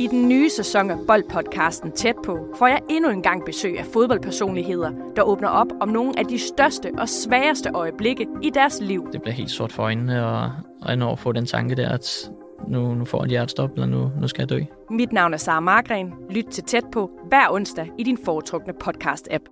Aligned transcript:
I 0.00 0.06
den 0.06 0.28
nye 0.28 0.50
sæson 0.50 0.90
af 0.90 0.96
Boldpodcasten 1.06 1.92
Tæt 1.92 2.14
på 2.24 2.38
får 2.58 2.66
jeg 2.66 2.80
endnu 2.90 3.10
en 3.10 3.22
gang 3.22 3.44
besøg 3.44 3.78
af 3.78 3.84
fodboldpersonligheder, 3.92 4.90
der 5.16 5.22
åbner 5.22 5.48
op 5.48 5.66
om 5.80 5.88
nogle 5.88 6.18
af 6.18 6.24
de 6.24 6.38
største 6.38 6.90
og 6.98 7.08
sværeste 7.08 7.70
øjeblikke 7.74 8.26
i 8.42 8.50
deres 8.50 8.80
liv. 8.80 9.08
Det 9.12 9.22
bliver 9.22 9.34
helt 9.34 9.50
sort 9.50 9.72
for 9.72 9.82
øjnene, 9.82 10.26
og, 10.26 10.50
og 10.82 10.98
når 10.98 11.16
få 11.16 11.32
den 11.32 11.46
tanke 11.46 11.74
der, 11.74 11.88
at 11.88 12.30
nu, 12.68 12.94
nu 12.94 13.04
får 13.04 13.18
jeg 13.18 13.24
et 13.24 13.30
hjertestop, 13.30 13.70
eller 13.72 13.86
nu, 13.86 14.10
nu 14.20 14.28
skal 14.28 14.42
jeg 14.42 14.48
dø. 14.48 14.60
Mit 14.90 15.12
navn 15.12 15.34
er 15.34 15.38
Sara 15.38 15.60
Margren. 15.60 16.12
Lyt 16.30 16.46
til 16.46 16.64
Tæt 16.64 16.84
på 16.92 17.10
hver 17.28 17.50
onsdag 17.50 17.90
i 17.98 18.02
din 18.02 18.18
foretrukne 18.24 18.72
podcast-app. 18.84 19.44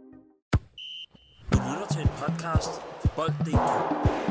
Du 1.52 1.58
lytter 1.58 1.86
til 1.90 2.00
en 2.00 2.08
podcast 2.18 2.70
fra 3.02 3.08
Bold.dk. 3.16 4.27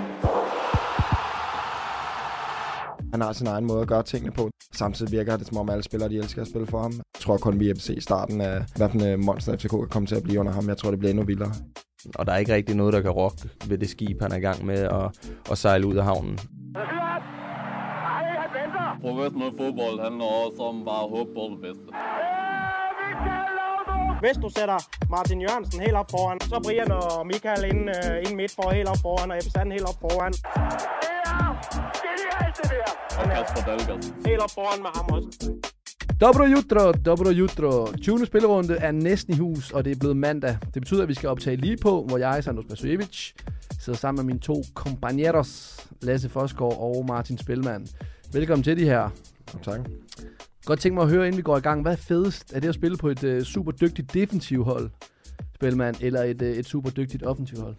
Han 3.12 3.22
har 3.22 3.34
sin 3.34 3.48
egen 3.48 3.66
måde 3.66 3.82
at 3.82 3.88
gøre 3.88 4.04
tingene 4.04 4.32
på. 4.32 4.50
Samtidig 4.74 5.12
virker 5.12 5.38
det, 5.38 5.48
som 5.48 5.58
om 5.58 5.70
alle 5.70 5.84
spillere 5.84 6.10
de 6.10 6.18
elsker 6.18 6.42
at 6.42 6.48
spille 6.48 6.68
for 6.68 6.82
ham. 6.82 6.92
Jeg 6.92 7.22
tror 7.22 7.38
kun, 7.38 7.60
vi 7.60 7.80
se 7.80 8.02
starten 8.02 8.42
af, 8.42 8.62
hvad 8.76 8.90
for 8.90 9.00
en 9.00 9.26
monster 9.26 9.58
FCK 9.58 9.70
kan 9.70 9.88
komme 9.90 10.08
til 10.08 10.16
at 10.16 10.24
blive 10.24 10.40
under 10.40 10.52
ham. 10.52 10.68
Jeg 10.68 10.78
tror, 10.78 10.90
det 10.90 11.00
bliver 11.00 11.10
endnu 11.10 11.26
vildere. 11.26 11.52
Og 12.16 12.26
der 12.26 12.34
er 12.34 12.38
ikke 12.38 12.54
rigtig 12.54 12.76
noget, 12.76 12.94
der 12.94 13.02
kan 13.02 13.12
rokke 13.12 13.50
ved 13.68 13.78
det 13.78 13.90
skib, 13.90 14.22
han 14.22 14.32
er 14.32 14.36
i 14.36 14.40
gang 14.40 14.66
med 14.66 14.80
at, 14.80 15.32
at 15.52 15.58
sejle 15.58 15.88
ud 15.88 15.96
af 15.96 16.04
havnen. 16.04 16.40
Professionel 19.02 19.52
fodbold 19.58 20.00
handler 20.04 20.26
også 20.26 20.62
om 20.70 20.86
bare 20.86 21.04
at 21.04 21.10
håbe 21.10 21.30
på 21.34 21.44
det 21.54 21.60
bedste. 21.62 21.88
Hvis 24.24 24.38
du 24.44 24.50
sætter 24.58 24.80
Martin 25.10 25.42
Jørgensen 25.42 25.82
helt 25.82 25.96
op 26.02 26.12
foran, 26.12 26.40
så 26.42 26.60
Brian 26.66 26.92
og 26.92 27.28
Michael 27.28 27.64
ind, 27.72 27.90
uh, 27.90 28.16
ind 28.26 28.36
midt 28.36 28.52
for 28.56 28.70
helt 28.78 28.90
op 28.90 29.02
foran, 29.02 29.32
og 29.32 29.38
Ebbe 29.38 29.50
Sand 29.50 29.72
helt 29.72 29.88
op 29.92 30.00
foran. 30.02 30.34
Og 33.20 33.24
Kasper 33.24 33.62
Dahlgaard. 33.66 34.42
Op 34.44 34.52
foran 34.52 34.82
med 34.82 34.90
ham 34.96 35.06
også. 35.12 35.54
Dobro 36.22 36.44
jutro, 36.44 36.92
dobro 36.92 37.30
jutro. 37.30 37.88
20. 38.02 38.26
spillerunde 38.26 38.76
er 38.76 38.92
næsten 38.92 39.34
i 39.34 39.38
hus, 39.38 39.72
og 39.72 39.86
det 39.86 39.92
er 39.92 39.96
blevet 40.00 40.18
mandag. 40.18 40.58
Det 40.74 40.82
betyder, 40.82 41.04
at 41.04 41.10
vi 41.10 41.14
skal 41.14 41.30
optage 41.30 41.56
lige 41.56 41.78
på, 41.78 42.04
hvor 42.08 42.18
jeg, 42.18 42.44
Sandro 42.44 42.62
Spasojevic, 42.62 43.34
sidder 43.80 44.00
sammen 44.00 44.26
med 44.26 44.34
mine 44.34 44.40
to 44.40 44.64
compañeros, 44.80 45.82
Lasse 46.02 46.30
Fosgaard 46.30 46.78
og 46.80 47.06
Martin 47.08 47.38
Spilman. 47.38 47.88
Velkommen 48.34 48.64
til 48.64 48.78
de 48.78 48.86
her. 48.86 49.10
Tak. 49.64 49.80
Godt 50.66 50.80
tænke 50.80 50.96
mig 50.96 51.04
at 51.04 51.10
høre, 51.10 51.26
inden 51.28 51.38
vi 51.38 51.42
går 51.42 51.58
i 51.58 51.62
gang. 51.62 51.82
Hvad 51.82 51.92
er 51.92 51.96
fedest? 51.98 52.54
Er 52.54 52.60
det 52.60 52.68
at 52.68 52.76
spille 52.76 52.98
på 52.98 53.10
et 53.10 53.24
uh, 53.24 53.42
super 53.42 53.72
dygtigt 53.72 54.14
defensiv 54.14 54.64
hold, 54.64 54.90
Spilman, 55.56 55.96
eller 56.02 56.24
et, 56.24 56.42
uh, 56.42 56.48
et 56.48 56.66
super 56.66 56.90
dygtigt 56.90 57.24
offensivt 57.24 57.62
hold? 57.62 57.76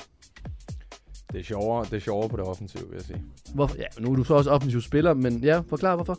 Det 1.32 1.40
er 1.40 1.44
sjovere, 1.44 1.84
det 1.84 1.92
er 1.92 1.98
sjovere 1.98 2.28
på 2.28 2.36
det 2.36 2.44
offensive, 2.44 2.88
vil 2.88 2.94
jeg 2.94 3.02
sige. 3.02 3.24
Hvorfor? 3.54 3.76
Ja, 3.76 3.84
nu 4.00 4.12
er 4.12 4.16
du 4.16 4.24
så 4.24 4.34
også 4.34 4.50
offensiv 4.50 4.80
spiller, 4.80 5.14
men 5.14 5.38
ja, 5.38 5.60
forklar 5.60 5.94
hvorfor. 5.94 6.18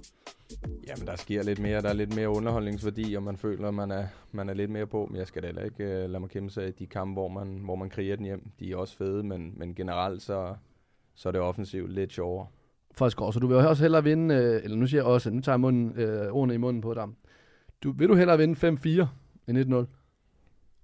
Jamen, 0.87 1.07
der 1.07 1.15
sker 1.15 1.43
lidt 1.43 1.59
mere. 1.59 1.81
Der 1.81 1.89
er 1.89 1.93
lidt 1.93 2.15
mere 2.15 2.29
underholdningsværdi, 2.29 3.13
og 3.13 3.23
man 3.23 3.37
føler, 3.37 3.67
at 3.67 3.73
man 3.73 3.91
er, 3.91 4.07
man 4.31 4.49
er 4.49 4.53
lidt 4.53 4.71
mere 4.71 4.87
på. 4.87 5.05
Men 5.05 5.17
jeg 5.17 5.27
skal 5.27 5.41
da 5.41 5.47
heller 5.47 5.63
ikke 5.63 5.83
uh, 5.83 5.89
lade 5.89 6.19
mig 6.19 6.29
kæmpe 6.29 6.53
sig 6.53 6.67
i 6.67 6.71
de 6.71 6.87
kampe, 6.87 7.13
hvor 7.13 7.27
man, 7.27 7.47
hvor 7.63 7.75
man 7.75 7.89
kriger 7.89 8.15
den 8.15 8.25
hjem. 8.25 8.51
De 8.59 8.71
er 8.71 8.75
også 8.75 8.97
fede, 8.97 9.23
men, 9.23 9.53
men 9.57 9.75
generelt 9.75 10.21
så, 10.21 10.55
så 11.15 11.29
er 11.29 11.31
det 11.31 11.41
offensivt 11.41 11.91
lidt 11.91 12.13
sjovere. 12.13 12.47
Forsgaard, 12.91 13.33
så 13.33 13.39
du 13.39 13.47
vil 13.47 13.57
også 13.57 13.83
hellere 13.83 14.03
vinde, 14.03 14.35
øh, 14.35 14.63
eller 14.63 14.77
nu 14.77 14.87
siger 14.87 15.01
jeg 15.01 15.07
også, 15.07 15.29
nu 15.29 15.41
tager 15.41 15.53
jeg 15.53 15.59
munden, 15.59 15.93
øh, 15.95 16.31
ordene 16.31 16.53
i 16.53 16.57
munden 16.57 16.81
på 16.81 16.93
dig. 16.93 17.07
Du, 17.83 17.91
vil 17.91 18.09
du 18.09 18.15
hellere 18.15 18.37
vinde 18.37 18.67
5-4 18.67 19.05
end 19.47 19.57
1-0? 19.57 19.98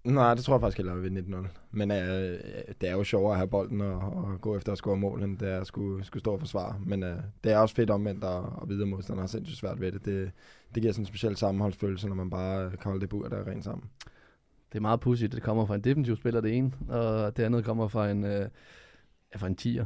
Nej, 0.05 0.33
det 0.33 0.43
tror 0.43 0.53
jeg 0.53 0.61
faktisk 0.61 0.77
heller 0.77 0.93
at 0.93 1.03
vinde 1.03 1.21
1-0. 1.21 1.47
Men 1.71 1.91
øh, 1.91 2.31
øh, 2.31 2.39
det 2.81 2.89
er 2.89 2.93
jo 2.93 3.03
sjovere 3.03 3.31
at 3.31 3.37
have 3.37 3.47
bolden 3.47 3.81
og, 3.81 3.99
og 3.99 4.41
gå 4.41 4.57
efter 4.57 4.71
at 4.71 4.77
score 4.77 4.97
mål, 4.97 5.23
end 5.23 5.37
det 5.37 5.49
er 5.49 5.61
at 5.61 5.67
skulle, 5.67 6.05
skulle 6.05 6.21
stå 6.21 6.33
og 6.33 6.39
forsvare. 6.39 6.75
Men 6.85 7.03
øh, 7.03 7.17
det 7.43 7.51
er 7.51 7.57
også 7.57 7.75
fedt 7.75 7.89
omvendt 7.89 8.23
at, 8.23 8.43
at 8.61 8.69
vide, 8.69 8.81
at 8.81 8.87
modstanderen 8.87 9.23
har 9.23 9.27
sindssygt 9.27 9.59
svært 9.59 9.81
ved 9.81 9.91
det. 9.91 10.05
det. 10.05 10.31
Det 10.75 10.81
giver 10.81 10.93
sådan 10.93 11.01
en 11.01 11.07
speciel 11.07 11.35
sammenholdsfølelse, 11.35 12.07
når 12.07 12.15
man 12.15 12.29
bare 12.29 12.69
kan 12.69 12.83
holde 12.83 13.01
det 13.01 13.09
bur 13.09 13.27
der 13.27 13.47
rent 13.47 13.63
sammen. 13.63 13.89
Det 14.71 14.77
er 14.77 14.81
meget 14.81 14.99
pudsigt. 14.99 15.33
Det 15.33 15.43
kommer 15.43 15.65
fra 15.65 15.75
en 15.75 15.81
defensiv 15.81 16.15
spiller, 16.15 16.41
det 16.41 16.57
ene, 16.57 16.71
og 16.89 17.37
det 17.37 17.43
andet 17.43 17.65
kommer 17.65 17.87
fra 17.87 18.09
en, 18.09 18.23
øh, 18.23 18.47
fra 19.37 19.47
en 19.47 19.55
tiger. 19.55 19.85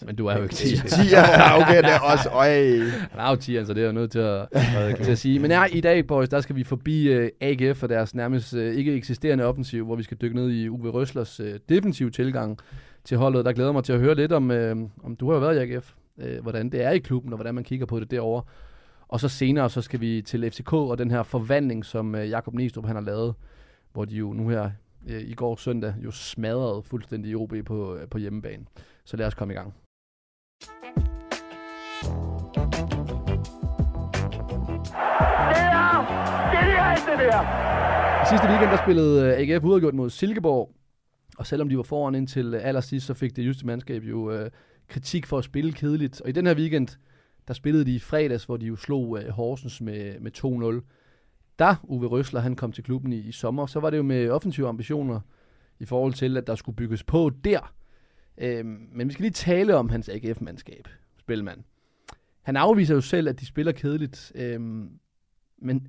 Men 0.00 0.16
du 0.16 0.26
er 0.26 0.36
jo 0.36 0.42
ikke 0.42 0.54
10. 0.54 0.76
10, 0.76 0.82
ja, 1.10 1.60
okay, 1.60 1.76
det 1.76 1.90
er 1.90 2.00
også, 2.00 2.28
øj. 2.28 2.78
Han 3.10 3.20
er 3.20 3.30
jo 3.30 3.36
10, 3.36 3.64
så 3.64 3.74
det 3.74 3.82
er 3.82 3.86
jo 3.86 3.92
nødt 3.92 4.10
til 4.10 4.18
at, 4.18 4.48
til 5.02 5.10
at 5.10 5.18
sige. 5.18 5.38
Men 5.38 5.50
ja, 5.50 5.64
i 5.64 5.80
dag, 5.80 6.06
boys, 6.06 6.28
der 6.28 6.40
skal 6.40 6.56
vi 6.56 6.64
forbi 6.64 7.16
uh, 7.18 7.28
AGF 7.40 7.82
og 7.82 7.88
deres 7.88 8.14
nærmest 8.14 8.54
uh, 8.54 8.60
ikke 8.60 8.94
eksisterende 8.94 9.44
offensiv, 9.44 9.84
hvor 9.84 9.96
vi 9.96 10.02
skal 10.02 10.16
dykke 10.20 10.36
ned 10.36 10.50
i 10.50 10.68
Uwe 10.68 10.90
Røslers 10.90 11.40
uh, 11.40 11.46
defensiv 11.68 12.10
tilgang 12.10 12.58
til 13.04 13.16
holdet. 13.16 13.44
Der 13.44 13.52
glæder 13.52 13.72
mig 13.72 13.84
til 13.84 13.92
at 13.92 14.00
høre 14.00 14.14
lidt 14.14 14.32
om, 14.32 14.50
uh, 14.50 14.88
om 15.04 15.16
du 15.16 15.32
har 15.32 15.38
været 15.38 15.56
i 15.56 15.58
AGF, 15.58 15.92
uh, 16.16 16.42
hvordan 16.42 16.70
det 16.70 16.84
er 16.84 16.90
i 16.90 16.98
klubben, 16.98 17.32
og 17.32 17.36
hvordan 17.36 17.54
man 17.54 17.64
kigger 17.64 17.86
på 17.86 18.00
det 18.00 18.10
derovre. 18.10 18.42
Og 19.08 19.20
så 19.20 19.28
senere, 19.28 19.70
så 19.70 19.82
skal 19.82 20.00
vi 20.00 20.22
til 20.22 20.50
FCK 20.50 20.72
og 20.72 20.98
den 20.98 21.10
her 21.10 21.22
forvandling, 21.22 21.84
som 21.84 22.14
uh, 22.14 22.28
Jakob 22.30 22.54
Næstrup 22.54 22.86
han 22.86 22.96
har 22.96 23.02
lavet, 23.02 23.34
hvor 23.92 24.04
de 24.04 24.16
jo 24.16 24.32
nu 24.32 24.48
her 24.48 24.70
i 25.06 25.34
går 25.34 25.56
søndag 25.56 25.94
jo 26.04 26.10
smadrede 26.10 26.82
fuldstændig 26.82 27.36
OB 27.36 27.54
på, 27.66 27.98
på 28.10 28.18
hjemmebane. 28.18 28.64
Så 29.04 29.16
lad 29.16 29.26
os 29.26 29.34
komme 29.34 29.54
i 29.54 29.56
gang 29.56 29.74
det 37.12 37.32
der! 37.32 37.42
I 38.22 38.26
sidste 38.30 38.46
weekend 38.48 38.70
der 38.70 38.78
spillede 38.84 39.26
øh, 39.26 39.38
AGF 39.38 39.64
udadgjort 39.64 39.94
mod 39.94 40.10
Silkeborg, 40.10 40.74
og 41.38 41.46
selvom 41.46 41.68
de 41.68 41.76
var 41.76 41.82
foran 41.82 42.14
indtil 42.14 42.54
øh, 42.54 42.60
allersidst, 42.64 43.06
så 43.06 43.14
fik 43.14 43.36
det 43.36 43.46
juste 43.46 43.66
mandskab 43.66 44.02
jo 44.02 44.30
øh, 44.30 44.50
kritik 44.88 45.26
for 45.26 45.38
at 45.38 45.44
spille 45.44 45.72
kedeligt. 45.72 46.20
Og 46.20 46.28
i 46.28 46.32
den 46.32 46.46
her 46.46 46.54
weekend, 46.54 46.88
der 47.48 47.54
spillede 47.54 47.84
de 47.84 47.94
i 47.94 47.98
fredags, 47.98 48.44
hvor 48.44 48.56
de 48.56 48.66
jo 48.66 48.76
slog 48.76 49.18
øh, 49.18 49.28
Horsens 49.28 49.80
med, 49.80 50.20
med 50.20 50.80
2-0. 50.80 50.88
Da 51.58 51.74
Uwe 51.82 52.06
Røsler 52.06 52.40
han 52.40 52.56
kom 52.56 52.72
til 52.72 52.84
klubben 52.84 53.12
i, 53.12 53.18
i 53.18 53.32
sommer, 53.32 53.66
så 53.66 53.80
var 53.80 53.90
det 53.90 53.96
jo 53.96 54.02
med 54.02 54.30
offensive 54.30 54.68
ambitioner 54.68 55.20
i 55.80 55.84
forhold 55.84 56.12
til, 56.12 56.36
at 56.36 56.46
der 56.46 56.54
skulle 56.54 56.76
bygges 56.76 57.04
på 57.04 57.30
der. 57.44 57.74
Øhm, 58.38 58.88
men 58.92 59.08
vi 59.08 59.12
skal 59.12 59.22
lige 59.22 59.32
tale 59.32 59.76
om 59.76 59.88
hans 59.88 60.08
AGF-mandskab, 60.08 60.88
spilmand. 61.18 61.64
Han 62.42 62.56
afviser 62.56 62.94
jo 62.94 63.00
selv, 63.00 63.28
at 63.28 63.40
de 63.40 63.46
spiller 63.46 63.72
kedeligt, 63.72 64.32
øhm, 64.34 64.90
men 65.58 65.88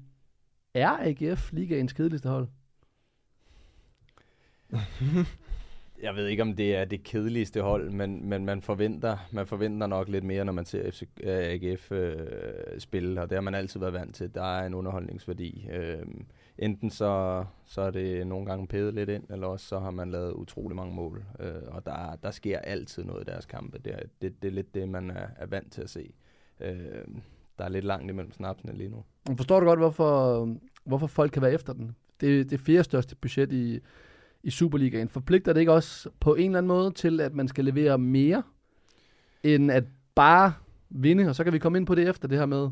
er 0.73 0.89
AGF 0.89 1.53
ligaens 1.53 1.93
kedeligste 1.93 2.29
hold? 2.29 2.47
Jeg 6.03 6.15
ved 6.15 6.27
ikke, 6.27 6.41
om 6.41 6.55
det 6.55 6.75
er 6.75 6.85
det 6.85 7.03
kedeligste 7.03 7.61
hold, 7.61 7.89
men, 7.89 8.29
men 8.29 8.45
man, 8.45 8.61
forventer, 8.61 9.17
man 9.31 9.47
forventer 9.47 9.87
nok 9.87 10.09
lidt 10.09 10.23
mere, 10.23 10.45
når 10.45 10.53
man 10.53 10.65
ser 10.65 10.91
FC, 10.91 11.03
øh, 11.23 11.37
AGF 11.37 11.91
øh, 11.91 12.27
spille, 12.79 13.21
og 13.21 13.29
det 13.29 13.35
har 13.35 13.41
man 13.41 13.55
altid 13.55 13.79
været 13.79 13.93
vant 13.93 14.15
til. 14.15 14.33
Der 14.35 14.43
er 14.43 14.65
en 14.65 14.73
underholdningsværdi. 14.73 15.67
Øh, 15.71 16.05
enten 16.57 16.89
så, 16.89 17.45
så 17.65 17.81
er 17.81 17.91
det 17.91 18.27
nogle 18.27 18.45
gange 18.45 18.67
pædet 18.67 18.93
lidt 18.93 19.09
ind, 19.09 19.23
eller 19.29 19.47
også 19.47 19.65
så 19.65 19.79
har 19.79 19.91
man 19.91 20.11
lavet 20.11 20.33
utrolig 20.33 20.75
mange 20.75 20.95
mål. 20.95 21.23
Øh, 21.39 21.61
og 21.67 21.85
der, 21.85 22.15
der 22.23 22.31
sker 22.31 22.59
altid 22.59 23.03
noget 23.03 23.21
i 23.21 23.31
deres 23.31 23.45
kampe. 23.45 23.77
Det 23.77 23.93
er, 23.93 23.99
det, 24.21 24.41
det 24.41 24.47
er 24.47 24.51
lidt 24.51 24.75
det, 24.75 24.89
man 24.89 25.09
er, 25.11 25.27
er 25.37 25.45
vant 25.45 25.71
til 25.71 25.81
at 25.81 25.89
se. 25.89 26.13
Øh, 26.59 27.05
der 27.57 27.65
er 27.65 27.69
lidt 27.69 27.85
langt 27.85 28.09
imellem 28.09 28.31
snapsene 28.31 28.73
lige 28.73 28.89
nu. 28.89 29.03
Forstår 29.37 29.59
du 29.59 29.65
godt, 29.65 29.79
hvorfor, 29.79 30.49
hvorfor 30.83 31.07
folk 31.07 31.31
kan 31.31 31.41
være 31.41 31.53
efter 31.53 31.73
den? 31.73 31.95
Det 32.21 32.39
er 32.39 32.43
det 32.43 32.59
fjerde 32.59 32.83
største 32.83 33.15
budget 33.15 33.53
i, 33.53 33.79
i 34.43 34.49
Superligaen. 34.49 35.09
Forpligter 35.09 35.53
det 35.53 35.59
ikke 35.59 35.71
også 35.71 36.09
på 36.19 36.35
en 36.35 36.45
eller 36.45 36.57
anden 36.57 36.67
måde 36.67 36.91
til, 36.91 37.21
at 37.21 37.33
man 37.33 37.47
skal 37.47 37.65
levere 37.65 37.97
mere, 37.97 38.43
end 39.43 39.71
at 39.71 39.83
bare 40.15 40.53
vinde? 40.89 41.29
Og 41.29 41.35
så 41.35 41.43
kan 41.43 41.53
vi 41.53 41.59
komme 41.59 41.77
ind 41.77 41.85
på 41.85 41.95
det 41.95 42.09
efter 42.09 42.27
det 42.27 42.37
her 42.37 42.45
med, 42.45 42.69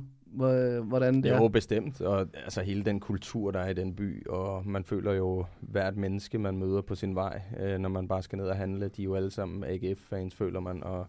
hvordan 0.83 1.23
det 1.23 1.29
jo, 1.29 1.35
er. 1.35 1.41
Jo, 1.41 1.47
bestemt. 1.47 2.01
Og 2.01 2.27
altså 2.43 2.61
hele 2.61 2.83
den 2.83 2.99
kultur, 2.99 3.51
der 3.51 3.59
er 3.59 3.69
i 3.69 3.73
den 3.73 3.95
by, 3.95 4.27
og 4.27 4.67
man 4.67 4.83
føler 4.83 5.13
jo 5.13 5.45
hvert 5.59 5.97
menneske, 5.97 6.37
man 6.37 6.57
møder 6.57 6.81
på 6.81 6.95
sin 6.95 7.15
vej, 7.15 7.41
øh, 7.59 7.77
når 7.77 7.89
man 7.89 8.07
bare 8.07 8.23
skal 8.23 8.37
ned 8.37 8.47
og 8.47 8.55
handle. 8.55 8.87
De 8.87 9.01
er 9.01 9.05
jo 9.05 9.15
alle 9.15 9.31
sammen 9.31 9.63
AGF-fans, 9.63 10.35
føler 10.35 10.59
man, 10.59 10.83
og 10.83 11.07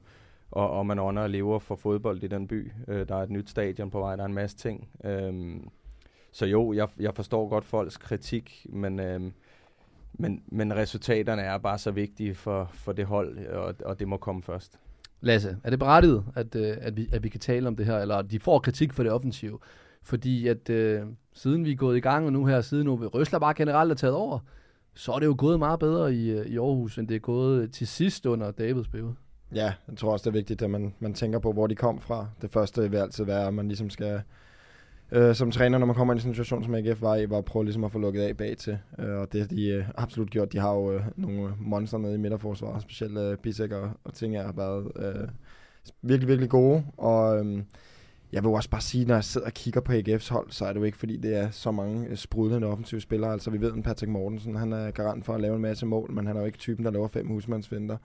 og, 0.52 0.70
og 0.70 0.86
man 0.86 0.98
ånder 0.98 1.22
og 1.22 1.30
lever 1.30 1.58
for 1.58 1.74
fodbold 1.74 2.22
i 2.22 2.26
den 2.26 2.48
by. 2.48 2.72
Øh, 2.88 3.08
der 3.08 3.14
er 3.16 3.22
et 3.22 3.30
nyt 3.30 3.50
stadion 3.50 3.90
på 3.90 4.00
vej, 4.00 4.16
der 4.16 4.22
er 4.22 4.26
en 4.26 4.34
masse 4.34 4.56
ting. 4.56 4.88
Øhm, 5.04 5.68
så 6.32 6.46
jo, 6.46 6.72
jeg, 6.72 6.88
jeg 7.00 7.14
forstår 7.14 7.48
godt 7.48 7.64
folks 7.64 7.96
kritik, 7.96 8.66
men, 8.68 9.00
øhm, 9.00 9.32
men, 10.12 10.42
men 10.46 10.76
resultaterne 10.76 11.42
er 11.42 11.58
bare 11.58 11.78
så 11.78 11.90
vigtige 11.90 12.34
for, 12.34 12.70
for 12.72 12.92
det 12.92 13.06
hold, 13.06 13.46
og, 13.46 13.74
og 13.84 13.98
det 14.00 14.08
må 14.08 14.16
komme 14.16 14.42
først. 14.42 14.78
Lasse, 15.22 15.56
er 15.64 15.70
det 15.70 15.78
berettiget, 15.78 16.24
at, 16.34 16.54
øh, 16.54 16.76
at, 16.80 16.96
vi, 16.96 17.08
at 17.12 17.22
vi 17.22 17.28
kan 17.28 17.40
tale 17.40 17.68
om 17.68 17.76
det 17.76 17.86
her, 17.86 17.98
eller 17.98 18.22
de 18.22 18.40
får 18.40 18.58
kritik 18.58 18.92
for 18.92 19.02
det 19.02 19.12
offensive? 19.12 19.58
Fordi 20.02 20.48
at 20.48 20.70
øh, 20.70 21.02
siden 21.34 21.64
vi 21.64 21.72
er 21.72 21.76
gået 21.76 21.96
i 21.96 22.00
gang, 22.00 22.26
og 22.26 22.32
nu 22.32 22.46
her 22.46 22.60
siden 22.60 22.84
nu, 22.84 22.96
Røsler 22.96 23.38
bare 23.38 23.54
generelt 23.54 23.90
er 23.90 23.94
taget 23.94 24.14
over, 24.14 24.38
så 24.94 25.12
er 25.12 25.18
det 25.18 25.26
jo 25.26 25.34
gået 25.38 25.58
meget 25.58 25.80
bedre 25.80 26.14
i, 26.14 26.30
øh, 26.30 26.46
i 26.46 26.58
Aarhus, 26.58 26.98
end 26.98 27.08
det 27.08 27.14
er 27.14 27.20
gået 27.20 27.72
til 27.72 27.86
sidst 27.86 28.26
under 28.26 28.50
Davids 28.50 28.88
periode. 28.88 29.14
Ja, 29.54 29.72
jeg 29.88 29.96
tror 29.96 30.12
også, 30.12 30.22
det 30.22 30.36
er 30.36 30.38
vigtigt, 30.38 30.62
at 30.62 30.70
man, 30.70 30.94
man 30.98 31.14
tænker 31.14 31.38
på, 31.38 31.52
hvor 31.52 31.66
de 31.66 31.74
kom 31.74 32.00
fra. 32.00 32.26
Det 32.42 32.50
første 32.50 32.90
vil 32.90 32.96
altid 32.96 33.24
være, 33.24 33.46
at 33.46 33.54
man 33.54 33.68
ligesom 33.68 33.90
skal, 33.90 34.22
øh, 35.12 35.34
som 35.34 35.50
træner, 35.50 35.78
når 35.78 35.86
man 35.86 35.96
kommer 35.96 36.14
i 36.14 36.16
en 36.16 36.20
situation, 36.20 36.64
som 36.64 36.74
AGF 36.74 37.02
var 37.02 37.16
i, 37.16 37.30
var 37.30 37.38
at 37.38 37.44
prøve 37.44 37.64
ligesom 37.64 37.84
at 37.84 37.92
få 37.92 37.98
lukket 37.98 38.22
af 38.22 38.36
bag 38.36 38.56
til. 38.56 38.78
Øh, 38.98 39.18
og 39.18 39.32
det 39.32 39.40
har 39.40 39.48
de 39.48 39.68
øh, 39.68 39.84
absolut 39.94 40.30
gjort. 40.30 40.52
De 40.52 40.58
har 40.58 40.74
jo 40.74 40.92
øh, 40.92 41.02
nogle 41.16 41.42
øh, 41.42 41.50
monster 41.60 41.98
nede 41.98 42.14
i 42.14 42.18
midterforsvaret, 42.18 42.82
specielt 42.82 43.18
øh, 43.18 43.36
Pisek 43.36 43.72
og, 43.72 43.90
og 44.04 44.14
ting, 44.14 44.42
har 44.42 44.52
været 44.52 44.92
øh, 44.96 45.28
virkelig, 46.02 46.28
virkelig 46.28 46.50
gode. 46.50 46.84
Og 46.96 47.38
øh, 47.38 47.62
jeg 48.32 48.42
vil 48.42 48.50
også 48.50 48.70
bare 48.70 48.80
sige, 48.80 49.04
når 49.04 49.14
jeg 49.14 49.24
sidder 49.24 49.46
og 49.46 49.52
kigger 49.52 49.80
på 49.80 49.92
AGF's 49.92 50.32
hold, 50.32 50.50
så 50.50 50.64
er 50.64 50.72
det 50.72 50.80
jo 50.80 50.84
ikke, 50.84 50.98
fordi 50.98 51.16
det 51.16 51.36
er 51.36 51.50
så 51.50 51.70
mange 51.70 52.06
øh, 52.08 52.16
sprudlende 52.16 52.66
offensive 52.66 53.00
spillere. 53.00 53.32
Altså 53.32 53.50
vi 53.50 53.60
ved, 53.60 53.72
at 53.76 53.82
Patrick 53.82 54.10
Mortensen, 54.10 54.56
han 54.56 54.72
er 54.72 54.90
garant 54.90 55.24
for 55.24 55.34
at 55.34 55.40
lave 55.40 55.56
en 55.56 55.62
masse 55.62 55.86
mål, 55.86 56.12
men 56.12 56.26
han 56.26 56.36
er 56.36 56.40
jo 56.40 56.46
ikke 56.46 56.58
typen, 56.58 56.84
der 56.84 56.90
laver 56.90 57.08
fem 57.08 57.26
husmandsvinter. 57.26 57.96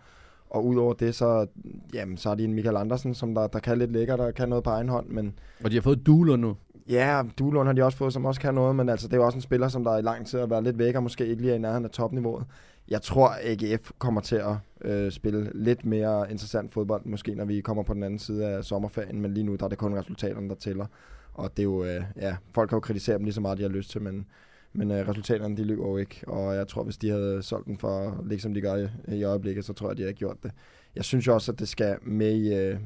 Og 0.49 0.65
udover 0.65 0.93
det, 0.93 1.15
så, 1.15 1.47
jamen, 1.93 2.17
så 2.17 2.29
er 2.29 2.35
de 2.35 2.43
en 2.43 2.53
Michael 2.53 2.77
Andersen, 2.77 3.13
som 3.13 3.35
der, 3.35 3.47
der 3.47 3.59
kan 3.59 3.77
lidt 3.77 3.91
lækker, 3.91 4.15
der 4.15 4.31
kan 4.31 4.49
noget 4.49 4.63
på 4.63 4.69
egen 4.69 4.89
hånd, 4.89 5.07
men 5.09 5.33
Og 5.63 5.71
de 5.71 5.75
har 5.75 5.81
fået 5.81 6.05
Duler 6.05 6.35
nu. 6.35 6.55
Ja, 6.89 7.23
Duelund 7.39 7.67
har 7.67 7.73
de 7.73 7.83
også 7.83 7.97
fået, 7.97 8.13
som 8.13 8.25
også 8.25 8.41
kan 8.41 8.53
noget, 8.53 8.75
men 8.75 8.89
altså, 8.89 9.07
det 9.07 9.13
er 9.13 9.17
jo 9.17 9.25
også 9.25 9.37
en 9.37 9.41
spiller, 9.41 9.67
som 9.67 9.83
der 9.83 9.91
er 9.91 9.97
i 9.97 10.01
lang 10.01 10.27
tid 10.27 10.39
har 10.39 10.45
været 10.45 10.63
lidt 10.63 10.77
væk, 10.77 10.95
og 10.95 11.03
måske 11.03 11.27
ikke 11.27 11.41
lige 11.41 11.51
er 11.51 11.55
i 11.55 11.59
nærheden 11.59 11.85
af 11.85 11.91
topniveauet. 11.91 12.45
Jeg 12.87 13.01
tror, 13.01 13.35
AGF 13.41 13.91
kommer 13.97 14.21
til 14.21 14.35
at 14.35 14.55
øh, 14.81 15.11
spille 15.11 15.51
lidt 15.53 15.85
mere 15.85 16.31
interessant 16.31 16.73
fodbold, 16.73 17.05
måske 17.05 17.35
når 17.35 17.45
vi 17.45 17.61
kommer 17.61 17.83
på 17.83 17.93
den 17.93 18.03
anden 18.03 18.19
side 18.19 18.45
af 18.45 18.63
sommerferien, 18.63 19.21
men 19.21 19.33
lige 19.33 19.43
nu 19.43 19.55
der 19.55 19.65
er 19.65 19.69
det 19.69 19.77
kun 19.77 19.97
resultaterne, 19.97 20.49
der 20.49 20.55
tæller. 20.55 20.85
Og 21.33 21.51
det 21.57 21.59
er 21.59 21.63
jo, 21.63 21.83
øh, 21.83 22.03
ja, 22.15 22.37
folk 22.53 22.69
kan 22.69 22.75
jo 22.75 22.79
kritisere 22.79 23.17
dem 23.17 23.23
lige 23.23 23.33
så 23.33 23.41
meget, 23.41 23.57
de 23.57 23.63
har 23.63 23.69
lyst 23.69 23.89
til, 23.91 24.01
men, 24.01 24.25
men 24.73 24.91
øh, 24.91 25.07
resultaterne, 25.07 25.57
de 25.57 25.63
lyver 25.63 25.87
jo 25.87 25.97
ikke. 25.97 26.21
Og 26.27 26.55
jeg 26.55 26.67
tror, 26.67 26.83
hvis 26.83 26.97
de 26.97 27.09
havde 27.09 27.43
solgt 27.43 27.67
den 27.67 27.77
for, 27.77 28.23
ligesom 28.25 28.53
de 28.53 28.61
gør 28.61 28.75
i, 28.75 28.87
i 29.15 29.23
øjeblikket, 29.23 29.65
så 29.65 29.73
tror 29.73 29.87
jeg, 29.89 29.97
de 29.97 30.03
har 30.03 30.11
gjort 30.11 30.37
det. 30.43 30.51
Jeg 30.95 31.03
synes 31.03 31.27
jo 31.27 31.33
også, 31.33 31.51
at 31.51 31.59
det 31.59 31.67
skal 31.67 31.97
med 32.01 32.31
i, 32.31 32.55
øh, 32.55 32.79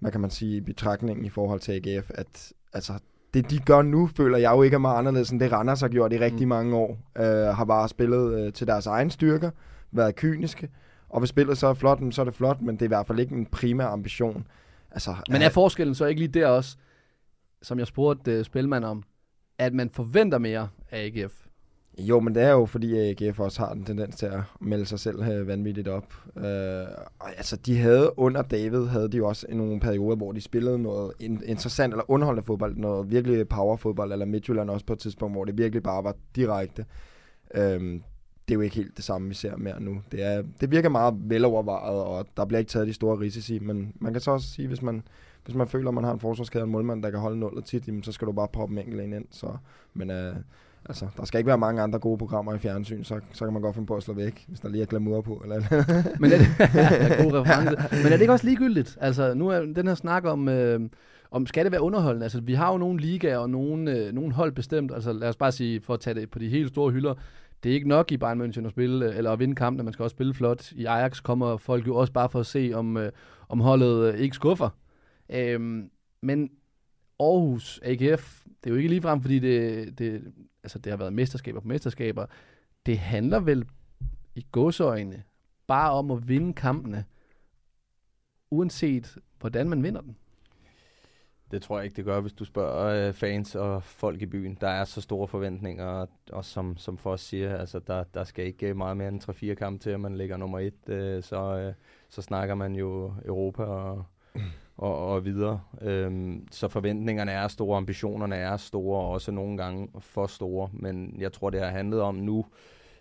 hvad 0.00 0.10
kan 0.12 0.20
man 0.20 0.30
sige, 0.30 0.56
i 0.56 0.60
betragtningen 0.60 1.24
i 1.24 1.28
forhold 1.28 1.60
til 1.60 1.72
AGF, 1.72 2.10
at 2.14 2.52
altså, 2.72 2.92
det 3.34 3.50
de 3.50 3.58
gør 3.58 3.82
nu, 3.82 4.06
føler 4.16 4.38
jeg 4.38 4.50
jo 4.52 4.62
ikke 4.62 4.74
er 4.74 4.78
meget 4.78 4.98
anderledes, 4.98 5.30
end 5.30 5.40
det 5.40 5.52
Randers 5.52 5.80
har 5.80 5.88
gjort 5.88 6.12
i 6.12 6.18
rigtig 6.18 6.42
Mm. 6.46 6.48
mange 6.48 6.76
år. 6.76 6.98
Øh, 7.18 7.24
har 7.56 7.64
bare 7.64 7.88
spillet 7.88 8.40
øh, 8.40 8.52
til 8.52 8.66
deres 8.66 8.86
egen 8.86 9.10
styrker, 9.10 9.50
været 9.92 10.16
kyniske, 10.16 10.68
og 11.08 11.18
hvis 11.20 11.28
spillet 11.30 11.58
så 11.58 11.66
er 11.66 11.74
flot, 11.74 11.98
så 12.10 12.20
er 12.22 12.24
det 12.24 12.34
flot, 12.34 12.60
men 12.60 12.74
det 12.74 12.82
er 12.82 12.86
i 12.86 12.88
hvert 12.88 13.06
fald 13.06 13.18
ikke 13.18 13.34
en 13.34 13.46
primær 13.46 13.86
ambition. 13.86 14.46
Altså, 14.90 15.14
Men 15.30 15.42
er 15.42 15.48
forskellen 15.48 15.94
så 15.94 16.04
ikke 16.06 16.20
lige 16.20 16.40
der 16.40 16.46
også, 16.46 16.76
som 17.62 17.78
jeg 17.78 17.86
spurgte 17.86 18.38
uh, 18.38 18.44
Spilman 18.44 18.84
om, 18.84 19.02
at 19.58 19.74
man 19.74 19.90
forventer 19.90 20.38
mere 20.38 20.68
af 20.90 21.04
AGF? 21.16 21.32
Jo, 21.98 22.20
men 22.20 22.34
det 22.34 22.42
er 22.42 22.50
jo 22.50 22.66
fordi, 22.66 22.98
AGF 22.98 23.40
også 23.40 23.60
har 23.60 23.72
en 23.72 23.84
tendens 23.84 24.16
til 24.16 24.26
at 24.26 24.40
melde 24.60 24.86
sig 24.86 25.00
selv 25.00 25.22
øh, 25.22 25.46
vanvittigt 25.46 25.88
op. 25.88 26.14
Øh, 26.36 26.86
og 27.18 27.28
altså, 27.36 27.56
de 27.56 27.78
havde 27.78 28.18
under 28.18 28.42
David, 28.42 28.86
havde 28.86 29.08
de 29.08 29.16
jo 29.16 29.28
også 29.28 29.46
nogle 29.50 29.80
perioder, 29.80 30.16
hvor 30.16 30.32
de 30.32 30.40
spillede 30.40 30.78
noget 30.78 31.12
interessant 31.20 31.92
eller 31.92 32.10
underholdende 32.10 32.46
fodbold, 32.46 32.76
noget 32.76 33.10
virkelig 33.10 33.48
powerfodbold, 33.48 34.12
eller 34.12 34.26
Midtjylland 34.26 34.70
også 34.70 34.86
på 34.86 34.92
et 34.92 34.98
tidspunkt, 34.98 35.34
hvor 35.34 35.44
det 35.44 35.58
virkelig 35.58 35.82
bare 35.82 36.04
var 36.04 36.16
direkte. 36.36 36.84
Øh, 37.54 38.00
det 38.48 38.54
er 38.54 38.58
jo 38.58 38.60
ikke 38.60 38.76
helt 38.76 38.96
det 38.96 39.04
samme, 39.04 39.28
vi 39.28 39.34
ser 39.34 39.56
mere 39.56 39.82
nu. 39.82 40.00
Det, 40.12 40.22
er, 40.22 40.42
det 40.60 40.70
virker 40.70 40.88
meget 40.88 41.14
velovervejet, 41.18 42.02
og 42.02 42.26
der 42.36 42.44
bliver 42.44 42.58
ikke 42.58 42.68
taget 42.68 42.88
de 42.88 42.92
store 42.92 43.18
risici, 43.20 43.58
men 43.58 43.92
man 44.00 44.12
kan 44.12 44.20
så 44.20 44.30
også 44.30 44.48
sige, 44.48 44.68
hvis 44.68 44.82
man, 44.82 45.02
hvis 45.44 45.54
man 45.54 45.68
føler, 45.68 45.88
at 45.88 45.94
man 45.94 46.04
har 46.04 46.12
en 46.12 46.20
forsvarskæde 46.20 46.62
og 46.62 46.66
en 46.66 46.72
målmand, 46.72 47.02
der 47.02 47.10
kan 47.10 47.20
holde 47.20 47.38
nullet 47.38 47.64
tit, 47.64 47.88
jamen, 47.88 48.02
så 48.02 48.12
skal 48.12 48.26
du 48.26 48.32
bare 48.32 48.48
proppe 48.48 48.72
en 48.72 48.78
enkelt 48.78 49.00
en 49.00 49.12
ind. 49.12 49.24
Så, 49.30 49.56
men 49.94 50.10
øh, 50.10 50.36
Altså, 50.88 51.06
der 51.16 51.24
skal 51.24 51.38
ikke 51.38 51.48
være 51.48 51.58
mange 51.58 51.82
andre 51.82 51.98
gode 51.98 52.18
programmer 52.18 52.54
i 52.54 52.58
fjernsyn, 52.58 53.04
så, 53.04 53.20
så 53.32 53.44
kan 53.44 53.52
man 53.52 53.62
godt 53.62 53.74
finde 53.74 53.86
på 53.86 53.96
at 53.96 54.02
slå 54.02 54.14
væk, 54.14 54.44
hvis 54.48 54.60
der 54.60 54.68
lige 54.68 54.82
er 54.82 54.86
glamour 54.86 55.20
på. 55.20 55.42
Eller, 55.44 55.56
Men 56.20 56.32
er 56.32 56.38
det, 56.38 56.46
god 57.24 57.40
reference. 57.40 57.76
Men 58.02 58.06
er 58.06 58.16
det 58.16 58.20
ikke 58.20 58.32
også 58.32 58.46
ligegyldigt? 58.46 58.98
Altså, 59.00 59.34
nu 59.34 59.48
er 59.48 59.60
den 59.60 59.86
her 59.86 59.94
snak 59.94 60.24
om, 60.24 60.48
øh, 60.48 60.80
om 61.30 61.46
skal 61.46 61.64
det 61.64 61.72
være 61.72 61.82
underholdende? 61.82 62.24
Altså, 62.24 62.40
vi 62.40 62.54
har 62.54 62.72
jo 62.72 62.78
nogle 62.78 63.00
ligaer 63.00 63.38
og 63.38 63.50
nogle, 63.50 63.92
øh, 63.92 64.12
nogle 64.12 64.32
hold 64.32 64.52
bestemt. 64.52 64.92
Altså, 64.94 65.12
lad 65.12 65.28
os 65.28 65.36
bare 65.36 65.52
sige, 65.52 65.80
for 65.80 65.94
at 65.94 66.00
tage 66.00 66.14
det 66.14 66.30
på 66.30 66.38
de 66.38 66.48
helt 66.48 66.68
store 66.68 66.92
hylder, 66.92 67.14
det 67.62 67.70
er 67.70 67.74
ikke 67.74 67.88
nok 67.88 68.12
i 68.12 68.16
Bayern 68.16 68.40
München 68.42 68.64
at 68.64 68.70
spille, 68.70 69.06
øh, 69.06 69.16
eller 69.16 69.30
at 69.30 69.38
vinde 69.38 69.54
kampen, 69.54 69.84
man 69.84 69.92
skal 69.92 70.02
også 70.02 70.14
spille 70.14 70.34
flot. 70.34 70.72
I 70.72 70.84
Ajax 70.84 71.22
kommer 71.22 71.56
folk 71.56 71.86
jo 71.86 71.96
også 71.96 72.12
bare 72.12 72.28
for 72.28 72.40
at 72.40 72.46
se, 72.46 72.72
om, 72.74 72.96
øh, 72.96 73.12
om 73.48 73.60
holdet 73.60 74.14
øh, 74.14 74.20
ikke 74.20 74.34
skuffer. 74.34 74.68
Øhm, 75.30 75.90
men 76.22 76.50
Aarhus, 77.20 77.80
AGF, 77.82 78.44
det 78.44 78.70
er 78.70 78.74
jo 78.74 78.76
ikke 78.76 78.88
ligefrem, 78.88 79.20
fordi 79.20 79.38
det, 79.38 79.98
det, 79.98 80.32
altså 80.62 80.78
det 80.78 80.92
har 80.92 80.96
været 80.96 81.12
mesterskaber 81.12 81.60
på 81.60 81.68
mesterskaber. 81.68 82.26
Det 82.86 82.98
handler 82.98 83.40
vel 83.40 83.66
i 84.34 84.46
godsøjne 84.52 85.22
bare 85.66 85.90
om 85.90 86.10
at 86.10 86.28
vinde 86.28 86.52
kampene, 86.52 87.04
uanset 88.50 89.18
hvordan 89.40 89.68
man 89.68 89.82
vinder 89.82 90.00
den. 90.00 90.16
Det 91.50 91.62
tror 91.62 91.78
jeg 91.78 91.84
ikke, 91.84 91.96
det 91.96 92.04
gør, 92.04 92.20
hvis 92.20 92.32
du 92.32 92.44
spørger 92.44 93.08
øh, 93.08 93.14
fans 93.14 93.54
og 93.54 93.82
folk 93.82 94.22
i 94.22 94.26
byen. 94.26 94.58
Der 94.60 94.68
er 94.68 94.84
så 94.84 95.00
store 95.00 95.28
forventninger, 95.28 95.84
og, 95.86 96.08
og 96.32 96.44
som, 96.44 96.76
som 96.76 96.98
for 96.98 97.12
os 97.12 97.20
siger, 97.20 97.56
altså 97.56 97.78
der, 97.78 98.04
der 98.04 98.24
skal 98.24 98.46
ikke 98.46 98.68
øh, 98.68 98.76
meget 98.76 98.96
mere 98.96 99.08
end 99.08 99.52
3-4 99.52 99.54
kampe 99.54 99.82
til, 99.82 99.90
at 99.90 100.00
man 100.00 100.16
ligger 100.16 100.36
nummer 100.36 100.58
et. 100.58 100.88
Øh, 100.88 101.22
så, 101.22 101.56
øh, 101.56 101.74
så 102.08 102.22
snakker 102.22 102.54
man 102.54 102.74
jo 102.74 103.14
Europa 103.24 103.62
og, 103.62 104.04
og, 104.78 105.06
og 105.06 105.24
videre. 105.24 105.60
Øhm, 105.80 106.48
så 106.50 106.68
forventningerne 106.68 107.32
er 107.32 107.48
store, 107.48 107.76
ambitionerne 107.76 108.36
er 108.36 108.56
store, 108.56 109.00
og 109.00 109.10
også 109.10 109.32
nogle 109.32 109.56
gange 109.56 109.88
for 110.00 110.26
store. 110.26 110.70
Men 110.72 111.14
jeg 111.18 111.32
tror, 111.32 111.50
det 111.50 111.60
har 111.60 111.68
handlet 111.68 112.00
om 112.00 112.14
nu, 112.14 112.46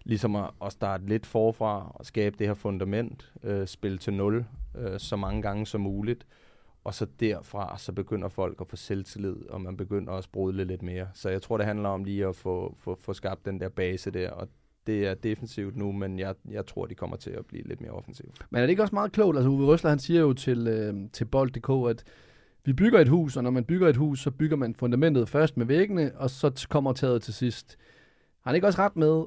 ligesom 0.04 0.36
at, 0.36 0.50
at 0.66 0.72
starte 0.72 1.06
lidt 1.06 1.26
forfra 1.26 1.92
og 1.96 2.06
skabe 2.06 2.36
det 2.40 2.48
her 2.48 2.54
fundament, 2.54 3.34
øh, 3.44 3.68
spille 3.68 3.98
til 3.98 4.14
nul 4.14 4.46
øh, 4.78 5.00
så 5.00 5.16
mange 5.16 5.42
gange 5.42 5.66
som 5.66 5.82
muligt. 5.82 6.28
Og 6.84 6.94
så 6.94 7.08
derfra, 7.20 7.78
så 7.78 7.92
begynder 7.92 8.28
folk 8.28 8.62
at 8.62 8.68
få 8.68 8.76
selvtillid, 8.76 9.36
og 9.50 9.62
man 9.62 9.78
begynder 9.78 10.12
også 10.12 10.28
at 10.28 10.32
brodle 10.32 10.64
lidt 10.64 10.82
mere. 10.82 11.08
Så 11.14 11.30
jeg 11.30 11.42
tror, 11.42 11.58
det 11.58 11.66
handler 11.66 11.90
om 11.90 12.04
lige 12.04 12.26
at 12.26 12.36
få, 12.36 12.76
få, 12.80 12.96
få 12.96 13.14
skabt 13.14 13.46
den 13.46 13.62
der 13.62 13.70
base 13.70 14.12
der, 14.12 14.32
og 14.32 14.48
det 14.88 15.08
er 15.08 15.14
defensivt 15.14 15.76
nu, 15.78 15.92
men 15.92 16.20
jeg, 16.20 16.36
jeg 16.52 16.66
tror, 16.66 16.86
de 16.86 16.96
kommer 16.96 17.18
til 17.18 17.30
at 17.30 17.46
blive 17.46 17.68
lidt 17.68 17.82
mere 17.82 17.92
offensivt. 17.92 18.46
Men 18.50 18.58
er 18.58 18.66
det 18.66 18.70
ikke 18.70 18.82
også 18.84 18.96
meget 18.96 19.12
klogt? 19.12 19.38
Altså 19.38 19.50
Uwe 19.50 19.66
Røsler, 19.66 19.90
han 19.90 20.00
siger 20.00 20.22
jo 20.22 20.34
til, 20.34 20.68
øh, 20.68 21.10
til 21.14 21.26
bold.dk, 21.26 21.90
at 21.90 22.04
vi 22.66 22.74
bygger 22.74 23.00
et 23.00 23.08
hus, 23.08 23.38
og 23.38 23.44
når 23.44 23.52
man 23.52 23.64
bygger 23.64 23.88
et 23.88 23.96
hus, 23.98 24.20
så 24.20 24.32
bygger 24.32 24.58
man 24.58 24.76
fundamentet 24.76 25.30
først 25.30 25.58
med 25.58 25.66
væggene, 25.66 26.12
og 26.16 26.30
så 26.30 26.52
t- 26.60 26.68
kommer 26.68 26.94
taget 26.94 27.22
til 27.22 27.34
sidst. 27.34 27.78
Har 28.42 28.52
han 28.52 28.56
ikke 28.56 28.68
også 28.68 28.82
ret 28.82 28.96
med, 28.96 29.24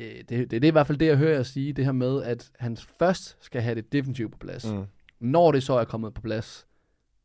øh, 0.00 0.06
det, 0.18 0.28
det, 0.28 0.50
det 0.50 0.64
er 0.64 0.68
i 0.68 0.70
hvert 0.70 0.86
fald 0.86 0.98
det, 0.98 1.06
jeg 1.06 1.16
hører 1.16 1.34
jer 1.34 1.42
sige, 1.42 1.72
det 1.72 1.84
her 1.84 1.92
med, 1.92 2.22
at 2.22 2.50
han 2.58 2.76
først 2.98 3.36
skal 3.40 3.62
have 3.62 3.74
det 3.74 3.92
defensivt 3.92 4.32
på 4.32 4.38
plads. 4.38 4.72
Mm. 4.72 4.82
Når 5.20 5.52
det 5.52 5.62
så 5.62 5.74
er 5.74 5.84
kommet 5.84 6.14
på 6.14 6.20
plads, 6.20 6.66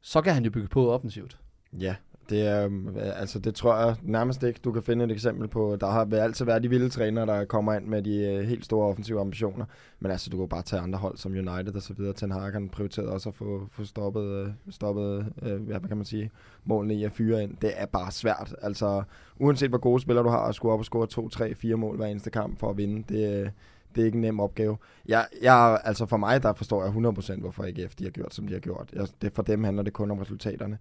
så 0.02 0.22
kan 0.22 0.34
han 0.34 0.44
jo 0.46 0.52
bygge 0.52 0.68
på 0.68 0.92
offensivt. 0.92 1.40
Ja, 1.80 1.96
det 2.30 2.48
er, 2.48 2.66
øhm, 2.66 2.96
altså 2.98 3.40
det 3.40 3.56
tror 3.56 3.78
jeg 3.78 3.96
nærmest 4.02 4.44
ikke, 4.44 4.60
du 4.64 4.72
kan 4.72 4.84
finde 4.84 5.06
et 5.06 5.12
eksempel 5.12 5.48
på. 5.48 5.78
Der 5.82 5.88
har 5.88 6.08
altid 6.12 6.46
været 6.46 6.64
de 6.64 6.70
vilde 6.70 6.90
trænere, 6.90 7.26
der 7.26 7.46
kommer 7.46 7.74
ind 7.74 7.86
med 7.86 8.02
de 8.04 8.18
øh, 8.18 8.44
helt 8.44 8.66
store 8.66 8.88
offensive 8.88 9.22
ambitioner. 9.22 9.66
Men 10.00 10.12
altså, 10.12 10.30
du 10.30 10.38
kan 10.38 10.48
bare 10.48 10.62
tage 10.62 10.82
andre 10.82 11.00
hold 11.00 11.18
som 11.18 11.32
United 11.32 11.76
og 11.76 11.82
så 11.82 11.94
videre. 11.94 12.14
Ten 12.14 12.32
Hag 12.32 12.52
han 12.52 12.70
prioriteret 12.70 13.08
også 13.08 13.30
at 13.30 13.36
få, 13.36 13.68
få 13.72 13.84
stoppet, 13.84 14.24
øh, 14.24 14.50
stoppet 14.70 15.34
øh, 15.42 15.62
hvad 15.62 15.80
kan 15.80 15.98
man 15.98 16.06
sige, 16.06 16.32
målene 16.66 16.96
i 16.96 17.04
at 17.04 17.12
fyre 17.12 17.44
ind. 17.44 17.58
Det 17.62 17.72
er 17.76 17.86
bare 17.86 18.12
svært. 18.12 18.56
Altså, 18.62 19.04
uanset 19.40 19.70
hvor 19.70 19.78
gode 19.78 20.02
spillere 20.02 20.26
du 20.26 20.30
har, 20.30 20.40
at 20.40 20.56
skulle 20.56 20.74
op 20.74 20.80
og 20.80 20.86
score 20.86 21.08
2, 21.08 21.30
3, 21.30 21.56
4 21.56 21.76
mål 21.76 21.98
hver 21.98 22.06
eneste 22.06 22.30
kamp 22.30 22.60
for 22.60 22.70
at 22.70 22.78
vinde, 22.78 23.14
det, 23.14 23.42
øh, 23.42 23.50
det 23.96 24.02
er 24.02 24.06
ikke 24.06 24.16
en 24.16 24.22
nem 24.22 24.40
opgave. 24.40 24.78
Jeg, 25.08 25.26
jeg, 25.42 25.82
altså 25.84 26.06
for 26.06 26.18
mig, 26.18 26.44
der 26.44 26.54
forstår 26.54 26.84
jeg 26.84 26.94
100% 27.38 27.40
hvorfor 27.40 27.64
AGF 27.64 27.96
de 27.96 28.04
har 28.04 28.12
gjort, 28.12 28.34
som 28.34 28.48
de 28.48 28.54
har 28.54 28.60
gjort. 28.60 28.90
Jeg, 28.94 29.08
det, 29.22 29.32
for 29.34 29.44
dem 29.44 29.64
handler 29.64 29.84
det 29.84 29.94
kun 29.94 30.12
om 30.12 30.20
resultaterne. 30.20 30.78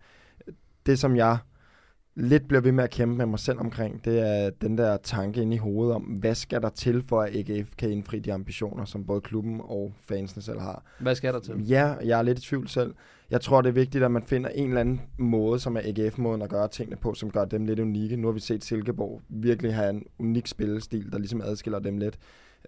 Det, 0.87 0.99
som 0.99 1.17
jeg 1.17 1.39
lidt 2.17 2.49
bliver 2.49 2.61
ved 2.61 2.73
med 2.73 2.85
at 2.85 2.91
kæmpe 2.91 3.17
med 3.17 3.27
mig 3.27 3.39
selv 3.39 3.59
omkring, 3.59 4.05
det 4.05 4.21
er 4.21 4.51
den 4.51 4.79
der 4.79 4.97
tanke 4.97 5.43
inde 5.43 5.55
i 5.55 5.59
hovedet 5.59 5.95
om, 5.95 6.03
hvad 6.03 6.35
skal 6.35 6.63
der 6.63 6.69
til 6.69 7.03
for, 7.09 7.21
at 7.23 7.37
AGF 7.37 7.69
kan 7.79 7.91
indfri 7.91 8.19
de 8.19 8.33
ambitioner, 8.33 8.85
som 8.85 9.05
både 9.07 9.21
klubben 9.21 9.61
og 9.65 9.93
fansene 10.09 10.43
selv 10.43 10.61
har. 10.61 10.83
Hvad 11.01 11.15
skal 11.15 11.35
der 11.35 11.41
til? 11.41 11.69
Ja, 11.69 11.95
jeg 12.05 12.19
er 12.19 12.23
lidt 12.23 12.39
i 12.39 12.43
tvivl 12.43 12.69
selv. 12.69 12.95
Jeg 13.31 13.41
tror, 13.41 13.63
det 13.63 13.69
er 13.69 13.73
vigtigt, 13.73 14.05
at 14.05 14.11
man 14.11 14.23
finder 14.23 14.51
en 14.51 14.69
eller 14.69 14.81
anden 14.81 15.01
måde, 15.19 15.61
som 15.61 15.77
er 15.77 15.81
AGF-måden 15.85 16.43
at 16.43 16.51
gøre 16.51 16.69
tingene 16.69 16.97
på, 16.97 17.15
som 17.15 17.31
gør 17.31 17.45
dem 17.45 17.65
lidt 17.65 17.81
unikke. 17.81 18.17
Nu 18.17 18.29
har 18.29 18.33
vi 18.33 18.41
set 18.41 18.65
Silkeborg 18.65 19.23
virkelig 19.29 19.75
have 19.75 19.91
en 19.91 20.05
unik 20.19 20.47
spillestil, 20.47 21.13
der 21.13 21.19
ligesom 21.19 21.41
adskiller 21.41 21.79
dem 21.79 21.99
lidt. 21.99 22.19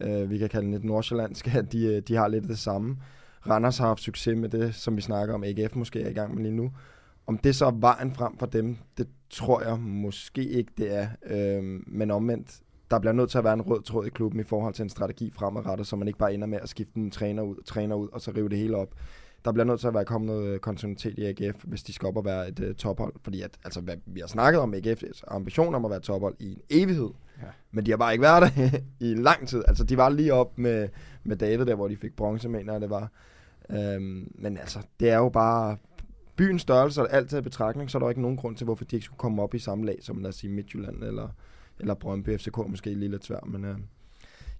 Uh, 0.06 0.30
vi 0.30 0.38
kan 0.38 0.48
kalde 0.48 0.64
den 0.64 0.72
lidt 0.72 0.84
nordsjællandsk, 0.84 1.54
at 1.54 1.72
de, 1.72 2.00
de 2.00 2.14
har 2.14 2.28
lidt 2.28 2.48
det 2.48 2.58
samme. 2.58 2.96
Randers 3.48 3.78
har 3.78 3.86
haft 3.86 4.00
succes 4.00 4.36
med 4.36 4.48
det, 4.48 4.74
som 4.74 4.96
vi 4.96 5.00
snakker 5.00 5.34
om, 5.34 5.44
AGF 5.44 5.74
måske 5.74 6.02
er 6.02 6.10
i 6.10 6.12
gang 6.12 6.34
med 6.34 6.42
lige 6.42 6.56
nu. 6.56 6.70
Om 7.28 7.38
det 7.38 7.54
så 7.54 7.66
er 7.66 7.70
vejen 7.70 8.14
frem 8.14 8.38
for 8.38 8.46
dem, 8.46 8.76
det 8.98 9.08
tror 9.30 9.62
jeg 9.62 9.78
måske 9.78 10.48
ikke, 10.48 10.72
det 10.78 10.94
er. 10.94 11.08
Øhm, 11.26 11.84
men 11.86 12.10
omvendt, 12.10 12.60
der 12.90 12.98
bliver 12.98 13.12
nødt 13.12 13.30
til 13.30 13.38
at 13.38 13.44
være 13.44 13.54
en 13.54 13.62
rød 13.62 13.82
tråd 13.82 14.06
i 14.06 14.10
klubben 14.10 14.40
i 14.40 14.44
forhold 14.44 14.74
til 14.74 14.82
en 14.82 14.88
strategi 14.88 15.30
fremadrettet, 15.30 15.86
så 15.86 15.96
man 15.96 16.08
ikke 16.08 16.18
bare 16.18 16.34
ender 16.34 16.46
med 16.46 16.58
at 16.62 16.68
skifte 16.68 16.96
en 16.96 17.10
træner 17.10 17.42
ud, 17.42 17.56
træner 17.66 17.96
ud 17.96 18.08
og 18.12 18.20
så 18.20 18.32
rive 18.36 18.48
det 18.48 18.58
hele 18.58 18.76
op. 18.76 18.88
Der 19.44 19.52
bliver 19.52 19.64
nødt 19.64 19.80
til 19.80 19.86
at 19.86 19.94
være 19.94 20.04
kommet 20.04 20.26
noget 20.26 20.60
kontinuitet 20.60 21.18
i 21.18 21.24
AGF, 21.24 21.64
hvis 21.64 21.82
de 21.82 21.92
skal 21.92 22.06
op 22.06 22.16
og 22.16 22.24
være 22.24 22.48
et 22.48 22.60
uh, 22.60 22.74
tophold. 22.74 23.12
Fordi 23.22 23.42
at, 23.42 23.58
altså, 23.64 23.80
hvad, 23.80 23.96
vi 24.06 24.20
har 24.20 24.26
snakket 24.26 24.60
om 24.60 24.74
AGF's 24.74 25.22
ambition 25.26 25.74
om 25.74 25.84
at 25.84 25.90
være 25.90 26.00
tophold 26.00 26.34
i 26.38 26.52
en 26.52 26.60
evighed. 26.70 27.10
Ja. 27.42 27.46
Men 27.70 27.86
de 27.86 27.90
har 27.90 27.98
bare 27.98 28.12
ikke 28.12 28.22
været 28.22 28.42
der 28.42 28.78
i 29.10 29.14
lang 29.14 29.48
tid. 29.48 29.62
Altså, 29.68 29.84
de 29.84 29.96
var 29.96 30.08
lige 30.08 30.34
op 30.34 30.58
med, 30.58 30.88
med 31.24 31.36
David 31.36 31.66
der, 31.66 31.74
hvor 31.74 31.88
de 31.88 31.96
fik 31.96 32.16
bronze, 32.16 32.48
mener 32.48 32.72
jeg, 32.72 32.80
det 32.80 32.90
var. 32.90 33.10
Øhm, 33.70 34.32
men 34.34 34.56
altså, 34.56 34.78
det 35.00 35.10
er 35.10 35.16
jo 35.16 35.28
bare 35.28 35.76
byens 36.38 36.62
størrelse 36.62 37.02
og 37.02 37.12
alt 37.12 37.32
i 37.32 37.40
betragtning, 37.40 37.90
så 37.90 37.98
er 37.98 38.02
der 38.02 38.08
ikke 38.08 38.22
nogen 38.22 38.36
grund 38.36 38.56
til, 38.56 38.64
hvorfor 38.64 38.84
de 38.84 38.96
ikke 38.96 39.04
skulle 39.04 39.18
komme 39.18 39.42
op 39.42 39.54
i 39.54 39.58
samme 39.58 39.86
lag, 39.86 39.98
som 40.00 40.18
lad 40.18 40.28
os 40.28 40.34
sige 40.34 40.50
Midtjylland 40.50 41.04
eller, 41.04 41.28
eller 41.80 41.94
Brøndby 41.94 42.38
FCK, 42.38 42.56
måske 42.68 42.94
lige 42.94 43.10
lidt 43.10 43.24
svært, 43.24 43.46
men 43.46 43.64
øh, 43.64 43.76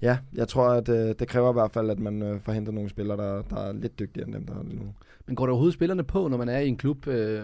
Ja, 0.02 0.18
jeg 0.35 0.49
tror, 0.49 0.68
at 0.68 0.88
øh, 0.88 1.14
det 1.18 1.28
kræver 1.28 1.50
i 1.50 1.52
hvert 1.52 1.73
fald, 1.73 1.90
at 1.90 1.99
man 1.99 2.23
øh, 2.23 2.40
får 2.40 2.70
nogle 2.73 2.88
spillere, 2.88 3.16
der, 3.16 3.42
der 3.42 3.56
er 3.56 3.73
lidt 3.73 3.99
dygtigere 3.99 4.26
end 4.26 4.35
dem, 4.35 4.47
der 4.47 4.54
er 4.54 4.62
lige 4.62 4.78
nu. 4.78 4.94
Men 5.26 5.37
går 5.37 5.47
der 5.47 5.52
overhovedet 5.52 5.75
spillerne 5.75 6.04
på, 6.04 6.28
når 6.28 6.37
man 6.37 6.49
er 6.49 6.58
i 6.58 6.68
en 6.68 6.76
klub? 6.76 7.06
Øh, 7.06 7.42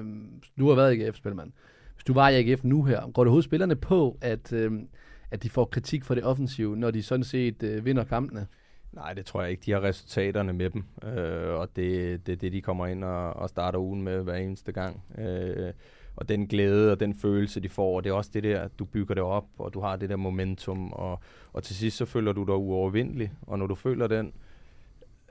du 0.59 0.69
har 0.69 0.75
været 0.75 0.95
i 0.95 1.03
AGF, 1.03 1.17
spilmand. 1.17 1.53
Hvis 1.95 2.05
du 2.05 2.13
var 2.13 2.29
i 2.29 2.51
AGF 2.51 2.65
nu 2.65 2.83
her, 2.83 3.01
går 3.01 3.07
der 3.07 3.29
overhovedet 3.29 3.45
spillerne 3.45 3.77
på, 3.77 4.19
at, 4.21 4.53
øh, 4.53 4.73
at 5.31 5.43
de 5.43 5.51
får 5.51 5.65
kritik 5.65 6.05
for 6.05 6.15
det 6.15 6.25
offensive, 6.25 6.77
når 6.77 6.91
de 6.91 7.03
sådan 7.03 7.25
set 7.25 7.63
øh, 7.63 7.85
vinder 7.85 8.05
kampene? 8.05 8.47
Nej, 8.95 9.13
det 9.13 9.27
tror 9.27 9.43
jeg 9.43 9.51
ikke. 9.51 9.63
De 9.67 9.73
har 9.73 9.83
resultaterne 9.83 10.53
med 10.53 10.71
dem, 10.71 10.85
øh, 11.05 11.55
og 11.55 11.69
det 11.77 12.13
er 12.13 12.19
det, 12.19 12.41
det, 12.41 12.53
de 12.53 12.63
kommer 12.63 12.87
ind 12.87 13.05
og, 13.05 13.33
og 13.33 13.49
starter 13.49 13.79
ugen 13.79 14.03
med 14.03 14.23
hver 14.23 14.35
eneste 14.35 14.73
gang. 14.73 15.03
Øh, 15.19 15.73
og 16.17 16.29
den 16.29 16.47
glæde 16.47 16.93
og 16.93 17.01
den 17.01 17.15
følelse, 17.15 17.61
de 17.61 17.69
får, 17.69 17.97
og 17.97 18.05
det 18.05 18.11
er 18.11 18.15
også 18.15 18.31
det 18.35 18.43
der, 18.43 18.69
du 18.69 18.85
bygger 18.85 19.15
det 19.15 19.23
op, 19.25 19.47
og 19.59 19.75
du 19.75 19.81
har 19.81 19.97
det 19.97 20.09
der 20.11 20.17
momentum, 20.17 20.93
og, 20.93 21.21
og 21.53 21.63
til 21.63 21.77
sidst 21.77 21.97
så 21.97 22.05
føler 22.05 22.33
du 22.33 22.45
dig 22.45 22.55
uovervindelig, 22.55 23.33
og 23.43 23.59
når 23.59 23.67
du 23.67 23.75
føler 23.75 24.07
den, 24.07 24.33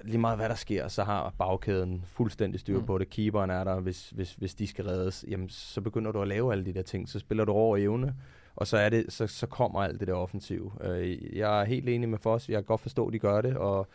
lige 0.03 0.17
meget 0.17 0.38
hvad 0.38 0.50
der 0.50 0.55
sker, 0.55 0.88
så 0.88 1.03
har 1.03 1.34
bagkæden 1.38 2.03
fuldstændig 2.08 2.60
styr 2.60 2.79
Mm. 2.79 2.86
på 2.86 2.98
det. 2.98 3.10
Keeperen 3.10 3.50
er 3.50 3.63
der, 3.63 3.79
hvis, 3.79 4.10
hvis, 4.10 4.34
hvis 4.34 4.55
de 4.55 4.67
skal 4.67 4.86
reddes, 4.86 5.25
jamen 5.27 5.50
så 5.50 5.82
begynder 5.82 6.12
du 6.12 6.22
at 6.22 6.27
lave 6.27 6.51
alle 6.51 6.65
de 6.65 6.74
der 6.74 6.82
ting, 6.82 7.10
så 7.10 7.20
spiller 7.20 7.46
du 7.46 7.51
over 7.51 7.77
evne, 7.77 8.15
og 8.55 8.67
så, 8.67 8.77
er 8.77 8.89
det, 8.89 9.13
så, 9.13 9.27
så 9.27 9.48
kommer 9.48 9.79
alt 9.79 10.00
det 10.00 10.07
der 10.07 10.13
offensiv. 10.13 10.72
Øh, 10.81 11.36
jeg 11.38 11.62
er 11.62 11.65
helt 11.65 11.89
enig 11.89 12.10
med 12.10 12.17
Foss, 12.17 12.50
jeg 12.50 12.57
kan 12.57 12.63
godt 12.63 12.81
forstå, 12.81 13.07
at 13.07 13.13
de 13.13 13.19
gør 13.19 13.41
det, 13.41 13.57
og 13.57 13.88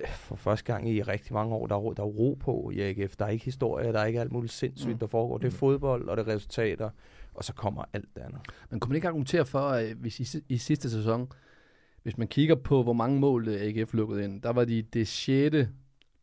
øh, 0.00 0.08
for 0.08 0.36
første 0.36 0.72
gang 0.72 0.88
i 0.90 1.02
rigtig 1.02 1.32
mange 1.34 1.54
år, 1.54 1.66
der 1.66 1.74
er, 1.74 1.78
ro, 1.78 1.92
der 1.92 2.02
er 2.02 2.06
ro 2.06 2.36
på 2.40 2.70
i 2.74 2.80
AGF. 2.80 3.16
Der 3.16 3.24
er 3.24 3.28
ikke 3.30 3.44
historie, 3.44 3.92
der 3.92 4.00
er 4.00 4.04
ikke 4.06 4.20
alt 4.20 4.32
muligt 4.32 4.52
sindssygt, 4.52 4.92
Mm. 4.92 4.98
der 4.98 5.06
foregår. 5.06 5.38
Det 5.38 5.46
er 5.46 5.50
fodbold, 5.58 6.08
og 6.08 6.16
det 6.16 6.28
er 6.28 6.34
resultater, 6.34 6.90
og 7.34 7.44
så 7.44 7.52
kommer 7.54 7.84
alt 7.92 8.08
det 8.16 8.22
andet. 8.22 8.40
Men 8.70 8.80
kunne 8.80 8.88
man 8.88 8.96
ikke 8.96 9.08
argumentere 9.08 9.46
for, 9.46 9.94
hvis 9.94 10.34
i, 10.34 10.42
i 10.48 10.58
sidste 10.58 10.90
sæson, 10.90 11.32
hvis 12.02 12.18
man 12.18 12.28
kigger 12.28 12.54
på, 12.54 12.82
hvor 12.82 12.92
mange 12.92 13.20
mål 13.20 13.48
AGF 13.48 13.94
lukkede 13.94 14.24
ind, 14.24 14.42
der 14.42 14.50
var 14.52 14.64
de 14.64 14.82
det 14.82 15.08
sjette 15.08 15.68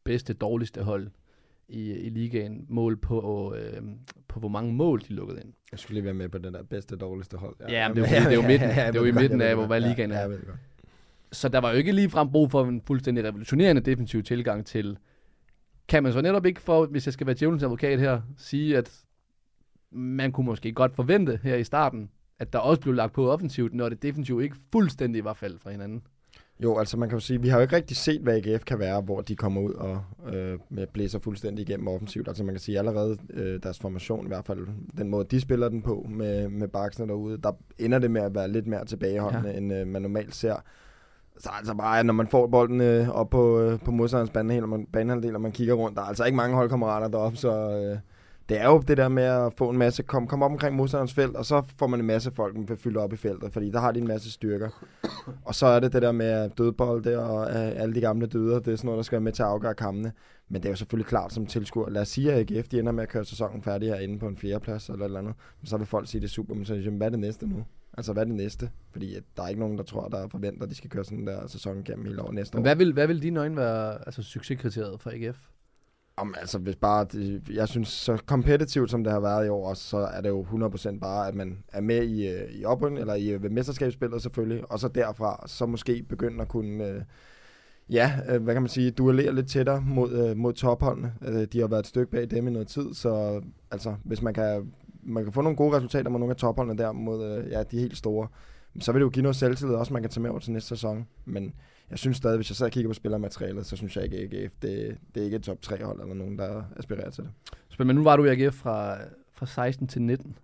bedste, 0.03 0.33
dårligste 0.33 0.83
hold 0.83 1.07
i, 1.69 1.91
i 1.93 2.09
ligaen, 2.09 2.65
mål 2.69 2.97
på, 2.97 3.55
øh, 3.57 3.81
på 4.27 4.39
hvor 4.39 4.49
mange 4.49 4.73
mål 4.73 5.01
de 5.01 5.13
lukkede 5.13 5.41
ind. 5.41 5.53
Jeg 5.71 5.79
skulle 5.79 5.95
lige 5.95 6.05
være 6.05 6.13
med 6.13 6.29
på 6.29 6.37
den 6.37 6.53
der 6.53 6.63
bedste 6.63 6.95
dårligste 6.95 7.37
hold. 7.37 7.55
Ja, 7.69 7.87
men 7.87 7.97
det 7.97 8.03
er 8.17 8.23
jo 8.23 8.29
det 8.29 8.31
er 8.31 8.35
jo 8.35 8.41
midten- 8.47 8.69
det 8.69 8.77
er 8.77 8.83
jeg 8.85 8.95
jo 8.95 9.01
ved 9.01 9.09
i 9.09 9.11
midten 9.11 9.41
af, 9.41 9.55
hvor- 9.55 9.67
hvad 9.67 9.81
ligaen 9.81 10.11
ja, 10.11 10.15
er. 10.17 10.21
Ja, 10.21 10.29
jeg 10.29 10.37
det. 10.39 10.47
Så 11.31 11.49
der 11.49 11.59
var 11.59 11.71
jo 11.71 11.77
ikke 11.77 11.91
ligefrem 11.91 12.31
brug 12.31 12.51
for 12.51 12.65
en 12.65 12.81
fuldstændig 12.81 13.23
revolutionerende 13.23 13.81
defensiv 13.81 14.23
tilgang 14.23 14.65
til, 14.65 14.97
kan 15.87 16.03
man 16.03 16.13
så 16.13 16.21
netop 16.21 16.45
ikke, 16.45 16.61
for, 16.61 16.85
hvis 16.85 17.07
jeg 17.07 17.13
skal 17.13 17.27
være 17.27 17.35
djævelens 17.39 17.63
advokat 17.63 17.99
her, 17.99 18.21
sige, 18.37 18.77
at 18.77 19.03
man 19.91 20.31
kunne 20.31 20.45
måske 20.45 20.71
godt 20.73 20.95
forvente 20.95 21.39
her 21.43 21.55
i 21.55 21.63
starten, 21.63 22.09
at 22.39 22.53
der 22.53 22.59
også 22.59 22.81
blev 22.81 22.93
lagt 22.93 23.13
på 23.13 23.31
offensivt, 23.31 23.73
når 23.73 23.89
det 23.89 24.01
defensivt 24.03 24.43
ikke 24.43 24.55
fuldstændig 24.71 25.23
var 25.23 25.33
faldet 25.33 25.61
fra 25.61 25.71
hinanden. 25.71 26.01
Jo, 26.63 26.77
altså 26.77 26.97
man 26.97 27.09
kan 27.09 27.15
jo 27.15 27.19
sige, 27.19 27.41
vi 27.41 27.49
har 27.49 27.57
jo 27.57 27.61
ikke 27.61 27.75
rigtig 27.75 27.97
set, 27.97 28.21
hvad 28.21 28.35
AGF 28.35 28.63
kan 28.63 28.79
være, 28.79 29.01
hvor 29.01 29.21
de 29.21 29.35
kommer 29.35 29.61
ud 29.61 29.73
og 29.73 30.01
øh, 30.33 30.59
blæser 30.93 31.19
fuldstændig 31.19 31.69
igennem 31.69 31.87
offensivt. 31.87 32.27
Altså 32.27 32.43
man 32.43 32.53
kan 32.53 32.59
sige 32.59 32.77
allerede 32.77 33.17
øh, 33.29 33.59
deres 33.63 33.79
formation, 33.79 34.25
i 34.25 34.27
hvert 34.27 34.45
fald 34.45 34.67
den 34.97 35.09
måde, 35.09 35.25
de 35.31 35.41
spiller 35.41 35.69
den 35.69 35.81
på 35.81 36.05
med, 36.09 36.49
med 36.49 36.67
baksene 36.67 37.07
derude, 37.07 37.37
der 37.37 37.51
ender 37.79 37.99
det 37.99 38.11
med 38.11 38.21
at 38.21 38.35
være 38.35 38.47
lidt 38.47 38.67
mere 38.67 38.85
tilbageholdende, 38.85 39.49
ja. 39.49 39.57
end 39.57 39.73
øh, 39.73 39.87
man 39.87 40.01
normalt 40.01 40.35
ser. 40.35 40.55
Så 41.39 41.49
altså 41.57 41.73
bare, 41.73 42.03
når 42.03 42.13
man 42.13 42.27
får 42.27 42.47
bolden 42.47 42.81
øh, 42.81 43.09
op 43.09 43.29
på, 43.29 43.59
øh, 43.59 43.79
på 43.79 43.91
modstanderens 43.91 44.31
banehalvdel, 44.93 45.35
og 45.35 45.41
man 45.41 45.51
kigger 45.51 45.73
rundt, 45.73 45.95
der 45.95 46.01
er 46.01 46.05
altså 46.05 46.25
ikke 46.25 46.35
mange 46.35 46.55
holdkammerater 46.55 47.07
deroppe, 47.07 47.37
så 47.37 47.51
øh, 47.51 47.97
det 48.49 48.61
er 48.61 48.67
jo 48.67 48.79
det 48.87 48.97
der 48.97 49.07
med 49.07 49.23
at 49.23 49.53
få 49.53 49.69
en 49.69 49.77
masse, 49.77 50.03
kom, 50.03 50.27
kom 50.27 50.43
op 50.43 50.51
omkring 50.51 50.75
modstanderens 50.75 51.13
felt, 51.13 51.35
og 51.35 51.45
så 51.45 51.63
får 51.79 51.87
man 51.87 51.99
en 51.99 52.05
masse 52.05 52.31
folk, 52.31 52.55
man 52.55 52.69
vil 52.69 52.77
fylde 52.77 52.99
op 52.99 53.13
i 53.13 53.15
feltet, 53.15 53.53
fordi 53.53 53.71
der 53.71 53.79
har 53.79 53.91
de 53.91 53.99
en 53.99 54.07
masse 54.07 54.31
styrker. 54.31 54.69
Og 55.45 55.55
så 55.55 55.65
er 55.65 55.79
det 55.79 55.93
det 55.93 56.01
der 56.01 56.11
med 56.11 56.49
dødbolde 56.49 57.19
og 57.19 57.49
øh, 57.49 57.81
alle 57.81 57.95
de 57.95 58.01
gamle 58.01 58.27
døder, 58.27 58.59
det 58.59 58.73
er 58.73 58.75
sådan 58.75 58.85
noget, 58.85 58.97
der 58.97 59.03
skal 59.03 59.15
være 59.15 59.23
med 59.23 59.31
til 59.31 59.43
at 59.43 59.49
afgøre 59.49 59.73
kampene. 59.73 60.11
Men 60.49 60.61
det 60.61 60.67
er 60.67 60.71
jo 60.71 60.75
selvfølgelig 60.75 61.07
klart 61.07 61.33
som 61.33 61.45
tilskuer. 61.45 61.89
Lad 61.89 62.01
os 62.01 62.07
sige, 62.07 62.33
at 62.33 62.51
AGF 62.51 62.67
de 62.67 62.79
ender 62.79 62.91
med 62.91 63.03
at 63.03 63.09
køre 63.09 63.25
sæsonen 63.25 63.63
færdig 63.63 63.89
herinde 63.89 64.19
på 64.19 64.27
en 64.27 64.37
fjerdeplads 64.37 64.89
eller 64.89 65.05
et 65.05 65.05
eller 65.05 65.19
andet. 65.19 65.33
Men 65.61 65.67
så 65.67 65.77
vil 65.77 65.87
folk 65.87 66.07
sige, 66.07 66.21
det 66.21 66.27
er 66.27 66.31
super, 66.31 66.55
men 66.55 66.65
så 66.65 66.75
de, 66.75 66.89
hvad 66.89 67.07
er 67.07 67.11
det 67.11 67.19
næste 67.19 67.47
nu? 67.47 67.65
Altså, 67.97 68.13
hvad 68.13 68.23
er 68.23 68.27
det 68.27 68.35
næste? 68.35 68.69
Fordi 68.91 69.15
at 69.15 69.23
der 69.37 69.43
er 69.43 69.47
ikke 69.47 69.59
nogen, 69.59 69.77
der 69.77 69.83
tror, 69.83 70.07
der 70.07 70.27
forventer, 70.27 70.63
at 70.63 70.69
de 70.69 70.75
skal 70.75 70.89
køre 70.89 71.05
sådan 71.05 71.27
der 71.27 71.47
sæson 71.47 71.83
gennem 71.83 72.05
hele 72.05 72.21
år 72.21 72.31
næste 72.31 72.57
år. 72.57 72.61
hvad 72.61 72.75
vil, 72.75 72.93
hvad 72.93 73.07
vil 73.07 73.21
dine 73.21 73.39
øjne 73.39 73.55
være 73.55 74.05
altså, 74.05 74.23
succeskriteriet 74.23 75.01
for 75.01 75.09
AGF? 75.09 75.47
Om, 76.19 76.35
altså, 76.39 76.57
hvis 76.57 76.75
bare, 76.75 77.05
det, 77.11 77.49
jeg 77.49 77.67
synes, 77.67 77.87
så 77.87 78.17
kompetitivt 78.25 78.91
som 78.91 79.03
det 79.03 79.13
har 79.13 79.19
været 79.19 79.45
i 79.45 79.49
år, 79.49 79.73
så 79.73 79.97
er 79.97 80.21
det 80.21 80.29
jo 80.29 80.43
100% 80.43 80.99
bare, 80.99 81.27
at 81.27 81.35
man 81.35 81.63
er 81.73 81.81
med 81.81 82.03
i, 82.07 82.27
øh, 82.27 82.51
i 82.51 82.65
open, 82.65 82.97
eller 82.97 83.13
i 83.13 83.29
øh, 83.29 83.51
mesterskabsspillet 83.51 84.21
selvfølgelig, 84.21 84.71
og 84.71 84.79
så 84.79 84.87
derfra, 84.87 85.43
så 85.47 85.65
måske 85.65 86.03
begynde 86.09 86.41
at 86.41 86.47
kunne, 86.47 86.87
øh, 86.87 87.01
ja, 87.89 88.13
øh, 88.29 88.43
hvad 88.43 88.55
kan 88.55 88.61
man 88.61 88.69
sige, 88.69 88.91
duellere 88.91 89.35
lidt 89.35 89.49
tættere 89.49 89.81
mod, 89.81 90.11
øh, 90.11 90.37
mod 90.37 90.53
topholdene. 90.53 91.13
Øh, 91.27 91.47
de 91.53 91.59
har 91.59 91.67
været 91.67 91.79
et 91.79 91.87
stykke 91.87 92.11
bag 92.11 92.31
dem 92.31 92.47
i 92.47 92.51
noget 92.51 92.67
tid, 92.67 92.93
så 92.93 93.41
altså, 93.71 93.95
hvis 94.03 94.21
man 94.21 94.33
kan, 94.33 94.71
man 95.03 95.23
kan 95.23 95.33
få 95.33 95.41
nogle 95.41 95.57
gode 95.57 95.75
resultater 95.75 96.09
mod 96.09 96.19
nogle 96.19 96.31
af 96.31 96.37
topholdene 96.37 96.77
der, 96.77 96.91
mod 96.91 97.25
øh, 97.25 97.51
ja, 97.51 97.63
de 97.63 97.79
helt 97.79 97.97
store, 97.97 98.27
så 98.79 98.91
vil 98.91 98.99
det 98.99 99.05
jo 99.05 99.09
give 99.09 99.23
noget 99.23 99.35
selvtillid 99.35 99.75
også, 99.75 99.93
man 99.93 100.01
kan 100.01 100.11
tage 100.11 100.21
med 100.21 100.29
over 100.29 100.39
til 100.39 100.51
næste 100.51 100.69
sæson. 100.69 101.07
Men 101.25 101.53
jeg 101.89 101.99
synes 101.99 102.17
stadig, 102.17 102.37
hvis 102.37 102.49
jeg 102.49 102.55
sidder 102.55 102.69
og 102.69 102.73
kigger 102.73 102.89
på 102.89 102.93
spillermaterialet, 102.93 103.65
så 103.65 103.75
synes 103.75 103.95
jeg 103.95 104.03
ikke, 104.03 104.17
at 104.17 104.43
AGF, 104.43 104.53
det, 104.61 104.97
det 105.15 105.21
er 105.21 105.25
ikke 105.25 105.35
et 105.35 105.43
top 105.43 105.61
3 105.61 105.83
hold 105.83 106.01
eller 106.01 106.13
nogen, 106.13 106.37
der 106.37 106.63
aspirerer 106.77 107.09
til 107.09 107.23
det. 107.23 107.87
Men 107.87 107.95
nu 107.95 108.03
var 108.03 108.15
du 108.15 108.25
i 108.25 108.29
AGF 108.29 108.55
fra, 108.55 108.97
fra 109.31 109.45
16 109.45 109.87
til 109.87 110.01
19. 110.01 110.37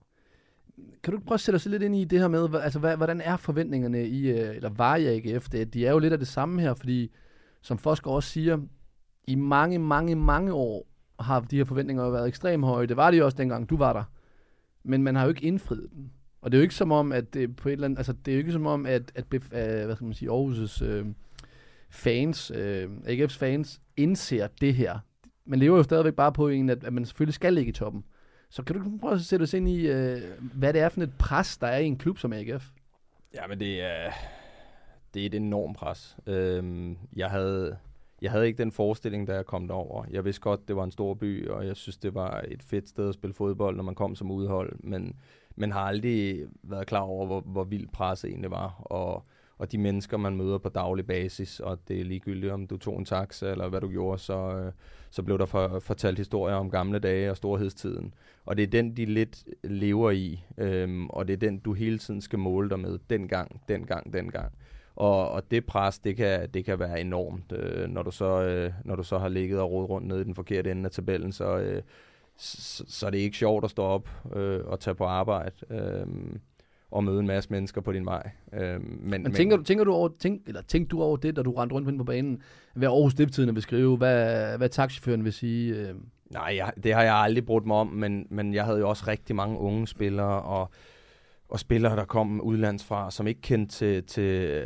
Kan 1.04 1.12
du 1.12 1.18
ikke 1.18 1.26
prøve 1.26 1.36
at 1.36 1.40
sætte 1.40 1.56
os 1.56 1.66
lidt 1.66 1.84
ind 1.84 1.96
i 1.96 2.04
det 2.04 2.20
her 2.20 2.28
med, 2.28 2.56
altså, 2.56 2.80
hvad, 2.80 2.98
hvordan 2.98 3.22
er 3.22 3.38
forventningerne 3.38 4.08
i, 4.08 4.30
øh, 4.30 4.56
eller 4.56 4.70
var 4.70 4.96
i 4.96 5.06
AGF? 5.06 5.50
Det, 5.50 5.74
de 5.74 5.86
er 5.86 5.92
jo 5.92 6.00
lidt 6.00 6.14
af 6.14 6.20
det 6.20 6.28
samme 6.28 6.62
her, 6.62 6.74
fordi 6.74 7.12
som 7.62 7.78
Fosker 7.78 8.12
også 8.12 8.30
siger, 8.30 8.58
i 9.28 9.36
mange, 9.36 9.80
mange, 9.80 10.16
mange 10.16 10.54
år 10.54 10.88
har 11.20 11.40
de 11.40 11.58
her 11.58 11.66
forventninger 11.66 12.04
jo 12.04 12.10
været 12.10 12.28
ekstremt 12.28 12.66
høje. 12.66 12.88
Det 12.88 12.98
var 12.98 13.12
de 13.12 13.18
jo 13.18 13.26
også 13.26 13.38
dengang, 13.38 13.70
du 13.70 13.78
var 13.78 13.94
der. 13.94 14.04
Men 14.84 15.04
man 15.04 15.16
har 15.16 15.24
jo 15.24 15.30
ikke 15.30 15.46
indfriet 15.46 15.90
dem. 15.96 16.10
Og 16.42 16.52
det 16.52 16.58
er 16.58 16.60
jo 16.60 16.64
ikke 16.64 16.76
som 16.76 16.92
om, 16.92 17.12
at 17.12 17.34
det 17.34 17.56
på 17.56 17.70
et 17.70 17.74
eller 17.74 17.86
andet, 17.86 17.98
altså 17.98 18.14
det 18.14 18.32
er 18.32 18.36
jo 18.36 18.40
ikke 18.40 18.52
som 18.52 18.66
om, 18.66 18.86
at, 18.86 19.12
at 19.16 19.26
at 19.34 19.80
øh, 19.80 19.86
hvad 19.86 19.96
skal 19.96 20.06
man 20.06 20.14
sige, 20.14 20.32
Aarhus' 20.32 20.86
øh, 20.86 21.06
fans, 21.94 22.52
øh, 22.56 22.90
AGF's 23.06 23.38
fans, 23.38 23.82
indser 23.98 24.48
det 24.62 24.74
her. 24.74 25.00
Man 25.46 25.60
lever 25.60 25.78
jo 25.78 25.84
stadigvæk 25.84 26.14
bare 26.14 26.32
på 26.32 26.48
en, 26.48 26.70
at, 26.70 26.84
at 26.84 26.94
man 26.94 27.06
selvfølgelig 27.06 27.34
skal 27.34 27.54
ligge 27.54 27.70
i 27.70 27.74
toppen. 27.74 28.04
Så 28.50 28.64
kan 28.64 28.76
du 28.76 28.86
ikke 28.86 29.00
prøve 29.00 29.14
at 29.14 29.22
sætte 29.22 29.44
os 29.44 29.54
ind 29.54 29.70
i, 29.70 29.88
øh, 29.88 30.22
hvad 30.40 30.74
det 30.74 30.82
er 30.82 30.90
for 30.90 31.02
et 31.02 31.14
pres, 31.20 31.58
der 31.58 31.68
er 31.68 31.78
i 31.78 31.86
en 31.86 31.98
klub 31.98 32.18
som 32.18 32.34
AGF? 32.34 32.70
Ja, 33.34 33.48
men 33.48 33.60
det 33.60 33.82
er, 33.82 34.12
det 35.14 35.22
er 35.22 35.26
et 35.26 35.36
enormt 35.36 35.78
pres. 35.78 36.18
Øhm, 36.28 36.98
jeg, 37.16 37.30
havde, 37.30 37.78
jeg 38.22 38.32
havde 38.32 38.48
ikke 38.48 38.58
den 38.58 38.72
forestilling, 38.72 39.28
da 39.28 39.36
jeg 39.36 39.46
kom 39.46 39.68
derover. 39.68 40.06
Jeg 40.12 40.26
vidste 40.26 40.42
godt, 40.42 40.68
det 40.68 40.76
var 40.76 40.84
en 40.84 40.92
stor 40.92 41.14
by, 41.14 41.48
og 41.50 41.68
jeg 41.68 41.76
synes, 41.76 41.98
det 41.98 42.14
var 42.14 42.44
et 42.48 42.64
fedt 42.64 42.90
sted 42.90 43.10
at 43.10 43.14
spille 43.14 43.34
fodbold, 43.34 43.76
når 43.76 43.84
man 43.84 43.96
kom 43.96 44.16
som 44.16 44.32
udhold. 44.32 44.80
Men 44.80 45.16
man 45.56 45.72
har 45.72 45.82
aldrig 45.82 46.46
været 46.64 46.88
klar 46.88 47.02
over, 47.02 47.26
hvor, 47.26 47.42
hvor 47.42 47.64
vildt 47.64 47.92
presset 47.92 48.30
egentlig 48.30 48.52
var. 48.52 48.82
Og, 48.86 49.26
og 49.64 49.72
de 49.72 49.78
mennesker, 49.78 50.18
man 50.18 50.36
møder 50.36 50.58
på 50.58 50.70
daglig 50.70 51.08
basis, 51.08 51.60
og 51.60 51.80
det 51.88 52.00
er 52.00 52.04
ligegyldigt, 52.04 52.54
om 52.54 52.68
du 52.68 52.78
tog 52.78 53.00
en 53.00 53.06
taxa 53.06 53.52
eller 53.52 53.70
hvad 53.70 53.82
du 53.82 53.90
gjorde, 53.90 54.20
så, 54.20 54.58
øh, 54.58 54.72
så 55.10 55.24
blev 55.24 55.40
der 55.40 55.46
for, 55.46 55.80
fortalt 55.80 56.18
historier 56.18 56.56
om 56.56 56.70
gamle 56.70 57.00
dage 57.00 57.32
og 57.32 57.38
storhedstiden. 57.38 58.14
Og 58.46 58.58
det 58.58 58.64
er 58.64 58.68
den, 58.68 58.98
de 58.98 59.06
lidt 59.06 59.44
lever 59.64 60.12
i, 60.12 60.44
øhm, 60.58 61.10
og 61.10 61.28
det 61.28 61.34
er 61.34 61.38
den, 61.38 61.60
du 61.60 61.74
hele 61.74 61.98
tiden 61.98 62.22
skal 62.22 62.40
måle 62.40 62.70
dig 62.70 62.80
med, 62.80 63.00
dengang, 63.10 63.62
dengang, 63.68 64.14
dengang. 64.14 64.54
Og, 64.96 65.32
og 65.32 65.52
det 65.52 65.66
pres, 65.66 66.00
det 66.00 66.16
kan, 66.16 66.50
det 66.50 66.66
kan 66.66 66.80
være 66.80 67.02
enormt, 67.02 67.52
øh, 67.52 67.88
når, 67.88 68.04
du 68.04 68.12
så, 68.12 68.42
øh, 68.42 68.74
når 68.86 68.96
du 68.96 69.04
så 69.04 69.18
har 69.18 69.30
ligget 69.30 69.60
og 69.60 69.72
rodet 69.72 69.90
rundt 69.90 70.08
nede 70.08 70.22
i 70.22 70.24
den 70.24 70.36
forkerte 70.36 70.72
ende 70.72 70.86
af 70.86 70.92
tabellen, 70.92 71.32
så, 71.32 71.58
øh, 71.58 71.82
så, 72.38 72.84
så 72.88 73.06
er 73.06 73.10
det 73.10 73.18
ikke 73.18 73.38
sjovt 73.38 73.64
at 73.64 73.72
stå 73.72 73.84
op 73.84 74.10
øh, 74.36 74.66
og 74.66 74.80
tage 74.80 74.96
på 74.96 75.06
arbejde 75.06 75.56
øh, 75.70 76.06
og 76.94 77.04
møde 77.04 77.20
en 77.20 77.28
masse 77.28 77.50
mennesker 77.50 77.82
på 77.82 77.92
din 77.92 78.06
vej. 78.06 78.30
Øh, 78.54 78.82
men, 78.82 79.24
Men 79.24 79.34
tænker 79.34 79.58
du, 79.58 79.64
tænker 79.64 79.84
du 79.84 79.92
over, 79.92 80.10
tænk, 80.20 80.42
eller 80.48 80.62
tænk 80.62 80.92
du 80.92 81.02
over 81.02 81.18
det, 81.18 81.36
da 81.36 81.42
du 81.42 81.52
rendte 81.52 81.76
rundt 81.76 81.98
på 81.98 82.04
banen? 82.04 82.42
Hvad 82.74 82.88
Aarhus 82.88 83.12
Stiftstidende 83.12 83.54
vil 83.54 83.64
skrive? 83.64 83.98
Hvad, 83.98 84.58
hvad 84.58 84.70
taxichaufføren 84.70 85.24
vil 85.24 85.34
sige? 85.34 85.76
Øh, 85.76 85.96
Nej, 86.34 86.54
jeg, 86.58 86.74
det 86.84 86.94
har 86.94 87.04
jeg 87.04 87.16
aldrig 87.16 87.46
brugt 87.46 87.66
mig 87.66 87.78
om, 87.78 87.88
men, 87.88 88.28
men 88.30 88.54
jeg 88.54 88.66
havde 88.66 88.80
jo 88.80 88.90
også 88.90 89.04
rigtig 89.08 89.36
mange 89.36 89.60
unge 89.60 89.88
spillere, 89.88 90.42
og, 90.42 90.72
og 91.50 91.60
spillere, 91.60 91.96
der 91.96 92.06
kom 92.06 92.42
udlandsfra, 92.42 93.12
som 93.12 93.28
ikke 93.28 93.42
kendte 93.42 93.76
til, 93.76 94.04
til 94.04 94.64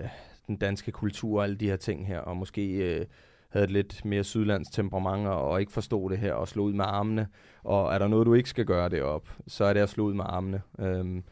den 0.48 0.58
danske 0.58 0.92
kultur 0.92 1.38
og 1.38 1.44
alle 1.44 1.56
de 1.56 1.70
her 1.70 1.76
ting 1.76 2.08
her, 2.08 2.20
og 2.20 2.38
måske 2.38 2.76
øh, 2.76 3.06
havde 3.50 3.64
et 3.64 3.72
lidt 3.72 4.06
mere 4.06 4.24
sydlands 4.24 4.70
temperament, 4.70 5.28
og, 5.28 5.50
og 5.50 5.60
ikke 5.60 5.72
forstod 5.72 6.10
det 6.10 6.18
her, 6.18 6.34
og 6.34 6.48
slog 6.48 6.66
ud 6.66 6.74
med 6.74 6.86
armene. 6.88 7.28
Og 7.64 7.94
er 7.94 7.98
der 7.98 8.08
noget, 8.08 8.26
du 8.26 8.34
ikke 8.34 8.50
skal 8.50 8.66
gøre 8.66 8.90
det 8.90 9.02
op, 9.02 9.30
så 9.48 9.66
er 9.66 9.74
det 9.74 9.80
at 9.80 9.90
slå 9.90 10.04
ud 10.04 10.14
med 10.14 10.26
armene. 10.28 10.62
Øhm, 10.80 11.24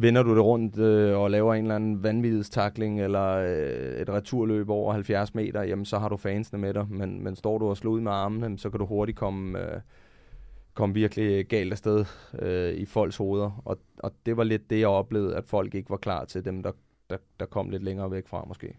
vender 0.00 0.22
du 0.22 0.34
det 0.34 0.44
rundt 0.44 0.78
øh, 0.78 1.18
og 1.18 1.30
laver 1.30 1.54
en 1.54 1.64
eller 1.64 1.74
anden 1.74 2.02
vanvidstakling 2.02 3.00
eller 3.00 3.28
øh, 3.28 4.00
et 4.00 4.08
returløb 4.08 4.70
over 4.70 4.92
70 4.92 5.34
meter, 5.34 5.62
jamen 5.62 5.84
så 5.84 5.98
har 5.98 6.08
du 6.08 6.16
fansene 6.16 6.58
med 6.58 6.74
dig. 6.74 6.86
Men, 6.90 7.24
men 7.24 7.36
står 7.36 7.58
du 7.58 7.68
og 7.68 7.76
slår 7.76 7.92
ud 7.92 8.00
med 8.00 8.12
armene, 8.12 8.58
så 8.58 8.70
kan 8.70 8.80
du 8.80 8.86
hurtigt 8.86 9.18
komme, 9.18 9.58
øh, 9.58 9.80
komme 10.74 10.94
virkelig 10.94 11.46
galt 11.46 11.72
afsted 11.72 12.04
øh, 12.38 12.74
i 12.74 12.84
folks 12.84 13.16
hoveder. 13.16 13.62
Og, 13.64 13.78
og 13.98 14.12
det 14.26 14.36
var 14.36 14.44
lidt 14.44 14.70
det, 14.70 14.80
jeg 14.80 14.88
oplevede, 14.88 15.36
at 15.36 15.44
folk 15.44 15.74
ikke 15.74 15.90
var 15.90 15.96
klar 15.96 16.24
til 16.24 16.44
dem, 16.44 16.62
der, 16.62 16.72
der, 17.10 17.16
der 17.40 17.46
kom 17.46 17.70
lidt 17.70 17.82
længere 17.82 18.10
væk 18.10 18.26
fra 18.26 18.44
måske. 18.48 18.76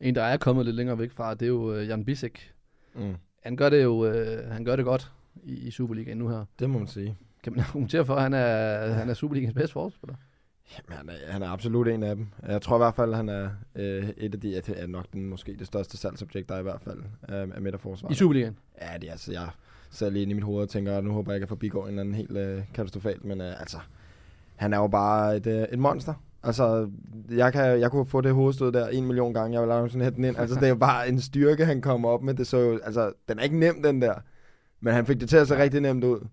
En, 0.00 0.14
der 0.14 0.22
er 0.22 0.36
kommet 0.36 0.64
lidt 0.64 0.76
længere 0.76 0.98
væk 0.98 1.12
fra, 1.12 1.34
det 1.34 1.42
er 1.42 1.46
jo 1.46 1.74
øh, 1.74 1.88
Jan 1.88 2.04
Bisek. 2.04 2.52
Mm. 2.94 3.14
Han 3.42 3.56
gør 3.56 3.68
det 3.68 3.82
jo 3.82 4.06
øh, 4.06 4.50
han 4.50 4.64
gør 4.64 4.76
det 4.76 4.84
godt 4.84 5.12
i, 5.44 5.54
i 5.66 5.70
Superligaen 5.70 6.18
nu 6.18 6.28
her. 6.28 6.44
Det 6.58 6.70
må 6.70 6.78
man 6.78 6.88
sige. 6.88 7.16
Kan 7.42 7.52
man 7.52 7.64
argumentere 7.68 8.04
for, 8.04 8.14
at 8.14 8.22
han 8.22 8.34
er, 8.34 8.92
han 8.92 9.08
er 9.08 9.14
Superligaens 9.14 9.54
bedste 9.54 9.72
forspiller? 9.72 10.16
Jamen, 10.72 10.98
han, 10.98 11.08
er, 11.08 11.32
han 11.32 11.42
er 11.42 11.48
absolut 11.48 11.88
en 11.88 12.02
af 12.02 12.16
dem. 12.16 12.26
Jeg 12.48 12.62
tror 12.62 12.76
i 12.76 12.78
hvert 12.78 12.94
fald, 12.94 13.14
han 13.14 13.28
er 13.28 13.48
øh, 13.74 14.08
et 14.16 14.34
af 14.34 14.40
de, 14.40 14.56
at 14.56 14.68
er 14.76 14.86
nok 14.86 15.04
den, 15.12 15.26
måske 15.26 15.56
det 15.58 15.66
største 15.66 15.96
salgsobjekt, 15.96 16.48
der 16.48 16.54
er 16.54 16.58
i 16.58 16.62
hvert 16.62 16.80
fald 16.80 16.98
af, 17.22 17.46
af 17.54 17.62
midterforsvaret. 17.62 18.12
I 18.12 18.16
Superligaen? 18.16 18.58
Ja, 18.80 18.98
det 19.00 19.08
er 19.08 19.12
altså, 19.12 19.32
jeg 19.32 19.48
sidder 19.90 20.12
lige 20.12 20.22
inde 20.22 20.30
i 20.30 20.34
mit 20.34 20.44
hoved 20.44 20.62
og 20.62 20.68
tænker, 20.68 21.00
nu 21.00 21.12
håber 21.12 21.32
jeg 21.32 21.36
ikke, 21.36 21.44
at 21.44 21.48
forbi 21.48 21.68
går 21.68 21.82
en 21.82 21.88
eller 21.88 22.00
anden 22.00 22.14
helt 22.14 22.36
øh, 22.36 22.62
katastrofalt, 22.74 23.24
men 23.24 23.40
øh, 23.40 23.60
altså, 23.60 23.78
han 24.56 24.72
er 24.72 24.78
jo 24.78 24.86
bare 24.86 25.36
et, 25.36 25.46
øh, 25.46 25.62
et 25.72 25.78
monster. 25.78 26.14
Altså, 26.42 26.90
jeg, 27.30 27.52
kan, 27.52 27.80
jeg 27.80 27.90
kunne 27.90 28.06
få 28.06 28.20
det 28.20 28.34
hovedstød 28.34 28.72
der 28.72 28.88
en 28.88 29.06
million 29.06 29.34
gange, 29.34 29.54
jeg 29.54 29.60
vil 29.62 29.68
lave 29.68 29.90
sådan 29.90 30.14
den 30.14 30.24
ind. 30.24 30.38
Altså, 30.38 30.54
det 30.54 30.64
er 30.64 30.68
jo 30.68 30.74
bare 30.74 31.08
en 31.08 31.20
styrke, 31.20 31.64
han 31.64 31.80
kommer 31.80 32.08
op 32.08 32.22
med. 32.22 32.34
Det 32.34 32.46
så 32.46 32.58
jo, 32.58 32.78
altså, 32.84 33.12
den 33.28 33.38
er 33.38 33.42
ikke 33.42 33.58
nem, 33.58 33.82
den 33.82 34.02
der. 34.02 34.14
Men 34.80 34.94
han 34.94 35.06
fik 35.06 35.20
det 35.20 35.28
til 35.28 35.36
at 35.36 35.48
se 35.48 35.62
rigtig 35.62 35.80
nemt 35.80 36.04
ud. 36.04 36.26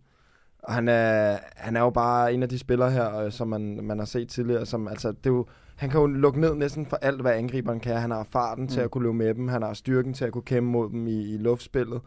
Og 0.63 0.73
han 0.73 0.87
er, 0.87 1.37
han 1.55 1.75
er 1.75 1.81
jo 1.81 1.89
bare 1.89 2.33
en 2.33 2.43
af 2.43 2.49
de 2.49 2.59
spillere 2.59 2.91
her, 2.91 3.17
øh, 3.19 3.31
som 3.31 3.47
man, 3.47 3.79
man 3.83 3.99
har 3.99 4.05
set 4.05 4.29
tidligere. 4.29 4.65
Som, 4.65 4.87
altså, 4.87 5.11
det 5.11 5.25
er 5.25 5.29
jo, 5.29 5.45
han 5.75 5.89
kan 5.89 5.99
jo 5.99 6.05
lukke 6.05 6.39
ned 6.39 6.55
næsten 6.55 6.85
for 6.85 6.97
alt, 7.01 7.21
hvad 7.21 7.31
angriberen 7.31 7.79
kan. 7.79 7.97
Han 7.97 8.11
har 8.11 8.27
farten 8.31 8.63
mm. 8.63 8.67
til 8.67 8.81
at 8.81 8.91
kunne 8.91 9.03
løbe 9.03 9.13
med 9.13 9.33
dem. 9.33 9.47
Han 9.47 9.61
har 9.61 9.73
styrken 9.73 10.13
til 10.13 10.25
at 10.25 10.31
kunne 10.31 10.41
kæmpe 10.41 10.69
mod 10.71 10.89
dem 10.89 11.07
i, 11.07 11.33
i 11.33 11.37
luftspillet. 11.37 12.01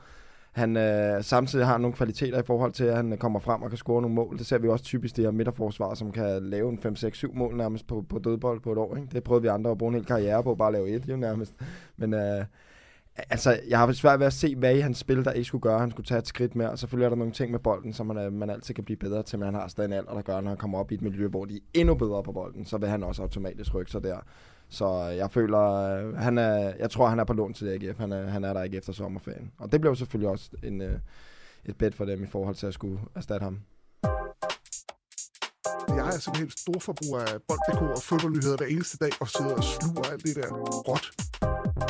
Han 0.53 0.77
øh, 0.77 1.25
samtidig 1.25 1.67
har 1.67 1.79
nogle 1.79 1.97
kvaliteter 1.97 2.39
i 2.39 2.43
forhold 2.47 2.73
til, 2.73 2.85
at 2.85 2.97
han 2.97 3.17
kommer 3.19 3.41
frem 3.41 3.63
og 3.63 3.69
kan 3.69 3.77
score 3.77 4.03
nogle 4.03 4.15
mål. 4.15 4.39
Det 4.39 4.47
ser 4.47 4.59
vi 4.59 4.69
også 4.69 4.85
typisk 4.85 5.17
det 5.17 5.25
her 5.25 5.31
midterforsvar, 5.31 5.95
som 5.95 6.13
kan 6.13 6.43
lave 6.43 6.69
en 6.69 6.79
5-6-7 6.79 7.39
mål 7.39 7.57
nærmest 7.57 7.87
på, 7.87 8.05
på 8.09 8.19
dødbold 8.19 8.61
på 8.61 8.73
et 8.73 8.79
år. 8.79 8.97
Ikke? 8.97 9.09
Det 9.13 9.23
prøvede 9.23 9.43
vi 9.43 9.49
andre 9.49 9.71
at 9.71 9.79
bruge 9.79 9.91
en 9.91 9.95
hel 9.95 10.07
karriere 10.07 10.43
på, 10.43 10.55
bare 10.55 10.69
at 10.69 10.73
lave 10.73 10.89
et 10.89 11.09
jo 11.09 11.17
nærmest. 11.17 11.55
Men 11.97 12.15
øh, 12.15 12.45
altså, 13.30 13.61
jeg 13.68 13.78
har 13.78 13.92
svært 13.92 14.20
ved 14.20 14.26
at 14.26 14.32
se, 14.32 14.56
hvad 14.56 14.76
i 14.76 14.80
hans 14.80 14.99
spil, 14.99 15.25
der 15.25 15.32
ikke 15.32 15.44
skulle 15.44 15.62
gøre, 15.62 15.78
han 15.78 15.90
skulle 15.90 16.06
tage 16.06 16.18
et 16.18 16.26
skridt 16.26 16.56
mere. 16.56 16.70
Og 16.70 16.78
selvfølgelig 16.78 17.04
er 17.04 17.08
der 17.08 17.16
nogle 17.16 17.32
ting 17.32 17.50
med 17.50 17.58
bolden, 17.58 17.92
som 17.92 18.06
man, 18.06 18.18
øh, 18.18 18.32
man 18.32 18.50
altid 18.50 18.75
kan 18.75 18.85
blive 18.85 18.96
bedre 18.96 19.23
til, 19.23 19.38
men 19.38 19.46
han 19.46 19.54
har 19.54 19.68
stadig 19.68 19.88
en 19.88 19.92
alder, 19.92 20.14
der 20.14 20.23
gør, 20.23 20.40
når 20.40 20.49
han 20.49 20.58
kommer 20.58 20.78
op 20.78 20.92
i 20.92 20.94
et 20.94 21.02
miljø, 21.02 21.28
hvor 21.28 21.44
de 21.44 21.56
er 21.56 21.61
endnu 21.75 21.94
bedre 21.94 22.23
på 22.23 22.32
bolden, 22.32 22.66
så 22.66 22.78
vil 22.78 22.88
han 22.88 23.02
også 23.02 23.23
automatisk 23.23 23.75
rykke 23.75 23.90
sig 23.90 24.02
der. 24.02 24.16
Så 24.68 25.08
øh, 25.11 25.16
jeg 25.16 25.30
føler, 25.30 25.61
øh, 25.61 26.16
han 26.16 26.38
er, 26.38 26.73
jeg 26.78 26.90
tror, 26.90 27.08
han 27.08 27.18
er 27.18 27.25
på 27.25 27.32
lån 27.32 27.54
til 27.54 27.68
AGF. 27.68 27.99
Han 27.99 28.12
er, 28.12 28.26
han 28.26 28.44
er 28.44 28.52
der 28.52 28.62
ikke 28.62 28.76
efter 28.76 28.92
sommerferien. 28.92 29.52
Og 29.58 29.73
det 29.73 29.80
blev 29.80 29.96
selvfølgelig 29.96 30.30
også 30.30 30.50
en, 30.62 30.80
et 31.64 31.76
bet 31.78 31.94
for 31.94 32.04
dem 32.04 32.23
i 32.23 32.26
forhold 32.26 32.54
til 32.54 32.66
at 32.66 32.75
skulle 32.75 32.99
erstatte 33.14 33.44
ham. 33.44 33.61
Jeg 35.88 36.06
er 36.06 36.11
simpelthen 36.11 36.50
stor 36.50 36.78
forbruger 36.78 37.20
af 37.20 37.42
bold.dk 37.49 37.82
og 37.82 38.02
fodboldnyheder 38.02 38.56
hver 38.56 38.66
eneste 38.66 38.96
dag, 39.04 39.12
og 39.20 39.28
sidder 39.28 39.54
og 39.54 39.64
sluger 39.64 40.04
alt 40.12 40.23
det 40.25 40.37
der 40.37 40.49
råt, 40.88 41.06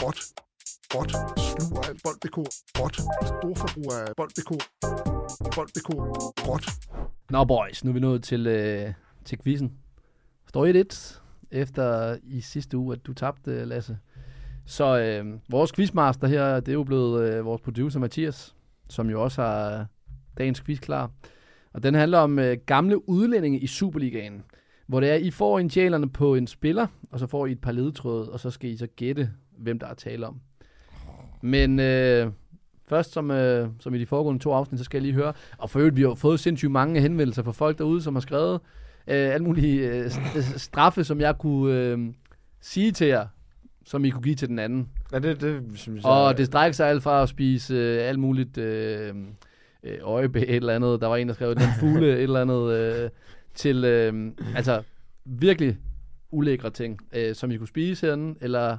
råt, 0.02 0.20
Bot. 0.92 1.10
sluger 1.38 1.82
af 1.88 1.94
bold.dk, 2.04 2.36
Bot. 2.78 2.94
Storforbruger 3.26 3.98
af 4.08 4.12
bold.dk, 4.16 4.50
bold.dk, 5.54 5.90
Bot. 6.46 6.64
Nå 7.30 7.44
boys, 7.44 7.84
nu 7.84 7.90
er 7.90 7.94
vi 7.94 8.00
nået 8.00 8.22
til, 8.22 8.46
øh, 8.46 8.92
til 9.24 9.38
quizzen. 9.42 9.72
Står 10.48 10.66
1-1 10.66 11.20
efter 11.50 12.16
i 12.22 12.40
sidste 12.40 12.78
uge, 12.78 12.94
at 12.94 13.06
du 13.06 13.12
tabte, 13.12 13.50
øh, 13.50 13.66
Lasse. 13.66 13.98
Så 14.66 14.98
øh, 14.98 15.38
vores 15.48 15.72
quizmaster 15.72 16.26
her, 16.26 16.60
det 16.60 16.68
er 16.68 16.72
jo 16.72 16.84
blevet 16.84 17.32
øh, 17.32 17.44
vores 17.44 17.60
producer 17.60 18.00
Mathias, 18.00 18.54
som 18.90 19.10
jo 19.10 19.22
også 19.22 19.42
har 19.42 19.86
dagens 20.38 20.60
quiz 20.60 20.80
klar. 20.80 21.10
Og 21.72 21.82
den 21.82 21.94
handler 21.94 22.18
om 22.18 22.38
øh, 22.38 22.56
gamle 22.66 23.08
udlændinge 23.08 23.58
i 23.58 23.66
Superligaen, 23.66 24.44
hvor 24.86 25.00
det 25.00 25.10
er, 25.10 25.14
I 25.14 25.30
får 25.30 25.58
initialerne 25.58 26.10
på 26.10 26.34
en 26.34 26.46
spiller, 26.46 26.86
og 27.10 27.18
så 27.18 27.26
får 27.26 27.46
I 27.46 27.52
et 27.52 27.60
par 27.60 27.72
ledetråde, 27.72 28.32
og 28.32 28.40
så 28.40 28.50
skal 28.50 28.70
I 28.70 28.76
så 28.76 28.86
gætte, 28.86 29.30
hvem 29.58 29.78
der 29.78 29.86
er 29.86 29.94
tale 29.94 30.26
om. 30.26 30.40
Men 31.46 31.80
øh, 31.80 32.30
først, 32.88 33.12
som, 33.12 33.30
øh, 33.30 33.68
som 33.80 33.94
i 33.94 33.98
de 33.98 34.06
foregående 34.06 34.42
to 34.42 34.52
afsnit, 34.52 34.78
så 34.78 34.84
skal 34.84 34.98
jeg 34.98 35.02
lige 35.02 35.14
høre, 35.14 35.32
og 35.58 35.70
for 35.70 35.78
øvrigt, 35.78 35.96
vi 35.96 36.02
har 36.02 36.14
fået 36.14 36.40
sindssygt 36.40 36.72
mange 36.72 37.00
henvendelser 37.00 37.42
fra 37.42 37.52
folk 37.52 37.78
derude, 37.78 38.02
som 38.02 38.14
har 38.14 38.20
skrevet 38.20 38.60
øh, 39.06 39.34
alle 39.34 39.44
mulige 39.44 39.88
øh, 39.88 40.10
straffe, 40.56 41.04
som 41.04 41.20
jeg 41.20 41.38
kunne 41.38 41.74
øh, 41.74 41.98
sige 42.60 42.92
til 42.92 43.06
jer, 43.06 43.26
som 43.84 44.04
I 44.04 44.10
kunne 44.10 44.22
give 44.22 44.34
til 44.34 44.48
den 44.48 44.58
anden. 44.58 44.88
Ja, 45.12 45.18
det, 45.18 45.40
det 45.40 45.62
synes 45.74 46.04
jeg... 46.04 46.12
Og 46.12 46.38
det 46.38 46.46
strækker 46.46 46.72
sig 46.72 46.88
alt 46.88 47.02
fra 47.02 47.22
at 47.22 47.28
spise 47.28 47.74
øh, 47.74 48.08
alt 48.08 48.18
muligt 48.18 48.58
øh, 48.58 49.14
øh, 49.82 49.98
øjebæ, 50.02 50.40
et 50.40 50.56
eller 50.56 50.74
andet. 50.74 51.00
Der 51.00 51.06
var 51.06 51.16
en, 51.16 51.28
der 51.28 51.34
skrev 51.34 51.54
den 51.54 51.68
fugle, 51.80 52.12
et 52.12 52.22
eller 52.22 52.40
andet, 52.40 52.72
øh, 52.72 53.10
til 53.54 53.84
øh, 53.84 54.32
altså 54.56 54.82
virkelig 55.24 55.78
ulækre 56.30 56.70
ting, 56.70 56.98
øh, 57.12 57.34
som 57.34 57.50
I 57.50 57.56
kunne 57.56 57.68
spise 57.68 58.06
herinde, 58.06 58.38
eller 58.40 58.78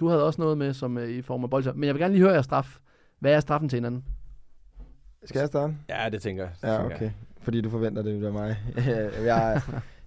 du 0.00 0.08
havde 0.08 0.24
også 0.24 0.40
noget 0.40 0.58
med, 0.58 0.72
som 0.72 0.98
øh, 0.98 1.08
i 1.08 1.22
form 1.22 1.44
af 1.44 1.50
bolcher. 1.50 1.72
Men 1.72 1.84
jeg 1.84 1.94
vil 1.94 2.00
gerne 2.02 2.14
lige 2.14 2.22
høre 2.22 2.32
jeres 2.32 2.44
straf. 2.44 2.78
Hvad 3.20 3.32
er 3.34 3.40
straffen 3.40 3.68
til 3.68 3.76
hinanden? 3.76 4.04
Skal 5.24 5.38
jeg 5.38 5.48
starte? 5.48 5.74
Ja, 5.88 6.08
det 6.12 6.22
tænker 6.22 6.42
jeg. 6.42 6.52
Det 6.62 6.68
Ja, 6.68 6.72
tænker 6.76 6.94
okay. 6.94 7.04
jeg. 7.04 7.12
Fordi 7.42 7.60
du 7.60 7.70
forventer 7.70 8.02
det 8.02 8.24
af 8.24 8.32
mig. 8.32 8.56
jeg, 9.24 9.60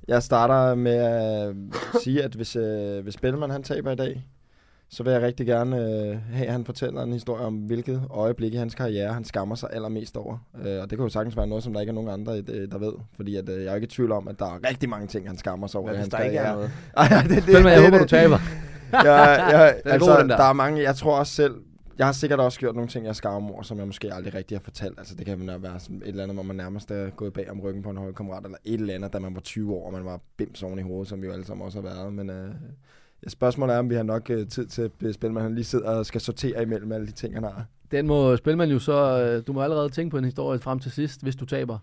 jeg 0.07 0.23
starter 0.23 0.75
med 0.75 0.95
at 0.95 1.55
sige, 2.03 2.23
at 2.23 2.35
hvis, 2.35 2.55
øh, 2.55 3.03
hvis 3.03 3.17
Bellman 3.17 3.49
han 3.49 3.63
taber 3.63 3.91
i 3.91 3.95
dag, 3.95 4.27
så 4.89 5.03
vil 5.03 5.13
jeg 5.13 5.21
rigtig 5.21 5.45
gerne 5.47 5.77
øh, 5.77 6.17
have, 6.33 6.45
at 6.47 6.51
han 6.51 6.65
fortæller 6.65 7.03
en 7.03 7.13
historie 7.13 7.43
om, 7.43 7.53
hvilket 7.55 8.03
øjeblik 8.09 8.53
i 8.53 8.57
hans 8.57 8.75
karriere, 8.75 9.13
han 9.13 9.23
skammer 9.23 9.55
sig 9.55 9.69
allermest 9.73 10.17
over. 10.17 10.37
Øh, 10.65 10.81
og 10.81 10.89
det 10.89 10.97
kan 10.97 10.99
jo 10.99 11.09
sagtens 11.09 11.37
være 11.37 11.47
noget, 11.47 11.63
som 11.63 11.73
der 11.73 11.79
ikke 11.79 11.89
er 11.89 11.93
nogen 11.93 12.09
andre, 12.09 12.43
øh, 12.47 12.71
der 12.71 12.77
ved. 12.77 12.93
Fordi 13.15 13.35
at, 13.35 13.49
øh, 13.49 13.63
jeg 13.63 13.71
er 13.71 13.75
ikke 13.75 13.85
i 13.85 13.89
tvivl 13.89 14.11
om, 14.11 14.27
at 14.27 14.39
der 14.39 14.45
er 14.45 14.69
rigtig 14.69 14.89
mange 14.89 15.07
ting, 15.07 15.27
han 15.27 15.37
skammer 15.37 15.67
sig 15.67 15.79
over 15.79 15.89
i 15.89 15.91
hvis 15.91 15.99
hans 15.99 16.09
der 16.09 16.19
ikke 16.19 16.37
er 16.37 16.43
karriere. 16.43 16.55
noget? 16.55 16.71
Ej, 17.11 17.21
det, 17.21 17.29
det, 17.29 17.43
Spil 17.43 17.55
jeg 17.55 17.83
håber, 17.83 17.97
du 17.97 18.05
taber. 18.05 18.37
ja, 18.93 19.31
ja, 19.31 19.67
Den 19.73 19.81
er 19.85 19.91
altså, 19.91 20.11
god, 20.11 20.21
den 20.21 20.29
der. 20.29 20.37
der 20.37 20.43
er 20.43 20.53
mange, 20.53 20.83
jeg 20.83 20.95
tror 20.95 21.19
også 21.19 21.33
selv, 21.33 21.55
jeg 21.97 22.05
har 22.05 22.13
sikkert 22.13 22.39
også 22.39 22.59
gjort 22.59 22.75
nogle 22.75 22.89
ting, 22.89 23.05
jeg 23.05 23.15
skammer 23.15 23.51
over, 23.51 23.61
som 23.61 23.77
jeg 23.77 23.87
måske 23.87 24.13
aldrig 24.13 24.33
rigtig 24.33 24.57
har 24.57 24.63
fortalt. 24.63 24.99
Altså 24.99 25.15
det 25.15 25.25
kan 25.25 25.49
jo 25.49 25.57
være 25.57 25.79
sådan 25.79 26.01
et 26.01 26.07
eller 26.07 26.23
andet, 26.23 26.35
hvor 26.35 26.43
man 26.43 26.55
nærmest 26.55 26.91
er 26.91 27.09
gået 27.09 27.33
bag 27.33 27.51
om 27.51 27.61
ryggen 27.61 27.83
på 27.83 27.89
en 27.89 27.97
holdkammerat, 27.97 28.45
eller 28.45 28.57
et 28.65 28.79
eller 28.79 28.93
andet, 28.93 29.13
da 29.13 29.19
man 29.19 29.35
var 29.35 29.41
20 29.41 29.73
år, 29.73 29.85
og 29.85 29.93
man 29.93 30.05
var 30.05 30.19
bims 30.37 30.63
oven 30.63 30.79
i 30.79 30.81
hovedet, 30.81 31.07
som 31.07 31.21
vi 31.21 31.27
jo 31.27 31.33
alle 31.33 31.45
sammen 31.45 31.65
også 31.65 31.81
har 31.81 31.89
været. 31.89 32.13
Men 32.13 32.29
øh, 32.29 32.49
ja, 33.23 33.29
spørgsmålet 33.29 33.75
er, 33.75 33.79
om 33.79 33.89
vi 33.89 33.95
har 33.95 34.03
nok 34.03 34.29
øh, 34.29 34.47
tid 34.47 34.67
til 34.67 34.81
at 34.81 35.13
spille, 35.13 35.33
man 35.33 35.43
han 35.43 35.55
lige 35.55 35.65
sidder 35.65 35.89
og 35.89 36.05
skal 36.05 36.21
sortere 36.21 36.61
imellem 36.61 36.91
alle 36.91 37.07
de 37.07 37.11
ting, 37.11 37.33
han 37.33 37.43
har. 37.43 37.65
Den 37.91 38.07
må 38.07 38.35
Spilman 38.35 38.69
jo 38.69 38.79
så... 38.79 39.23
Øh, 39.23 39.47
du 39.47 39.53
må 39.53 39.61
allerede 39.61 39.89
tænke 39.89 40.11
på 40.11 40.17
en 40.17 40.25
historie 40.25 40.59
frem 40.59 40.79
til 40.79 40.91
sidst, 40.91 41.23
hvis 41.23 41.35
du 41.35 41.45
taber. 41.45 41.77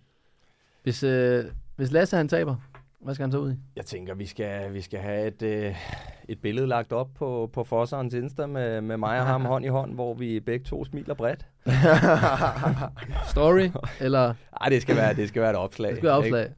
Hvis, 0.83 1.03
øh, 1.03 1.45
hvis 1.77 1.93
Lasse 1.93 2.17
han 2.17 2.29
taber, 2.29 2.57
hvad 3.01 3.15
skal 3.15 3.25
han 3.25 3.33
så 3.33 3.39
ud 3.39 3.53
i? 3.53 3.57
Jeg 3.77 3.87
tænker, 3.87 4.15
vi 4.15 4.27
skal, 4.27 4.73
vi 4.73 4.81
skal 4.81 5.01
have 5.01 5.27
et, 5.27 5.43
øh, 5.43 5.77
et 6.29 6.39
billede 6.43 6.67
lagt 6.67 6.93
op 6.93 7.09
på, 7.15 7.51
på 7.53 7.65
Fosserens 7.65 8.15
Insta 8.15 8.47
med, 8.47 8.81
med 8.81 8.97
mig 8.97 9.21
og 9.21 9.27
ham 9.27 9.45
hånd 9.53 9.65
i 9.65 9.69
hånd, 9.69 9.95
hvor 9.95 10.15
vi 10.15 10.41
begge 10.41 10.65
to 10.65 10.85
smiler 10.85 11.15
bredt. 11.15 11.47
Story, 13.31 13.69
eller 14.01 14.35
Ej, 14.61 14.69
det 14.69 14.83
skal 14.83 14.97
være, 14.97 15.15
det 15.15 15.29
skal 15.29 15.43
være 15.43 15.51
et 15.51 15.57
opslag. 15.57 15.91
det 15.91 15.97
skal 15.99 16.09
være 16.09 16.27
ikke? 16.27 16.37
opslag. 16.37 16.55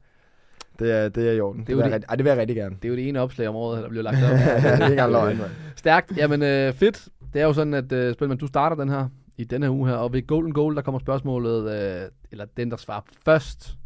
Det 0.79 0.91
er, 0.91 1.09
det 1.09 1.27
er 1.27 1.31
i 1.31 1.39
orden. 1.39 1.61
Det, 1.61 1.69
er 1.69 1.73
jo 1.73 1.77
vil, 1.77 1.83
jeg 1.83 1.91
det- 1.91 1.93
rigtig, 1.95 2.09
ej, 2.09 2.15
det 2.15 2.25
vil 2.25 2.29
jeg 2.29 2.37
rigtig 2.39 2.55
gerne. 2.55 2.75
Det 2.75 2.85
er 2.85 2.89
jo 2.89 2.95
det 2.95 3.07
ene 3.09 3.19
opslag 3.19 3.47
om 3.47 3.55
året, 3.55 3.83
der 3.83 3.89
bliver 3.89 4.03
lagt 4.03 4.17
op. 4.25 4.29
det 4.31 4.65
er 4.65 4.73
ikke 4.73 4.85
engang 4.85 5.11
løgn. 5.11 5.39
Stærkt. 5.75 6.17
Jamen 6.17 6.41
øh, 6.41 6.73
fedt. 6.73 7.07
Det 7.33 7.41
er 7.41 7.45
jo 7.45 7.53
sådan, 7.53 7.73
at 7.73 7.91
øh, 7.91 8.13
Spilman, 8.13 8.37
du 8.37 8.47
starter 8.47 8.75
den 8.75 8.89
her 8.89 9.07
i 9.37 9.43
den 9.43 9.63
her 9.63 9.69
uge 9.69 9.89
her, 9.89 9.95
og 9.95 10.13
ved 10.13 10.27
Golden 10.27 10.53
Goal, 10.53 10.75
der 10.75 10.81
kommer 10.81 10.99
spørgsmålet, 10.99 11.71
øh, 12.03 12.09
eller 12.31 12.45
den, 12.57 12.71
der 12.71 12.77
svarer 12.77 13.01
først, 13.25 13.77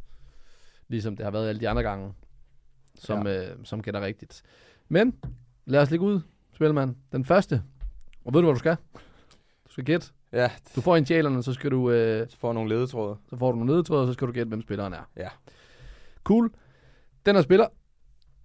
ligesom 0.88 1.16
det 1.16 1.24
har 1.24 1.32
været 1.32 1.50
alle 1.50 1.62
de 1.62 1.70
andre 1.70 1.84
gange, 1.84 2.14
som, 2.96 3.28
ja. 3.28 3.42
øh, 3.50 3.56
som 3.64 3.82
gætter 3.82 4.02
rigtigt. 4.02 4.42
Men 4.90 5.14
lad 5.72 5.82
os 5.82 5.92
ligge 5.92 6.06
ud, 6.06 6.22
Spilman. 6.54 6.96
Den 7.12 7.26
første. 7.26 7.62
Og 8.26 8.34
ved 8.34 8.42
du, 8.42 8.48
hvad 8.48 8.54
du 8.54 8.60
skal? 8.60 8.76
Du 9.68 9.72
skal 9.72 9.84
gætte. 9.84 10.08
Ja, 10.34 10.52
Du 10.76 10.82
får 10.82 10.96
initialerne, 10.96 11.44
så 11.44 11.54
skal 11.54 11.72
du... 11.72 11.92
Øh, 11.92 12.30
så 12.30 12.38
får 12.38 12.54
nogle 12.54 12.70
ledetråde. 12.70 13.18
så 13.30 13.38
får 13.38 13.52
du 13.52 13.58
nogle 13.58 13.74
ledetråde, 13.74 14.02
og 14.02 14.08
så 14.08 14.14
skal 14.14 14.28
du 14.28 14.34
gætte, 14.34 14.50
hvem 14.50 14.62
spilleren 14.62 14.94
er. 14.94 15.10
Ja. 15.18 15.28
Cool. 16.24 16.52
Den 17.26 17.36
her 17.36 17.42
spiller, 17.42 17.68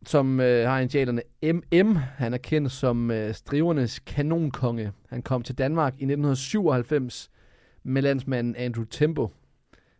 som 0.06 0.40
øh, 0.40 0.68
har 0.68 0.78
initialerne 0.78 1.22
MM, 1.42 1.96
han 1.96 2.34
er 2.34 2.38
kendt 2.38 2.72
som 2.72 3.10
øh, 3.10 3.34
strivernes 3.34 3.98
kanonkonge. 3.98 4.92
Han 5.08 5.22
kom 5.22 5.42
til 5.42 5.58
Danmark 5.58 5.92
i 5.92 6.04
1997 6.04 7.30
med 7.82 8.02
landsmanden 8.02 8.56
Andrew 8.56 8.84
Tempo. 8.84 9.30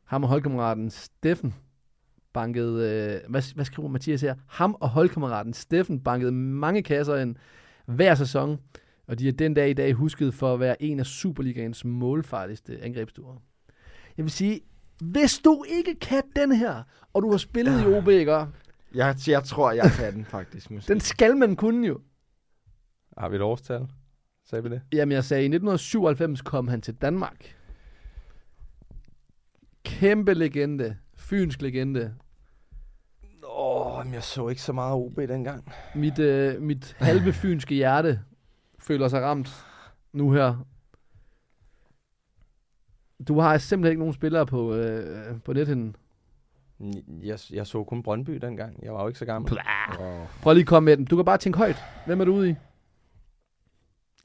Ham 0.05 0.23
og 0.23 0.29
holdkammeraten 0.29 0.91
Steffen 0.91 1.55
bankede, 2.37 2.75
øh, 2.91 3.31
hvad, 3.31 3.55
hvad 3.55 3.65
skriver 3.65 3.89
Mathias 3.89 4.21
her? 4.21 4.35
Ham 4.47 4.77
og 4.81 4.89
holdkammeraten 4.89 5.53
Steffen 5.53 6.01
bankede 6.01 6.33
mange 6.33 6.83
kasser 6.83 7.17
ind 7.17 7.37
hver 7.87 8.15
sæson, 8.15 8.59
og 9.07 9.19
de 9.19 9.29
er 9.29 9.33
den 9.33 9.55
dag 9.55 9.71
i 9.71 9.73
dag 9.73 9.93
husket 9.93 10.35
for 10.35 10.55
at 10.55 10.61
være 10.61 10.83
en 10.83 11.01
af 11.01 11.07
Superligaens 11.07 11.85
målfarligste 11.85 12.83
angrebsstuer. 12.83 13.35
Jeg 14.17 14.25
vil 14.25 14.33
sige, 14.33 14.61
hvis 15.01 15.39
du 15.39 15.65
ikke 15.69 15.95
kan 15.95 16.23
den 16.37 16.53
her, 16.53 16.83
og 17.13 17.23
du 17.23 17.31
har 17.31 17.39
spillet 17.39 17.83
i 17.83 17.87
OB, 17.87 18.09
ikke? 18.09 18.47
Jeg, 18.95 19.17
jeg 19.27 19.45
tror, 19.45 19.73
jeg 19.73 19.91
kan 19.99 20.15
den 20.15 20.25
faktisk. 20.25 20.71
Måske. 20.71 20.93
den 20.93 21.01
skal 21.01 21.37
man 21.37 21.57
kunne 21.57 21.87
jo. 21.87 22.01
Har 23.19 23.29
vi 23.29 23.37
et 23.37 23.43
årstal? 23.43 23.87
Sagde 24.45 24.63
vi 24.63 24.71
det? 24.71 24.81
Jamen, 24.93 25.13
jeg 25.13 25.25
sagde, 25.25 25.43
i 25.43 25.47
1997 25.47 26.43
kom 26.43 26.69
han 26.69 26.81
til 26.81 26.95
Danmark. 26.95 27.57
Kæmpe 29.85 30.35
legende. 30.35 30.97
Fynsk 31.17 31.63
legende. 31.63 32.15
Åh, 34.07 34.09
men 34.09 34.15
jeg 34.15 34.23
så 34.23 34.49
ikke 34.49 34.63
så 34.63 34.73
meget 34.73 34.95
OB 34.95 35.17
dengang. 35.17 35.73
Mit, 35.95 36.19
øh, 36.19 36.63
mit 36.63 36.97
halve 36.99 37.33
fynske 37.33 37.75
hjerte 37.75 38.21
føler 38.79 39.09
sig 39.09 39.23
ramt 39.23 39.67
nu 40.13 40.33
her. 40.33 40.67
Du 43.29 43.41
har 43.41 43.59
simpelthen 43.59 43.91
ikke 43.91 43.99
nogen 44.01 44.15
spillere 44.15 44.47
på, 44.47 44.75
øh, 44.75 45.41
på 45.45 45.53
nethinden. 45.53 45.97
Jeg, 47.23 47.39
jeg 47.53 47.67
så 47.67 47.85
kun 47.85 48.03
Brøndby 48.03 48.33
dengang. 48.35 48.85
Jeg 48.85 48.93
var 48.93 49.03
jo 49.03 49.09
ikke 49.09 49.19
så 49.19 49.25
gammel. 49.25 49.53
Oh. 49.53 50.27
Prøv 50.43 50.53
lige 50.55 50.63
at 50.63 50.67
komme 50.67 50.85
med 50.85 50.97
dem. 50.97 51.07
Du 51.07 51.17
kan 51.17 51.25
bare 51.25 51.39
tænke 51.39 51.59
højt. 51.59 51.77
Hvem 52.07 52.21
er 52.21 52.25
du 52.25 52.35
ude 52.35 52.51
i? 52.51 52.55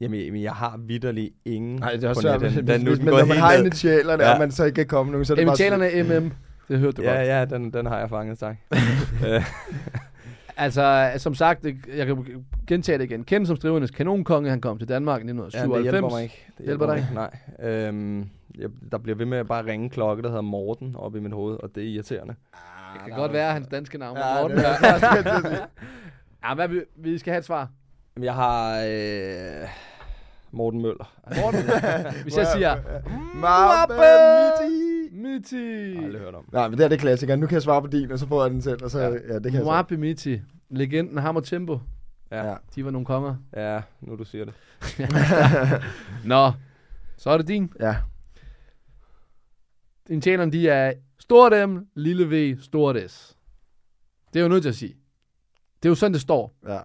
Jamen, 0.00 0.20
jamen, 0.20 0.42
jeg 0.42 0.52
har 0.52 0.76
vidderligt 0.76 1.34
ingen 1.44 1.76
Nej, 1.76 1.92
det 1.92 2.04
er 2.04 2.08
også 2.08 2.22
svært, 2.22 2.40
hvis, 2.40 2.52
Den 2.52 2.64
hvis, 2.64 2.76
hvis, 2.82 2.98
den 2.98 3.04
men 3.04 3.14
når 3.14 3.24
man 3.26 3.36
har 3.36 3.52
initialerne, 3.52 4.22
Ja. 4.24 4.32
og 4.32 4.38
man 4.38 4.50
så 4.50 4.64
ikke 4.64 4.76
kan 4.76 4.86
komme 4.86 5.12
nogen, 5.12 5.24
så 5.24 5.32
er 5.32 5.36
det 5.36 5.46
bare... 5.46 5.52
Initialerne 5.52 5.86
er 5.86 6.20
MM. 6.20 6.32
Det 6.72 6.80
hørte 6.80 6.96
du 6.96 7.02
Ja, 7.02 7.16
godt. 7.16 7.26
ja, 7.26 7.44
den, 7.44 7.72
den 7.72 7.86
har 7.86 7.98
jeg 7.98 8.08
fanget, 8.10 8.38
tak. 8.38 8.56
Altså, 10.56 11.12
som 11.16 11.34
sagt, 11.34 11.64
jeg 11.96 12.06
kan 12.06 12.44
gentage 12.66 12.98
det 12.98 13.04
igen. 13.04 13.24
Kendt 13.24 13.48
som 13.48 13.56
strivernes 13.56 13.90
kanonkonge, 13.90 14.50
han 14.50 14.60
kom 14.60 14.78
til 14.78 14.88
Danmark 14.88 15.20
i 15.20 15.26
ja, 15.26 15.32
det 15.32 15.40
1997. 15.40 15.92
hjælper 15.92 16.10
mig 16.10 16.22
ikke. 16.22 16.46
Det 16.58 16.64
Hjælper 16.66 16.86
dig 16.86 16.94
mig 16.94 17.02
ikke. 17.02 17.14
Nej. 17.60 17.70
Øhm, 17.70 18.28
jeg, 18.58 18.68
der 18.92 18.98
bliver 18.98 19.16
ved 19.16 19.26
med 19.26 19.38
at 19.38 19.48
bare 19.48 19.66
ringe 19.66 19.90
klokke, 19.90 20.22
der 20.22 20.28
hedder 20.28 20.42
Morten 20.42 20.96
op 20.98 21.16
i 21.16 21.20
mit 21.20 21.32
hoved, 21.32 21.56
og 21.62 21.70
det 21.74 21.82
er 21.82 21.86
irriterende. 21.88 22.34
Det 22.94 23.00
kan 23.08 23.16
godt 23.16 23.32
være, 23.32 23.46
at 23.46 23.52
hans 23.52 23.66
danske 23.68 23.98
navn 23.98 24.16
Ja, 24.16 24.22
er 24.22 24.40
Morten. 24.40 24.56
det 24.56 24.66
er 24.66 25.42
sige. 25.42 25.58
Ja, 26.48 26.54
hvad, 26.54 26.68
vi, 26.68 26.80
vi 26.96 27.18
skal 27.18 27.30
have 27.32 27.38
et 27.38 27.44
svar. 27.44 27.68
Jamen, 28.16 28.24
Jeg 28.24 28.34
har 28.34 28.80
øh, 28.80 29.68
Morten 30.50 30.82
Møller. 30.82 31.12
Morten, 31.42 31.60
hvis 32.22 32.36
jeg 32.36 32.46
siger... 32.46 32.76
Mappe 33.34 33.94
Miti! 35.14 35.56
Jeg 35.90 35.98
har 35.98 36.04
aldrig 36.06 36.20
hørt 36.22 36.34
om. 36.34 36.48
Nej, 36.52 36.68
men 36.68 36.78
det 36.78 36.84
er 36.84 36.88
det 36.88 37.00
klassikeren. 37.00 37.40
Nu 37.40 37.46
kan 37.46 37.54
jeg 37.54 37.62
svare 37.62 37.80
på 37.82 37.86
din, 37.86 38.10
og 38.12 38.18
så 38.18 38.26
får 38.26 38.42
jeg 38.42 38.50
den 38.50 38.62
selv. 38.62 38.84
Og 38.84 38.90
så, 38.90 39.00
ja. 39.00 39.06
ja 39.08 39.12
det 39.34 39.42
kan 39.42 39.52
jeg 39.52 39.60
så. 39.60 39.64
Mwabi 39.64 39.96
Miti. 39.96 40.40
Legenden 40.70 41.18
Ham 41.18 41.36
og 41.36 41.44
Tempo. 41.44 41.78
Ja, 42.30 42.48
Ja. 42.50 42.56
De 42.74 42.84
var 42.84 42.90
nogle 42.90 43.06
konger. 43.06 43.36
ja, 43.56 43.82
nu 44.00 44.16
du 44.16 44.24
siger 44.24 44.44
det. 44.44 44.54
Nå, 46.24 46.52
så 47.16 47.30
er 47.30 47.36
det 47.36 47.48
din. 47.48 47.72
ja. 47.80 47.96
Initialerne, 50.08 50.52
de 50.52 50.68
er 50.68 50.92
stort 51.18 51.68
M, 51.68 51.78
lille 51.94 52.28
V, 52.30 52.58
stort 52.62 52.96
S. 53.10 53.36
Det 54.32 54.38
er 54.38 54.42
jo 54.42 54.48
nødt 54.48 54.62
til 54.62 54.68
at 54.68 54.74
sige. 54.74 54.94
Det 55.82 55.88
er 55.88 55.90
jo 55.90 55.94
sådan, 55.94 56.12
det 56.12 56.20
står. 56.20 56.54
Ja. 56.68 56.78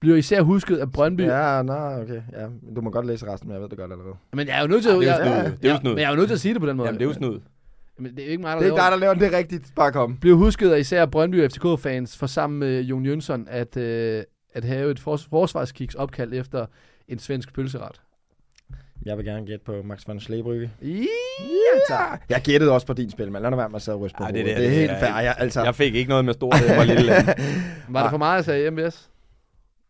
Bliver 0.00 0.16
især 0.16 0.42
husket 0.42 0.76
af 0.76 0.92
Brøndby. 0.92 1.20
Ja, 1.20 1.62
nå, 1.62 1.72
okay. 1.74 2.20
Ja, 2.32 2.46
du 2.76 2.80
må 2.80 2.90
godt 2.90 3.06
læse 3.06 3.26
resten, 3.32 3.48
men 3.48 3.54
jeg 3.54 3.62
ved 3.62 3.68
det 3.68 3.78
godt 3.78 3.92
allerede. 3.92 4.14
Men 4.32 4.46
jeg 4.46 4.56
er 4.58 4.60
jo 4.62 4.66
nødt 4.68 4.82
til 4.82 4.90
det 4.92 5.08
er 5.08 5.16
jo 5.26 5.32
jeg- 5.32 5.52
Det 5.62 5.68
er 5.68 5.72
jo 5.74 5.80
snud. 5.80 5.90
Men 5.90 5.98
jeg 5.98 6.06
er 6.06 6.10
jo 6.10 6.16
nødt 6.16 6.28
til 6.28 6.34
at 6.34 6.40
sige 6.40 6.54
det 6.54 6.60
på 6.60 6.66
den 6.68 6.76
måde. 6.76 6.86
Jamen, 6.88 6.98
det 6.98 7.04
er 7.04 7.08
jo 7.08 7.14
snud. 7.14 7.40
Men 7.98 8.10
det 8.16 8.20
er 8.20 8.24
jo 8.26 8.30
ikke 8.30 8.42
mig, 8.42 8.52
der 8.52 8.58
Det 8.58 8.64
er 8.68 8.68
laver 8.68 8.82
dig, 8.82 8.90
der 8.92 8.98
laver. 8.98 9.14
Det 9.14 9.34
er 9.34 9.38
rigtigt. 9.38 9.72
Bare 9.76 9.92
kom. 9.92 10.16
Bliver 10.20 10.36
husket 10.36 10.70
af 10.72 10.78
især 10.78 11.06
Brøndby 11.06 11.44
og 11.44 11.50
FCK-fans 11.50 12.16
for 12.16 12.26
sammen 12.26 12.58
med 12.58 12.80
Jon 12.82 13.06
Jønsson 13.06 13.46
at, 13.50 13.76
øh, 13.76 14.22
at 14.54 14.64
have 14.64 14.90
et 14.90 15.00
fors- 15.00 15.28
forsvarskiks 15.30 15.94
opkaldt 15.94 16.34
efter 16.34 16.66
en 17.08 17.18
svensk 17.18 17.54
pølseret. 17.54 18.00
Jeg 19.06 19.16
vil 19.16 19.24
gerne 19.24 19.46
gætte 19.46 19.64
på 19.64 19.72
Max 19.84 20.08
van 20.08 20.20
Sleebrygge. 20.20 20.70
Ja, 20.82 20.96
tak. 21.88 22.22
Jeg 22.28 22.40
gættede 22.44 22.72
også 22.72 22.86
på 22.86 22.92
din 22.92 23.10
spil, 23.10 23.32
men 23.32 23.42
lad 23.42 23.50
nu 23.50 23.56
være 23.56 23.68
med 23.68 23.76
at 23.76 23.82
sidde 23.82 23.96
og 23.96 24.00
ryste 24.02 24.16
på 24.18 24.24
Ej, 24.24 24.30
det 24.30 24.40
er 24.40 24.44
det, 24.44 24.56
det, 24.56 24.62
det 24.62 24.66
er 24.66 24.70
det 24.70 24.78
helt 24.78 24.90
fair. 25.00 25.18
Jeg, 25.20 25.34
altså, 25.38 25.62
Jeg 25.62 25.74
fik 25.74 25.94
ikke 25.94 26.08
noget 26.08 26.24
med 26.24 26.34
stort, 26.34 26.54
det 26.68 26.76
var 26.76 26.84
lille. 26.84 27.12
Var 27.88 28.02
det 28.02 28.10
for 28.10 28.18
meget, 28.18 28.36
jeg 28.36 28.44
sagde 28.44 28.70
MVS? 28.70 29.10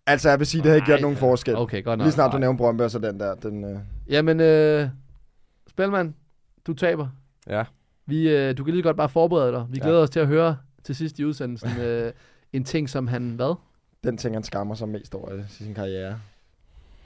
Altså, 0.07 0.29
jeg 0.29 0.39
vil 0.39 0.47
sige, 0.47 0.63
det 0.63 0.67
havde 0.69 0.79
ikke 0.79 0.87
gjort 0.87 1.01
nogen 1.01 1.17
forskel. 1.17 1.57
Okay, 1.57 1.85
godt 1.85 1.99
nok. 1.99 2.05
Lige 2.05 2.13
snart 2.13 2.33
du 2.33 2.39
nævner 2.39 2.57
Brøndby, 2.59 2.83
og 2.83 2.91
så 2.91 2.99
den 2.99 3.21
der. 3.21 3.35
Den, 3.35 3.65
øh... 3.65 3.79
Jamen, 4.09 4.41
øh, 4.41 4.89
Spelman, 5.69 6.15
du 6.67 6.75
taber. 6.75 7.09
Ja. 7.47 7.65
Vi, 8.07 8.29
øh, 8.29 8.59
du 8.59 8.65
kan 8.65 8.75
lige 8.75 8.83
godt 8.83 8.97
bare 8.97 9.09
forberede 9.09 9.53
dig. 9.53 9.67
Vi 9.71 9.79
Ja. 9.79 9.85
glæder 9.85 10.03
os 10.03 10.11
til 10.11 10.21
at 10.21 10.27
høre 10.27 10.57
til 10.85 10.95
sidst 10.97 11.19
i 11.19 11.25
udsendelsen 11.25 11.71
øh, 11.87 12.13
en 12.53 12.65
ting, 12.65 12.91
som 12.91 13.07
han 13.07 13.31
hvad? 13.31 13.55
den 14.05 14.17
ting, 14.17 14.35
han 14.35 14.43
skammer 14.43 14.75
sig 14.75 14.89
mest 14.89 15.15
over 15.15 15.35
i 15.35 15.43
sin 15.49 15.75
karriere. 15.75 16.21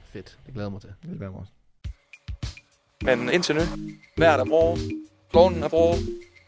Fedt, 0.05 0.39
det 0.47 0.55
glæder 0.55 0.69
mig 0.69 0.81
til. 0.81 0.91
Det 1.03 1.11
vil 1.11 1.21
være 1.21 1.31
mig 1.31 1.41
også. 1.41 1.53
Men 3.05 3.31
indtil 3.33 3.55
nu, 3.55 3.61
vejret 4.19 4.41
er 4.41 4.45
bra, 4.45 4.77
klonen 5.31 5.63
er 5.63 5.69
bra, 5.69 5.95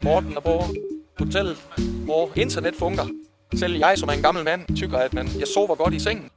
Morten 0.04 0.32
er 0.36 0.40
bra, 0.40 0.64
hotellet 1.18 1.52
er 1.52 1.82
bra, 2.06 2.40
internet 2.40 2.74
fungerer. 2.78 3.06
Selv 3.54 3.76
jeg, 3.76 3.94
som 3.96 4.08
er 4.08 4.12
en 4.12 4.22
gammel 4.22 4.44
mand, 4.44 4.76
tykker, 4.76 4.98
at 4.98 5.14
man, 5.14 5.26
jeg 5.38 5.46
sover 5.54 5.74
godt 5.74 5.94
i 5.94 5.98
sengen. 5.98 6.30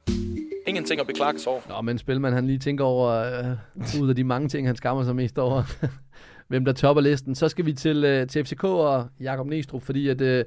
Ingenting 0.66 1.00
at 1.00 1.06
beklage 1.06 1.38
sig 1.38 1.52
over. 1.52 1.60
Nå, 1.68 1.80
men 1.80 1.98
Spilman, 1.98 2.32
han 2.32 2.46
lige 2.46 2.58
tænker 2.58 2.84
over, 2.84 3.10
øh, 3.10 4.02
ud 4.02 4.08
af 4.08 4.16
de 4.16 4.24
mange 4.24 4.48
ting, 4.48 4.66
han 4.66 4.76
skammer 4.76 5.04
sig 5.04 5.16
mest 5.16 5.38
over, 5.38 5.62
hvem 6.48 6.64
der 6.64 6.72
topper 6.72 7.00
listen. 7.00 7.34
Så 7.34 7.48
skal 7.48 7.66
vi 7.66 7.72
til, 7.72 8.04
øh, 8.04 8.28
til 8.28 8.44
FCK 8.44 8.64
og 8.64 9.08
Jakob 9.20 9.46
Næstrup, 9.46 9.82
fordi 9.82 10.08
at 10.08 10.20
øh, 10.20 10.44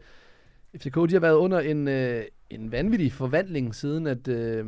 FCK 0.78 0.96
de 0.96 1.14
har 1.14 1.20
været 1.20 1.36
under 1.36 1.60
en, 1.60 1.88
øh, 1.88 2.24
en 2.50 2.72
vanvittig 2.72 3.14
forvandling, 3.14 3.76
siden 3.76 4.08
at 4.08 4.28
øh, 4.28 4.66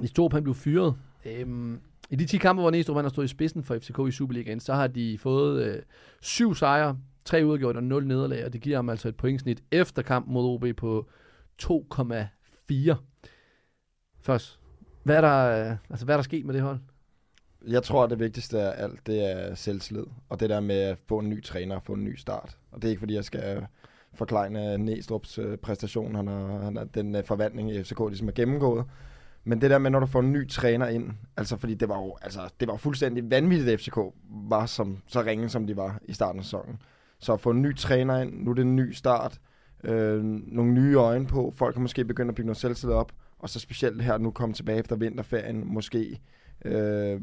Nistrup 0.00 0.32
han 0.32 0.42
blev 0.42 0.54
fyret. 0.54 0.94
Øhm, 1.24 1.80
I 2.10 2.16
de 2.16 2.26
10 2.26 2.38
kampe, 2.38 2.62
hvor 2.62 2.70
Næstrup 2.70 2.96
han 2.96 3.04
har 3.04 3.10
stået 3.10 3.24
i 3.24 3.28
spidsen 3.28 3.64
for 3.64 3.78
FCK 3.78 3.98
i 4.08 4.10
Superligaen, 4.10 4.60
så 4.60 4.74
har 4.74 4.86
de 4.86 5.18
fået 5.18 5.64
øh, 5.64 5.82
syv 6.20 6.54
sejre, 6.54 6.96
tre 7.28 7.46
udgjort 7.46 7.76
og 7.76 7.82
0 7.82 8.06
nederlag, 8.06 8.44
og 8.44 8.52
det 8.52 8.60
giver 8.60 8.76
ham 8.76 8.88
altså 8.88 9.08
et 9.08 9.16
pointsnit 9.16 9.62
efter 9.70 10.02
kampen 10.02 10.34
mod 10.34 10.44
OB 10.44 10.76
på 10.76 11.06
2,4. 11.62 12.94
Først, 14.20 14.58
hvad 15.02 15.16
er, 15.16 15.20
der, 15.20 15.70
øh, 15.70 15.76
altså, 15.90 16.04
hvad 16.04 16.14
er 16.14 16.16
der 16.16 16.22
sket 16.22 16.46
med 16.46 16.54
det 16.54 16.62
hold? 16.62 16.78
Jeg 17.66 17.82
tror, 17.82 18.04
at 18.04 18.10
det 18.10 18.18
vigtigste 18.18 18.60
af 18.60 18.84
alt, 18.84 19.06
det 19.06 19.32
er 19.32 19.54
selvslid. 19.54 20.04
Og 20.28 20.40
det 20.40 20.50
der 20.50 20.60
med 20.60 20.76
at 20.76 20.98
få 21.06 21.18
en 21.18 21.30
ny 21.30 21.42
træner 21.42 21.76
og 21.76 21.82
få 21.82 21.92
en 21.92 22.04
ny 22.04 22.16
start. 22.16 22.56
Og 22.70 22.82
det 22.82 22.88
er 22.88 22.90
ikke, 22.90 23.00
fordi 23.00 23.14
jeg 23.14 23.24
skal 23.24 23.66
forklejne 24.14 24.74
Næstrup's 24.74 25.40
øh, 25.40 25.58
præstation. 25.58 26.14
Han 26.14 26.26
har, 26.26 26.58
han 26.58 26.76
har 26.76 26.84
den 26.84 27.14
øh, 27.14 27.24
forvandling 27.24 27.70
i 27.70 27.82
FCK, 27.82 28.00
ligesom 28.08 28.28
er 28.28 28.32
gennemgået. 28.32 28.84
Men 29.44 29.60
det 29.60 29.70
der 29.70 29.78
med, 29.78 29.90
når 29.90 30.00
du 30.00 30.06
får 30.06 30.20
en 30.20 30.32
ny 30.32 30.48
træner 30.48 30.86
ind, 30.86 31.10
altså 31.36 31.56
fordi 31.56 31.74
det 31.74 31.88
var 31.88 31.98
jo 31.98 32.16
altså, 32.22 32.40
det 32.60 32.68
var 32.68 32.76
fuldstændig 32.76 33.30
vanvittigt, 33.30 33.70
at 33.70 33.80
FCK 33.80 33.98
var 34.48 34.66
som, 34.66 34.98
så 35.06 35.22
ringe, 35.22 35.48
som 35.48 35.66
de 35.66 35.76
var 35.76 35.98
i 36.04 36.12
starten 36.12 36.38
af 36.38 36.44
sæsonen. 36.44 36.78
Så 37.18 37.32
at 37.32 37.40
få 37.40 37.50
en 37.50 37.62
ny 37.62 37.76
træner 37.76 38.18
ind, 38.18 38.44
nu 38.44 38.50
er 38.50 38.54
det 38.54 38.62
en 38.62 38.76
ny 38.76 38.92
start, 38.92 39.40
øh, 39.84 40.24
nogle 40.24 40.72
nye 40.72 40.94
øjne 40.94 41.26
på, 41.26 41.52
folk 41.56 41.74
kan 41.74 41.82
måske 41.82 42.04
begynde 42.04 42.28
at 42.28 42.34
bygge 42.34 42.46
noget 42.46 42.56
selvtillid 42.56 42.94
op, 42.94 43.12
og 43.38 43.48
så 43.48 43.60
specielt 43.60 44.02
her 44.02 44.18
nu 44.18 44.30
komme 44.30 44.54
tilbage 44.54 44.78
efter 44.78 44.96
vinterferien, 44.96 45.74
måske 45.74 46.20
øh, 46.64 47.20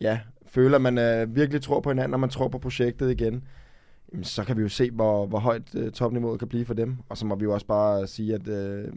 ja, 0.00 0.20
føler, 0.46 0.74
at 0.76 0.82
man 0.82 0.98
øh, 0.98 1.36
virkelig 1.36 1.62
tror 1.62 1.80
på 1.80 1.90
hinanden, 1.90 2.14
og 2.14 2.20
man 2.20 2.30
tror 2.30 2.48
på 2.48 2.58
projektet 2.58 3.10
igen, 3.10 3.44
jamen, 4.12 4.24
så 4.24 4.44
kan 4.44 4.56
vi 4.56 4.62
jo 4.62 4.68
se, 4.68 4.90
hvor, 4.90 5.26
hvor 5.26 5.38
højt 5.38 5.74
øh, 5.74 5.92
topniveauet 5.92 6.38
kan 6.38 6.48
blive 6.48 6.64
for 6.64 6.74
dem. 6.74 6.96
Og 7.08 7.16
så 7.16 7.26
må 7.26 7.34
vi 7.34 7.44
jo 7.44 7.54
også 7.54 7.66
bare 7.66 8.06
sige, 8.06 8.34
at 8.34 8.48
øh, 8.48 8.92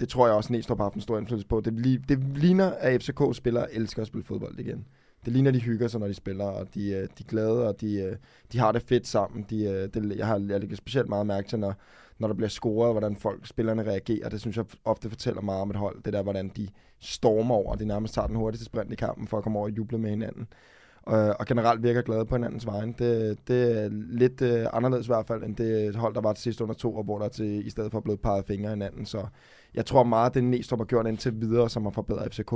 det 0.00 0.08
tror 0.08 0.26
jeg 0.26 0.36
også, 0.36 0.52
Næstrup 0.52 0.78
har 0.78 0.84
haft 0.84 0.94
en 0.94 1.00
stor 1.00 1.18
indflydelse 1.18 1.48
på. 1.48 1.60
Det, 1.60 1.70
li- 1.70 2.04
det 2.08 2.18
ligner, 2.38 2.70
at 2.70 3.02
FCK-spillere 3.02 3.74
elsker 3.74 4.02
at 4.02 4.08
spille 4.08 4.24
fodbold 4.24 4.58
igen. 4.58 4.86
Det 5.24 5.32
ligner, 5.32 5.50
de 5.50 5.60
hygger 5.60 5.88
sig, 5.88 6.00
når 6.00 6.06
de 6.06 6.14
spiller, 6.14 6.44
og 6.44 6.74
de, 6.74 6.90
øh, 6.90 7.02
de 7.02 7.24
er 7.24 7.28
glade, 7.28 7.68
og 7.68 7.80
de, 7.80 7.94
øh, 7.94 8.16
de 8.52 8.58
har 8.58 8.72
det 8.72 8.82
fedt 8.82 9.06
sammen. 9.06 9.46
De, 9.50 9.64
øh, 9.64 9.88
det, 9.94 10.16
jeg 10.16 10.26
har 10.26 10.42
jeg 10.48 10.76
specielt 10.76 11.08
meget 11.08 11.26
mærke 11.26 11.48
til, 11.48 11.58
når, 11.58 11.74
når 12.18 12.28
der 12.28 12.34
bliver 12.34 12.48
scoret, 12.48 12.92
hvordan 12.92 13.16
folk, 13.16 13.46
spillerne 13.46 13.82
reagerer. 13.82 14.28
Det 14.28 14.40
synes 14.40 14.56
jeg 14.56 14.64
ofte 14.84 15.08
fortæller 15.08 15.42
meget 15.42 15.62
om 15.62 15.70
et 15.70 15.76
hold. 15.76 16.02
Det 16.02 16.12
der, 16.12 16.22
hvordan 16.22 16.48
de 16.56 16.68
stormer 17.00 17.54
over, 17.54 17.74
de 17.74 17.84
nærmest 17.84 18.14
tager 18.14 18.26
den 18.26 18.36
hurtigste 18.36 18.64
sprint 18.64 18.92
i 18.92 18.96
kampen, 18.96 19.28
for 19.28 19.36
at 19.36 19.42
komme 19.42 19.58
over 19.58 19.68
og 19.68 19.76
juble 19.76 19.98
med 19.98 20.10
hinanden. 20.10 20.48
Og, 21.02 21.36
og 21.38 21.46
generelt 21.46 21.82
virker 21.82 22.02
glade 22.02 22.26
på 22.26 22.36
hinandens 22.36 22.66
vegne. 22.66 22.94
Det, 22.98 23.38
det 23.48 23.84
er 23.84 23.88
lidt 23.92 24.42
øh, 24.42 24.66
anderledes 24.72 25.06
i 25.06 25.08
hvert 25.08 25.26
fald, 25.26 25.42
end 25.42 25.56
det 25.56 25.96
hold, 25.96 26.14
der 26.14 26.20
var 26.20 26.32
til 26.32 26.42
sidst 26.42 26.60
under 26.60 26.74
to, 26.74 26.96
og 26.96 27.04
hvor 27.04 27.18
der 27.18 27.28
til, 27.28 27.66
i 27.66 27.70
stedet 27.70 27.92
for 27.92 28.00
blevet 28.00 28.20
peget 28.20 28.44
fingre 28.44 28.68
af 28.70 28.76
hinanden. 28.76 29.06
Så 29.06 29.26
jeg 29.74 29.86
tror 29.86 30.02
meget, 30.02 30.34
det 30.34 30.44
Næstrup 30.44 30.78
har 30.78 30.84
gjort 30.84 31.06
indtil 31.06 31.40
videre, 31.40 31.70
som 31.70 31.82
har 31.82 31.90
forbedret 31.90 32.34
FCK, 32.34 32.52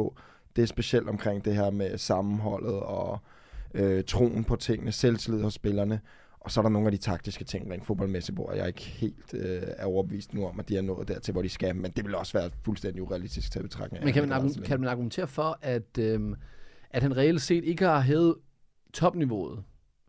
det 0.57 0.63
er 0.63 0.67
specielt 0.67 1.09
omkring 1.09 1.45
det 1.45 1.55
her 1.55 1.71
med 1.71 1.99
sammenholdet 1.99 2.81
og 2.81 3.19
øh, 3.75 4.05
troen 4.05 4.45
på 4.45 4.57
tingene, 4.57 4.93
selvtillid 4.93 5.43
hos 5.43 5.55
spillerne. 5.55 6.01
Og 6.41 6.51
så 6.51 6.61
er 6.61 6.63
der 6.63 6.71
nogle 6.71 6.89
af 6.89 6.93
de 6.93 6.99
taktiske 6.99 7.45
ting 7.45 7.73
rent 7.73 7.87
fodboldmæssigt, 7.87 8.37
hvor 8.37 8.53
jeg 8.53 8.67
ikke 8.67 8.83
helt 8.83 9.35
øh, 9.35 9.63
er 9.67 9.87
overbevist 9.87 10.35
nu 10.35 10.47
om, 10.47 10.61
at 10.61 10.69
de 10.69 10.77
er 10.77 10.83
nået 10.83 11.09
dertil, 11.09 11.33
hvor 11.33 11.43
de 11.43 11.49
skal. 11.49 11.77
Men 11.77 11.91
det 11.91 12.05
vil 12.05 12.15
også 12.15 12.39
være 12.39 12.51
fuldstændig 12.65 13.03
urealistisk 13.03 13.53
til 13.53 13.63
betragtning. 13.63 14.05
Men 14.05 14.13
kan 14.13 14.29
man, 14.29 14.51
kan 14.65 14.81
man 14.81 14.89
argumentere 14.89 15.27
for, 15.27 15.59
at, 15.63 15.99
øhm, 15.99 16.35
at 16.91 17.03
han 17.03 17.17
reelt 17.17 17.43
set 17.43 17.65
ikke 17.65 17.85
har 17.85 18.01
hævet 18.01 18.35
topniveauet 18.93 19.63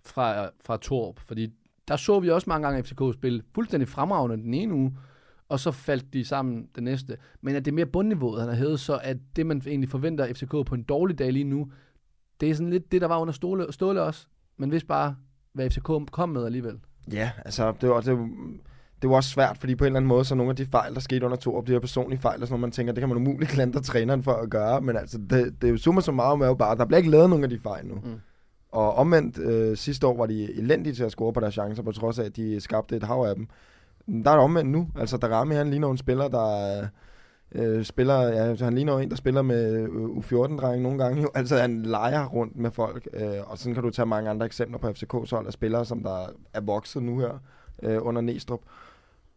fra, 0.05 0.49
fra 0.65 0.77
Torp? 0.77 1.19
Fordi 1.19 1.53
der 1.87 1.95
så 1.95 2.19
vi 2.19 2.29
også 2.29 2.49
mange 2.49 2.67
gange 2.67 2.83
FCK 2.83 3.01
spille 3.13 3.43
fuldstændig 3.55 3.87
fremragende 3.87 4.37
den 4.37 4.53
ene 4.53 4.73
uge, 4.73 4.97
og 5.49 5.59
så 5.59 5.71
faldt 5.71 6.13
de 6.13 6.25
sammen 6.25 6.67
den 6.75 6.83
næste. 6.83 7.17
Men 7.41 7.55
at 7.55 7.65
det 7.65 7.71
er 7.71 7.75
mere 7.75 7.85
bundniveauet, 7.85 8.39
han 8.39 8.49
har 8.49 8.55
hævet, 8.55 8.79
så 8.79 8.99
at 9.03 9.17
det, 9.35 9.45
man 9.45 9.61
egentlig 9.67 9.89
forventer 9.89 10.33
FCK 10.33 10.51
på 10.51 10.75
en 10.75 10.83
dårlig 10.83 11.19
dag 11.19 11.33
lige 11.33 11.43
nu, 11.43 11.71
det 12.39 12.49
er 12.49 12.55
sådan 12.55 12.69
lidt 12.69 12.91
det, 12.91 13.01
der 13.01 13.07
var 13.07 13.19
under 13.19 13.33
Ståle, 13.33 13.73
Ståle 13.73 14.01
også. 14.01 14.27
Men 14.57 14.69
hvis 14.69 14.83
bare, 14.83 15.15
hvad 15.53 15.69
FCK 15.69 16.11
kom 16.11 16.29
med 16.29 16.45
alligevel. 16.45 16.79
Ja, 17.11 17.31
altså 17.45 17.73
det 17.81 17.89
var, 17.89 18.01
det, 18.01 18.17
var, 18.17 18.29
det 19.01 19.09
var 19.09 19.15
også 19.15 19.29
svært, 19.29 19.57
fordi 19.57 19.75
på 19.75 19.83
en 19.83 19.85
eller 19.85 19.97
anden 19.97 20.07
måde, 20.07 20.25
så 20.25 20.35
nogle 20.35 20.49
af 20.49 20.55
de 20.55 20.65
fejl, 20.65 20.93
der 20.93 20.99
skete 20.99 21.25
under 21.25 21.37
to, 21.37 21.61
de 21.61 21.71
her 21.71 21.79
personlige 21.79 22.19
fejl, 22.19 22.41
og 22.41 22.47
sådan 22.47 22.53
noget, 22.53 22.61
man 22.61 22.71
tænker, 22.71 22.93
det 22.93 23.01
kan 23.01 23.09
man 23.09 23.17
umuligt 23.17 23.51
klandre 23.51 23.81
træneren 23.81 24.23
for 24.23 24.31
at 24.33 24.49
gøre, 24.49 24.81
men 24.81 24.97
altså, 24.97 25.17
det, 25.17 25.61
det 25.61 25.67
er 25.67 25.71
jo 25.71 25.77
summa 25.77 26.01
så 26.01 26.11
meget 26.11 26.39
med 26.39 26.55
bare, 26.55 26.77
der 26.77 26.85
bliver 26.85 26.97
ikke 26.97 27.09
lavet 27.09 27.29
nogen 27.29 27.43
af 27.43 27.49
de 27.49 27.59
fejl 27.59 27.87
nu. 27.87 27.95
Mm. 27.95 28.19
Og 28.71 28.95
omvendt, 28.95 29.39
øh, 29.39 29.77
sidste 29.77 30.07
år 30.07 30.17
var 30.17 30.25
de 30.25 30.53
elendige 30.53 30.93
til 30.93 31.03
at 31.03 31.11
score 31.11 31.33
på 31.33 31.39
deres 31.39 31.53
chancer, 31.53 31.83
på 31.83 31.91
trods 31.91 32.19
af, 32.19 32.23
at 32.23 32.35
de 32.35 32.59
skabte 32.59 32.95
et 32.95 33.03
hav 33.03 33.23
af 33.23 33.35
dem. 33.35 33.47
Der 34.07 34.31
er 34.31 34.35
det 34.35 34.43
omvendt 34.43 34.71
nu. 34.71 34.87
Altså, 34.95 35.17
Darami, 35.17 35.55
han 35.55 35.69
ligner 35.69 35.91
en 35.91 35.97
spiller, 35.97 36.27
der 36.27 36.87
øh, 37.51 37.83
spiller, 37.83 38.21
ja, 38.21 38.55
han 38.55 38.73
ligner 38.75 38.93
jo 38.93 38.99
en, 38.99 39.09
der 39.09 39.15
spiller 39.15 39.41
med 39.41 39.73
øh, 39.73 39.87
U14-drenge 39.87 40.83
nogle 40.83 41.03
gange. 41.03 41.21
Jo. 41.21 41.29
Altså 41.35 41.57
han 41.57 41.81
leger 41.81 42.25
rundt 42.25 42.55
med 42.55 42.71
folk, 42.71 43.07
øh, 43.13 43.51
og 43.51 43.57
sådan 43.57 43.73
kan 43.73 43.83
du 43.83 43.89
tage 43.89 44.05
mange 44.05 44.29
andre 44.29 44.45
eksempler 44.45 44.77
på 44.77 44.87
FCK's 44.87 45.35
hold 45.35 45.47
af 45.47 45.53
spillere, 45.53 45.85
som 45.85 46.03
der 46.03 46.25
er 46.53 46.61
vokset 46.61 47.03
nu 47.03 47.19
her 47.19 47.39
øh, 47.83 47.97
under 48.01 48.21
Næstrup. 48.21 48.61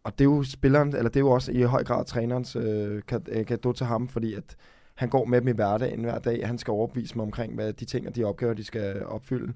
Og 0.03 0.19
det 0.19 0.21
er 0.21 0.29
jo 0.29 0.43
spilleren, 0.43 0.95
eller 0.95 1.09
det 1.09 1.15
er 1.15 1.19
jo 1.19 1.31
også 1.31 1.51
i 1.51 1.61
høj 1.61 1.83
grad 1.83 2.05
trænerens 2.05 2.55
øh, 2.55 3.01
øh 3.27 3.45
gave 3.45 3.73
til 3.73 3.85
ham, 3.85 4.07
fordi 4.07 4.33
at 4.33 4.55
han 4.95 5.09
går 5.09 5.25
med 5.25 5.41
dem 5.41 5.47
i 5.47 5.51
hverdagen 5.51 6.03
hver 6.03 6.19
dag. 6.19 6.47
Han 6.47 6.57
skal 6.57 6.71
overbevise 6.71 7.15
mig 7.15 7.23
omkring, 7.23 7.55
hvad 7.55 7.73
de 7.73 7.85
ting 7.85 8.07
og 8.07 8.15
de 8.15 8.23
opgaver, 8.23 8.53
de 8.53 8.63
skal 8.63 9.05
opfylde. 9.05 9.53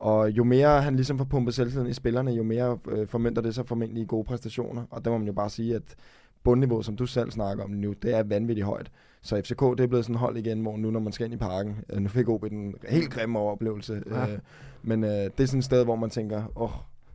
Og 0.00 0.30
jo 0.30 0.44
mere 0.44 0.82
han 0.82 0.96
ligesom 0.96 1.18
får 1.18 1.24
pumpet 1.24 1.54
selvtilliden 1.54 1.90
i 1.90 1.92
spillerne, 1.92 2.30
jo 2.30 2.42
mere 2.42 2.78
øh, 2.88 3.08
formønter 3.08 3.42
det 3.42 3.54
sig 3.54 3.66
formentlig 3.66 4.02
i 4.02 4.06
gode 4.06 4.24
præstationer. 4.24 4.84
Og 4.90 5.04
der 5.04 5.10
må 5.10 5.18
man 5.18 5.26
jo 5.26 5.32
bare 5.32 5.50
sige, 5.50 5.74
at 5.74 5.94
bundniveau, 6.44 6.82
som 6.82 6.96
du 6.96 7.06
selv 7.06 7.30
snakker 7.30 7.64
om 7.64 7.70
nu, 7.70 7.92
det 8.02 8.14
er 8.14 8.22
vanvittigt 8.22 8.66
højt. 8.66 8.90
Så 9.22 9.42
FCK, 9.44 9.60
det 9.60 9.80
er 9.80 9.86
blevet 9.86 10.04
sådan 10.04 10.16
hold 10.16 10.36
igen, 10.36 10.60
hvor 10.62 10.76
nu 10.76 10.90
når 10.90 11.00
man 11.00 11.12
skal 11.12 11.24
ind 11.24 11.34
i 11.34 11.36
parken, 11.36 11.76
øh, 11.92 12.00
nu 12.00 12.08
fik 12.08 12.28
OB 12.28 12.44
en 12.44 12.74
helt 12.88 13.10
grimme 13.10 13.38
oplevelse. 13.38 14.02
Ja. 14.10 14.32
Øh, 14.32 14.38
men 14.82 15.04
øh, 15.04 15.10
det 15.10 15.40
er 15.40 15.46
sådan 15.46 15.58
et 15.58 15.64
sted, 15.64 15.84
hvor 15.84 15.96
man 15.96 16.10
tænker, 16.10 16.44
åh, 16.56 16.62
oh, 16.62 16.70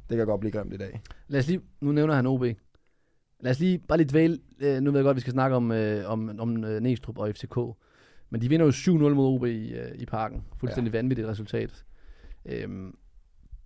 det 0.09 0.17
kan 0.17 0.25
godt 0.25 0.39
blive 0.39 0.51
grimt 0.51 0.73
i 0.73 0.77
dag. 0.77 1.01
Lad 1.27 1.39
os 1.39 1.47
lige, 1.47 1.61
nu 1.81 1.91
nævner 1.91 2.13
han 2.13 2.25
OB. 2.25 2.43
Lad 3.39 3.51
os 3.51 3.59
lige 3.59 3.77
bare 3.77 3.97
lidt 3.97 4.09
dvæle, 4.09 4.39
øh, 4.59 4.81
nu 4.81 4.91
ved 4.91 4.99
jeg 4.99 5.03
godt, 5.03 5.13
at 5.13 5.15
vi 5.15 5.21
skal 5.21 5.33
snakke 5.33 5.55
om, 5.55 5.71
øh, 5.71 6.09
om, 6.09 6.39
om 6.39 6.63
øh, 6.63 6.81
Næstrup 6.81 7.17
og 7.17 7.29
FCK. 7.29 7.57
Men 8.29 8.41
de 8.41 8.49
vinder 8.49 8.65
jo 8.65 8.71
7-0 8.71 8.91
mod 8.91 9.35
OB 9.35 9.45
i, 9.45 9.73
øh, 9.73 9.91
i 9.95 10.05
parken. 10.05 10.43
Fuldstændig 10.59 10.93
ja. 10.93 10.97
vanvittigt 10.97 11.27
resultat. 11.27 11.85
Øhm, 12.45 12.97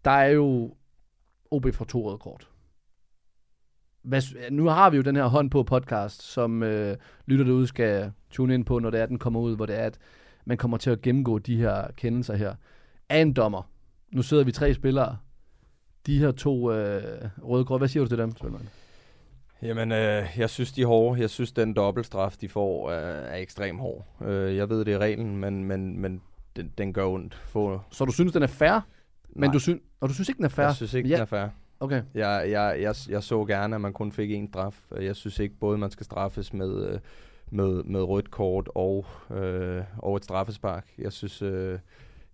der 0.06 0.12
er 0.12 0.30
jo 0.30 0.76
OB 1.52 1.74
for 1.74 1.86
to 1.86 2.10
røde 2.10 2.18
kort. 2.18 2.50
Hvad, 4.02 4.22
nu 4.52 4.66
har 4.68 4.90
vi 4.90 4.98
jo 4.98 5.04
den 5.04 5.16
her 5.16 5.26
hånd 5.26 5.52
på 5.52 5.64
podcast, 5.64 6.22
som 6.22 6.64
øh, 6.64 6.98
lytter 7.26 7.46
derude 7.46 7.68
skal 7.68 8.12
tune 8.30 8.54
ind 8.54 8.66
på, 8.66 8.80
når 8.80 8.90
det 8.90 9.00
er, 9.00 9.06
den 9.06 9.20
kommer 9.20 9.40
ud, 9.40 9.56
hvor 9.56 9.66
det 9.66 9.80
er, 9.80 9.86
at 9.86 10.00
man 10.46 10.58
kommer 10.58 10.78
til 10.78 10.90
at 10.90 11.02
gennemgå 11.02 11.40
de 11.40 11.58
her 11.58 11.88
kendelser 11.98 12.36
her. 12.36 12.56
Af 13.10 13.22
en 13.22 13.34
dommer. 13.34 13.70
Nu 14.12 14.22
sidder 14.22 14.44
vi 14.44 14.52
tre 14.52 14.74
spillere. 14.74 15.18
De 16.06 16.20
her 16.20 16.32
to 16.32 16.72
øh, 16.72 17.30
røde 17.42 17.66
kort. 17.66 17.80
Hvad 17.80 17.88
siger 17.88 18.04
du 18.04 18.10
til 18.10 18.18
dem, 18.18 18.38
Svendman? 18.38 18.70
Jamen, 19.62 19.92
øh, 19.92 20.26
jeg 20.38 20.50
synes, 20.50 20.72
de 20.72 20.82
er 20.82 20.86
hårde. 20.86 21.22
Jeg 21.22 21.30
synes, 21.30 21.52
den 21.52 21.74
dobbeltstraf, 21.74 22.36
de 22.42 22.50
får, 22.50 22.92
er, 22.92 22.96
er 23.10 23.38
ekstremt 23.38 23.80
hård. 23.80 24.08
Øh, 24.22 24.56
jeg 24.56 24.70
ved, 24.70 24.86
det 24.86 24.94
er 24.94 24.98
reglen, 24.98 25.38
men, 25.38 25.64
men, 25.64 26.00
men 26.00 26.22
den, 26.60 26.72
den 26.78 26.94
gør 26.94 27.06
ondt. 27.06 27.36
For... 27.36 27.86
Så 27.92 28.06
du 28.06 28.12
synes, 28.12 28.34
den 28.34 28.44
er 28.44 28.48
fair? 28.48 28.80
Men 29.36 29.52
du 29.52 29.60
synes, 29.60 29.82
og 30.00 30.10
du 30.10 30.14
synes 30.14 30.30
ikke, 30.30 30.38
den 30.38 30.46
er 30.46 30.50
fair? 30.50 30.66
Jeg 30.66 30.76
synes 30.76 30.94
ikke, 30.94 31.10
ja. 31.10 31.16
den 31.16 31.22
er 31.22 31.26
fair. 31.26 31.48
Okay. 31.80 32.04
Jeg, 32.14 32.46
jeg, 32.50 32.78
jeg, 32.82 32.96
jeg 33.10 33.24
så 33.24 33.46
gerne, 33.46 33.76
at 33.76 33.82
man 33.82 33.94
kun 33.94 34.12
fik 34.12 34.32
en 34.32 34.48
straf. 34.48 34.92
Jeg 35.02 35.16
synes 35.16 35.40
ikke, 35.40 35.56
både 35.56 35.78
man 35.78 35.92
skal 35.92 36.06
straffes 36.06 36.54
med, 36.54 36.88
øh, 36.88 37.00
med, 37.52 37.84
med 37.84 38.02
rødt 38.02 38.32
kort 38.32 38.70
og, 38.76 39.06
øh, 39.32 39.84
og 39.98 40.16
et 40.16 40.24
straffespark. 40.24 40.88
Jeg 40.98 41.12
synes, 41.12 41.42
øh, 41.42 41.80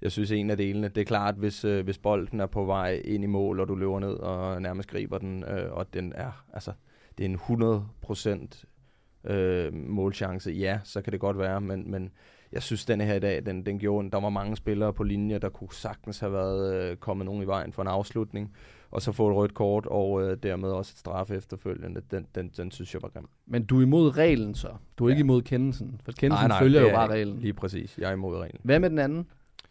jeg 0.01 0.11
synes 0.11 0.31
en 0.31 0.49
af 0.49 0.57
delene. 0.57 0.87
Det 0.87 1.01
er 1.01 1.05
klart, 1.05 1.35
hvis, 1.35 1.65
øh, 1.65 1.83
hvis 1.83 1.97
bolden 1.97 2.39
er 2.39 2.45
på 2.45 2.65
vej 2.65 3.01
ind 3.05 3.23
i 3.23 3.27
mål, 3.27 3.59
og 3.59 3.67
du 3.67 3.75
løber 3.75 3.99
ned 3.99 4.13
og 4.13 4.61
nærmest 4.61 4.89
griber 4.89 5.17
den, 5.17 5.43
øh, 5.43 5.73
og 5.73 5.93
den 5.93 6.13
er, 6.15 6.45
altså, 6.53 6.71
det 7.17 7.23
er 7.23 7.29
en 7.29 7.35
100 7.35 7.85
procent 8.01 8.65
øh, 9.23 9.73
målchance, 9.73 10.51
ja, 10.51 10.79
så 10.83 11.01
kan 11.01 11.13
det 11.13 11.19
godt 11.19 11.37
være, 11.37 11.61
men, 11.61 11.91
men 11.91 12.11
jeg 12.51 12.63
synes, 12.63 12.85
denne 12.85 13.03
her 13.03 13.13
i 13.13 13.19
dag, 13.19 13.45
den, 13.45 13.65
den 13.65 13.79
gjorde, 13.79 14.11
der 14.11 14.19
var 14.19 14.29
mange 14.29 14.55
spillere 14.55 14.93
på 14.93 15.03
linje, 15.03 15.39
der 15.39 15.49
kunne 15.49 15.73
sagtens 15.73 16.19
have 16.19 16.33
været 16.33 16.75
øh, 16.75 16.97
kommet 16.97 17.25
nogen 17.25 17.43
i 17.43 17.47
vejen 17.47 17.73
for 17.73 17.81
en 17.81 17.87
afslutning, 17.87 18.53
og 18.91 19.01
så 19.01 19.11
få 19.11 19.29
et 19.29 19.35
rødt 19.35 19.53
kort, 19.53 19.85
og 19.85 20.23
øh, 20.23 20.37
dermed 20.43 20.69
også 20.69 20.91
et 20.95 20.97
straf 20.97 21.31
efterfølgende. 21.31 22.01
Den, 22.11 22.27
den, 22.35 22.51
den 22.57 22.71
synes 22.71 22.93
jeg 22.93 23.01
var 23.01 23.09
grim. 23.09 23.27
Men 23.45 23.65
du 23.65 23.77
er 23.77 23.81
imod 23.81 24.17
reglen 24.17 24.55
så? 24.55 24.67
Du 24.97 25.05
er 25.05 25.09
ja. 25.09 25.13
ikke 25.13 25.21
imod 25.21 25.41
kendelsen? 25.41 26.01
For 26.05 26.11
kendelsen 26.11 26.47
nej, 26.47 26.47
nej, 26.47 26.59
følger 26.59 26.81
jo 26.81 26.89
bare 26.89 27.09
reglen. 27.09 27.39
Lige 27.39 27.53
præcis, 27.53 27.97
jeg 27.97 28.09
er 28.09 28.13
imod 28.13 28.37
reglen. 28.37 28.61
Hvad 28.63 28.79
med 28.79 28.89
den 28.89 28.99
anden? 28.99 29.27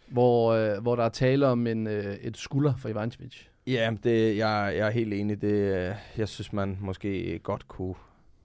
Hvor, 0.09 0.53
øh, 0.53 0.83
hvor 0.83 0.97
der 0.97 1.05
er 1.05 1.09
tale 1.09 1.47
om 1.47 1.67
en, 1.67 1.87
øh, 1.87 2.15
et 2.15 2.37
skulder 2.37 2.75
for 2.79 2.89
Ivancevic. 2.89 3.37
Ja, 3.67 3.91
det, 4.05 4.37
jeg, 4.37 4.75
jeg 4.77 4.87
er 4.87 4.91
helt 4.91 5.15
enig. 5.15 5.43
Det, 5.43 5.53
øh, 5.53 5.95
jeg 6.17 6.29
synes, 6.29 6.53
man 6.53 6.79
måske 6.81 7.41
godt 7.43 7.69
kunne 7.69 7.95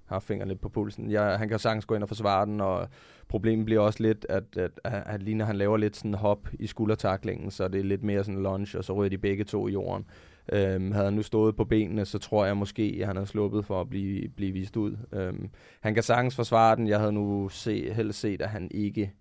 har 0.10 0.20
fingrene 0.20 0.52
lidt 0.52 0.62
på 0.62 0.70
pulsen. 0.70 1.12
Jeg, 1.12 1.38
han 1.40 1.50
kan 1.50 1.60
sagtens 1.60 1.86
gå 1.86 1.96
ind 1.96 2.04
og 2.04 2.10
forsvare 2.10 2.46
den, 2.46 2.62
og 2.62 2.88
problemet 3.28 3.66
bliver 3.66 3.82
også 3.82 4.04
lidt, 4.04 4.26
at, 4.30 4.44
at, 4.58 4.72
at, 4.84 5.04
at 5.06 5.24
lige 5.24 5.36
når 5.36 5.46
han 5.46 5.56
laver 5.56 5.78
lidt 5.78 5.96
sådan 5.96 6.14
hop 6.14 6.48
i 6.60 6.68
skuldertaklingen, 6.68 7.52
så 7.52 7.68
det 7.68 7.80
er 7.80 7.84
lidt 7.84 8.04
mere 8.04 8.24
sådan 8.24 8.44
lunge, 8.44 8.78
og 8.78 8.84
så 8.84 8.94
ryger 8.94 9.10
de 9.10 9.18
begge 9.18 9.44
to 9.44 9.68
i 9.68 9.72
jorden. 9.72 10.06
Øhm, 10.52 10.92
havde 10.92 11.06
han 11.06 11.14
nu 11.14 11.22
stået 11.22 11.56
på 11.56 11.66
benene, 11.66 12.06
så 12.06 12.20
tror 12.20 12.46
jeg 12.46 12.58
måske, 12.58 12.98
at 13.02 13.08
han 13.08 13.16
havde 13.16 13.28
sluppet 13.28 13.66
for 13.66 13.82
at 13.82 13.90
blive, 13.90 14.30
blive 14.30 14.52
vist 14.52 14.78
ud. 14.78 14.98
Øhm, 15.14 15.50
han 15.82 15.94
kan 15.94 16.04
sagtens 16.04 16.36
forsvare 16.36 16.76
den. 16.76 16.88
Jeg 16.88 17.00
havde 17.00 17.12
nu 17.12 17.50
se, 17.50 17.94
helst 17.94 18.20
set, 18.20 18.42
at 18.42 18.50
han 18.50 18.68
ikke 18.72 19.14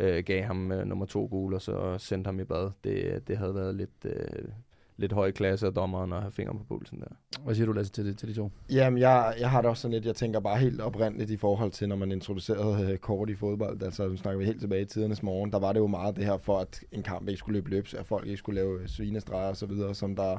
øh, 0.00 0.24
gav 0.24 0.42
ham 0.42 0.72
øh, 0.72 0.86
nummer 0.86 1.06
to 1.06 1.28
gul, 1.30 1.54
og 1.54 1.62
så 1.62 1.98
sendte 1.98 2.28
ham 2.28 2.40
i 2.40 2.44
bad. 2.44 2.70
Det, 2.84 3.28
det 3.28 3.38
havde 3.38 3.54
været 3.54 3.74
lidt, 3.74 4.04
øh, 4.04 4.48
lidt 4.98 5.12
høj 5.12 5.32
klasse 5.32 5.66
af 5.66 5.74
dommeren 5.74 6.12
og 6.12 6.20
have 6.22 6.32
fingeren 6.32 6.58
på 6.58 6.64
pulsen 6.64 7.00
der. 7.00 7.40
Hvad 7.44 7.54
siger 7.54 7.66
du, 7.66 7.72
Lasse, 7.72 7.92
til, 7.92 8.06
de, 8.06 8.14
til 8.14 8.28
de 8.28 8.34
to? 8.34 8.50
Jamen, 8.70 8.98
jeg, 8.98 9.34
jeg 9.40 9.50
har 9.50 9.60
det 9.60 9.70
også 9.70 9.80
sådan 9.80 9.94
lidt, 9.94 10.06
jeg 10.06 10.14
tænker 10.14 10.40
bare 10.40 10.58
helt 10.58 10.80
oprindeligt 10.80 11.30
i 11.30 11.36
forhold 11.36 11.70
til, 11.70 11.88
når 11.88 11.96
man 11.96 12.12
introducerede 12.12 12.92
øh, 12.92 12.98
kort 12.98 13.30
i 13.30 13.34
fodbold. 13.34 13.82
Altså, 13.82 14.08
nu 14.08 14.16
snakker 14.16 14.38
vi 14.38 14.44
helt 14.44 14.60
tilbage 14.60 14.82
i 14.82 14.84
tidernes 14.84 15.22
morgen. 15.22 15.52
Der 15.52 15.58
var 15.58 15.72
det 15.72 15.80
jo 15.80 15.86
meget 15.86 16.16
det 16.16 16.24
her 16.24 16.38
for, 16.38 16.58
at 16.58 16.80
en 16.92 17.02
kamp 17.02 17.28
ikke 17.28 17.38
skulle 17.38 17.56
løbe 17.56 17.70
løbs, 17.70 17.94
at 17.94 18.06
folk 18.06 18.26
ikke 18.26 18.36
skulle 18.36 18.60
lave 18.60 18.88
svinestreger 18.88 19.48
og 19.48 19.56
så 19.56 19.66
videre, 19.66 19.94
som 19.94 20.16
der 20.16 20.38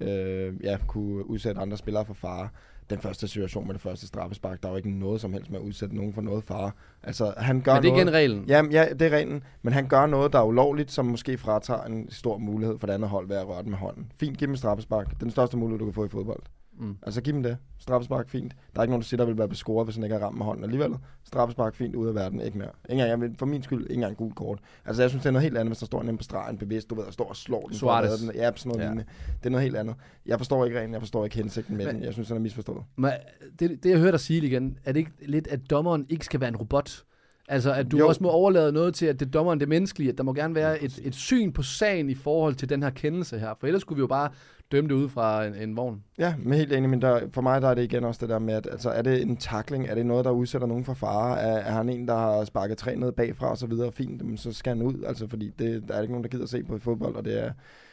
øh, 0.00 0.54
ja, 0.64 0.78
kunne 0.86 1.30
udsætte 1.30 1.60
andre 1.60 1.76
spillere 1.76 2.04
for 2.04 2.14
fare 2.14 2.48
den 2.90 2.98
første 2.98 3.28
situation 3.28 3.66
med 3.66 3.74
det 3.74 3.82
første 3.82 4.06
straffespark, 4.06 4.62
der 4.62 4.68
er 4.68 4.72
jo 4.72 4.76
ikke 4.76 4.90
noget 4.90 5.20
som 5.20 5.32
helst 5.32 5.50
med 5.50 5.58
at 5.58 5.64
udsætte 5.64 5.96
nogen 5.96 6.12
for 6.12 6.22
noget 6.22 6.44
fare. 6.44 6.70
Altså, 7.02 7.34
han 7.36 7.60
gør 7.60 7.74
men 7.74 7.82
det 7.82 7.88
er 7.88 7.92
noget, 7.92 8.04
igen 8.04 8.14
reglen? 8.14 8.44
Ja, 8.48 8.62
ja, 8.70 8.86
det 8.92 9.02
er 9.02 9.16
reglen. 9.16 9.42
Men 9.62 9.72
han 9.72 9.88
gør 9.88 10.06
noget, 10.06 10.32
der 10.32 10.38
er 10.38 10.44
ulovligt, 10.44 10.90
som 10.90 11.06
måske 11.06 11.38
fratager 11.38 11.82
en 11.82 12.10
stor 12.10 12.38
mulighed 12.38 12.78
for 12.78 12.86
det 12.86 12.94
andet 12.94 13.10
hold 13.10 13.28
ved 13.28 13.36
at 13.36 13.48
røre 13.48 13.62
den 13.62 13.70
med 13.70 13.78
hånden. 13.78 14.12
Fint, 14.16 14.38
giv 14.38 14.48
dem 14.48 14.56
straffespark. 14.56 15.20
Den 15.20 15.30
største 15.30 15.56
mulighed, 15.56 15.78
du 15.78 15.84
kan 15.84 15.94
få 15.94 16.04
i 16.04 16.08
fodbold. 16.08 16.42
Mm. 16.80 16.96
Altså 17.02 17.20
giv 17.20 17.32
dem 17.34 17.42
det. 17.42 17.56
Straffespark, 17.78 18.28
fint. 18.28 18.52
Der 18.74 18.80
er 18.80 18.82
ikke 18.82 18.90
nogen, 18.90 19.02
der 19.02 19.06
siger, 19.06 19.18
der 19.18 19.24
vil 19.24 19.38
være 19.38 19.48
bescoret, 19.48 19.86
hvis 19.86 19.94
han 19.94 20.04
ikke 20.04 20.16
har 20.16 20.24
ramt 20.24 20.36
med 20.36 20.46
hånden 20.46 20.64
alligevel. 20.64 20.94
Straffespark, 21.24 21.74
fint, 21.74 21.94
ud 21.94 22.08
af 22.08 22.14
verden, 22.14 22.40
ikke 22.40 22.58
mere. 22.58 22.70
Ingen 22.88 23.08
jeg 23.08 23.20
vil, 23.20 23.34
for 23.38 23.46
min 23.46 23.62
skyld, 23.62 23.82
ikke 23.82 23.94
engang 23.94 24.16
gul 24.16 24.32
kort. 24.32 24.58
Altså 24.84 25.02
jeg 25.02 25.10
synes, 25.10 25.22
det 25.22 25.28
er 25.28 25.32
noget 25.32 25.42
helt 25.42 25.58
andet, 25.58 25.68
hvis 25.70 25.78
der 25.78 25.86
står 25.86 26.02
en 26.02 26.16
på 26.16 26.22
stregen 26.22 26.58
bevidst, 26.58 26.90
du 26.90 26.94
ved, 26.94 27.04
der 27.04 27.10
står 27.10 27.28
og 27.28 27.36
slår 27.36 27.66
den. 27.66 27.76
Suarez. 27.76 28.20
Den. 28.20 28.34
Ja, 28.34 28.50
sådan 28.56 28.78
noget 28.78 28.96
ja. 28.96 29.02
Det 29.38 29.46
er 29.46 29.50
noget 29.50 29.62
helt 29.62 29.76
andet. 29.76 29.94
Jeg 30.26 30.38
forstår 30.38 30.64
ikke 30.64 30.80
rent, 30.80 30.92
jeg 30.92 31.00
forstår 31.00 31.24
ikke 31.24 31.36
hensigten 31.36 31.76
med 31.76 31.86
Men, 31.86 31.94
den. 31.94 32.04
Jeg 32.04 32.12
synes, 32.12 32.28
den 32.28 32.36
er 32.36 32.40
misforstået. 32.40 32.84
Men 32.96 33.10
det, 33.58 33.82
det, 33.82 33.90
jeg 33.90 33.98
hørte 33.98 34.12
dig 34.12 34.20
sige 34.20 34.46
igen, 34.46 34.78
er 34.84 34.92
det 34.92 35.00
ikke 35.00 35.12
lidt, 35.26 35.48
at 35.48 35.70
dommeren 35.70 36.06
ikke 36.08 36.24
skal 36.24 36.40
være 36.40 36.48
en 36.48 36.56
robot? 36.56 37.04
Altså, 37.50 37.72
at 37.72 37.92
du 37.92 37.98
jo. 37.98 38.08
også 38.08 38.22
må 38.22 38.28
overlade 38.28 38.72
noget 38.72 38.94
til, 38.94 39.06
at 39.06 39.20
det 39.20 39.34
dommeren 39.34 39.60
det 39.60 39.68
menneskelige, 39.68 40.10
at 40.10 40.18
der 40.18 40.24
må 40.24 40.32
gerne 40.32 40.54
være 40.54 40.82
et, 40.82 41.00
et 41.02 41.14
syn 41.14 41.52
på 41.52 41.62
sagen 41.62 42.10
i 42.10 42.14
forhold 42.14 42.54
til 42.54 42.68
den 42.68 42.82
her 42.82 42.90
kendelse 42.90 43.38
her. 43.38 43.54
For 43.60 43.66
ellers 43.66 43.82
skulle 43.82 43.96
vi 43.96 44.00
jo 44.00 44.06
bare 44.06 44.30
dømme 44.72 44.88
det 44.88 44.94
ud 44.94 45.08
fra 45.08 45.44
en, 45.44 45.54
en 45.54 45.76
vogn. 45.76 46.02
Ja, 46.18 46.34
men 46.38 46.52
helt 46.52 46.72
enig, 46.72 46.90
men 46.90 47.02
der, 47.02 47.20
for 47.32 47.42
mig 47.42 47.62
der 47.62 47.68
er 47.68 47.74
det 47.74 47.82
igen 47.82 48.04
også 48.04 48.18
det 48.20 48.28
der 48.28 48.38
med, 48.38 48.54
at 48.54 48.68
altså, 48.70 48.90
er 48.90 49.02
det 49.02 49.22
en 49.22 49.36
takling, 49.36 49.88
er 49.88 49.94
det 49.94 50.06
noget, 50.06 50.24
der 50.24 50.30
udsætter 50.30 50.66
nogen 50.66 50.84
for 50.84 50.94
fare, 50.94 51.40
er, 51.40 51.56
er 51.56 51.72
han 51.72 51.88
en, 51.88 52.08
der 52.08 52.14
har 52.14 52.44
sparket 52.44 52.78
træ 52.78 52.94
ned 52.94 53.12
bagfra 53.12 53.50
og 53.50 53.58
så 53.58 53.66
videre, 53.66 53.92
fint, 53.92 54.40
så 54.40 54.52
skal 54.52 54.76
han 54.76 54.82
ud, 54.86 55.04
altså, 55.06 55.28
fordi 55.28 55.50
det, 55.58 55.84
der 55.88 55.94
er 55.94 56.00
ikke 56.00 56.12
nogen, 56.12 56.24
der 56.24 56.30
gider 56.30 56.44
at 56.44 56.50
se 56.50 56.62
på 56.62 56.76
i 56.76 56.78
fodbold, 56.78 57.14
og 57.14 57.24
det 57.24 57.44
er 57.44 57.52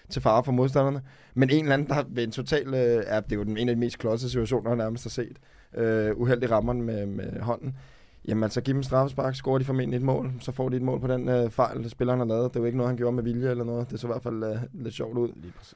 til 0.09 0.21
fare 0.21 0.43
for 0.43 0.51
modstanderne. 0.51 1.01
Men 1.33 1.49
en 1.49 1.63
eller 1.63 1.73
anden, 1.73 1.87
der 1.87 2.03
ved 2.09 2.23
en 2.23 2.31
total, 2.31 2.67
øh, 2.67 3.03
er, 3.07 3.19
det 3.19 3.31
er 3.31 3.35
jo 3.35 3.43
den, 3.43 3.57
en 3.57 3.69
af 3.69 3.75
de 3.75 3.79
mest 3.79 3.99
klodsede 3.99 4.29
situationer, 4.29 4.69
han 4.69 4.77
nærmest 4.77 5.03
har 5.03 5.09
set, 5.09 5.37
øh, 5.77 6.11
uheldig 6.15 6.51
rammer 6.51 6.73
med, 6.73 7.05
med 7.05 7.39
hånden, 7.39 7.75
Jamen 8.27 8.43
altså, 8.43 8.61
giv 8.61 8.73
dem 8.73 8.83
straffespark, 8.83 9.35
scorer 9.35 9.57
de 9.57 9.65
formentlig 9.65 9.97
et 9.97 10.03
mål, 10.03 10.31
så 10.39 10.51
får 10.51 10.69
de 10.69 10.75
et 10.75 10.81
mål 10.81 10.99
på 10.99 11.07
den 11.07 11.29
øh, 11.29 11.49
fejl, 11.49 11.89
spilleren 11.89 12.19
har 12.19 12.27
lavet. 12.27 12.53
Det 12.53 12.55
er 12.55 12.59
jo 12.59 12.65
ikke 12.65 12.77
noget, 12.77 12.89
han 12.89 12.97
gjorde 12.97 13.15
med 13.15 13.23
vilje 13.23 13.49
eller 13.49 13.63
noget. 13.63 13.91
Det 13.91 13.99
så 13.99 14.07
i 14.07 14.09
hvert 14.11 14.23
fald 14.23 14.43
øh, 14.43 14.57
lidt 14.73 14.93
sjovt 14.93 15.17
ud. 15.17 15.29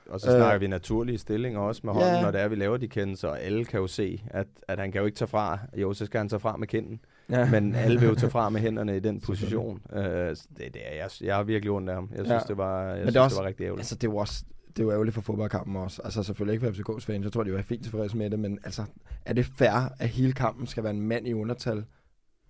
Og 0.10 0.20
så 0.20 0.26
snakker 0.26 0.56
øh, 0.56 0.62
vi 0.62 0.68
naturlige 0.68 1.18
stillinger 1.18 1.60
også 1.60 1.82
med 1.84 1.94
hånden, 1.94 2.14
ja. 2.14 2.22
når 2.22 2.32
det 2.32 2.42
er, 2.42 2.48
vi 2.48 2.56
laver 2.56 2.78
de 2.78 2.88
kendelser, 2.88 3.28
og 3.28 3.42
alle 3.42 3.66
kan 3.66 3.80
jo 3.80 3.88
se, 3.88 4.24
at, 4.28 4.48
at 4.68 4.80
han 4.80 4.92
kan 4.92 5.00
jo 5.00 5.06
ikke 5.06 5.16
tage 5.16 5.28
fra. 5.28 5.60
Jo, 5.78 5.94
så 5.94 6.06
skal 6.06 6.18
han 6.18 6.30
tage 6.30 6.40
fra 6.40 6.58
med 6.58 6.68
kinden. 6.68 7.00
Ja. 7.30 7.50
Men 7.50 7.76
alle 7.76 8.00
vil 8.00 8.10
jo 8.10 8.16
tage 8.16 8.30
fra 8.30 8.50
med 8.50 8.62
hænderne 8.68 8.98
i 8.98 9.00
den 9.00 9.22
position. 9.22 9.82
uh, 9.94 10.00
det, 10.00 10.38
det 10.58 10.82
er, 10.86 10.96
jeg, 10.96 11.10
jeg 11.22 11.36
har 11.36 11.44
virkelig 11.44 11.72
ondt 11.72 11.90
af 11.90 11.96
ham. 11.96 12.10
Jeg 12.12 12.26
synes, 12.26 12.42
ja. 12.44 12.48
det 12.48 12.58
var, 12.58 12.84
jeg 12.84 12.98
synes, 12.98 13.14
det, 13.14 13.22
også, 13.22 13.36
det 13.36 13.44
var 13.44 13.48
rigtig 13.48 13.64
ærgerligt. 13.64 13.80
Altså, 13.80 13.96
det 13.96 14.10
var 14.10 14.16
også 14.16 14.44
det 14.78 14.84
jo 14.84 14.92
ærgerligt 14.92 15.14
for 15.14 15.22
fodboldkampen 15.22 15.76
også. 15.76 16.02
Altså 16.06 16.24
selvfølgelig 16.24 16.54
ikke 16.54 16.66
for 16.66 16.94
FCK's 16.94 17.06
fans, 17.06 17.24
jeg 17.24 17.32
tror, 17.32 17.44
de 17.44 17.54
var 17.54 17.62
fint 17.62 17.84
tilfredse 17.84 18.18
med 18.18 18.30
det, 18.30 18.40
men 18.40 18.60
altså, 18.64 18.84
er 19.26 19.34
det 19.34 19.46
fair, 19.46 19.94
at 20.00 20.10
hele 20.10 20.34
kampen 20.34 20.68
skal 20.68 20.84
være 20.84 20.94
en 20.94 21.02
mand 21.02 21.28
i 21.28 21.34
undertal, 21.34 21.86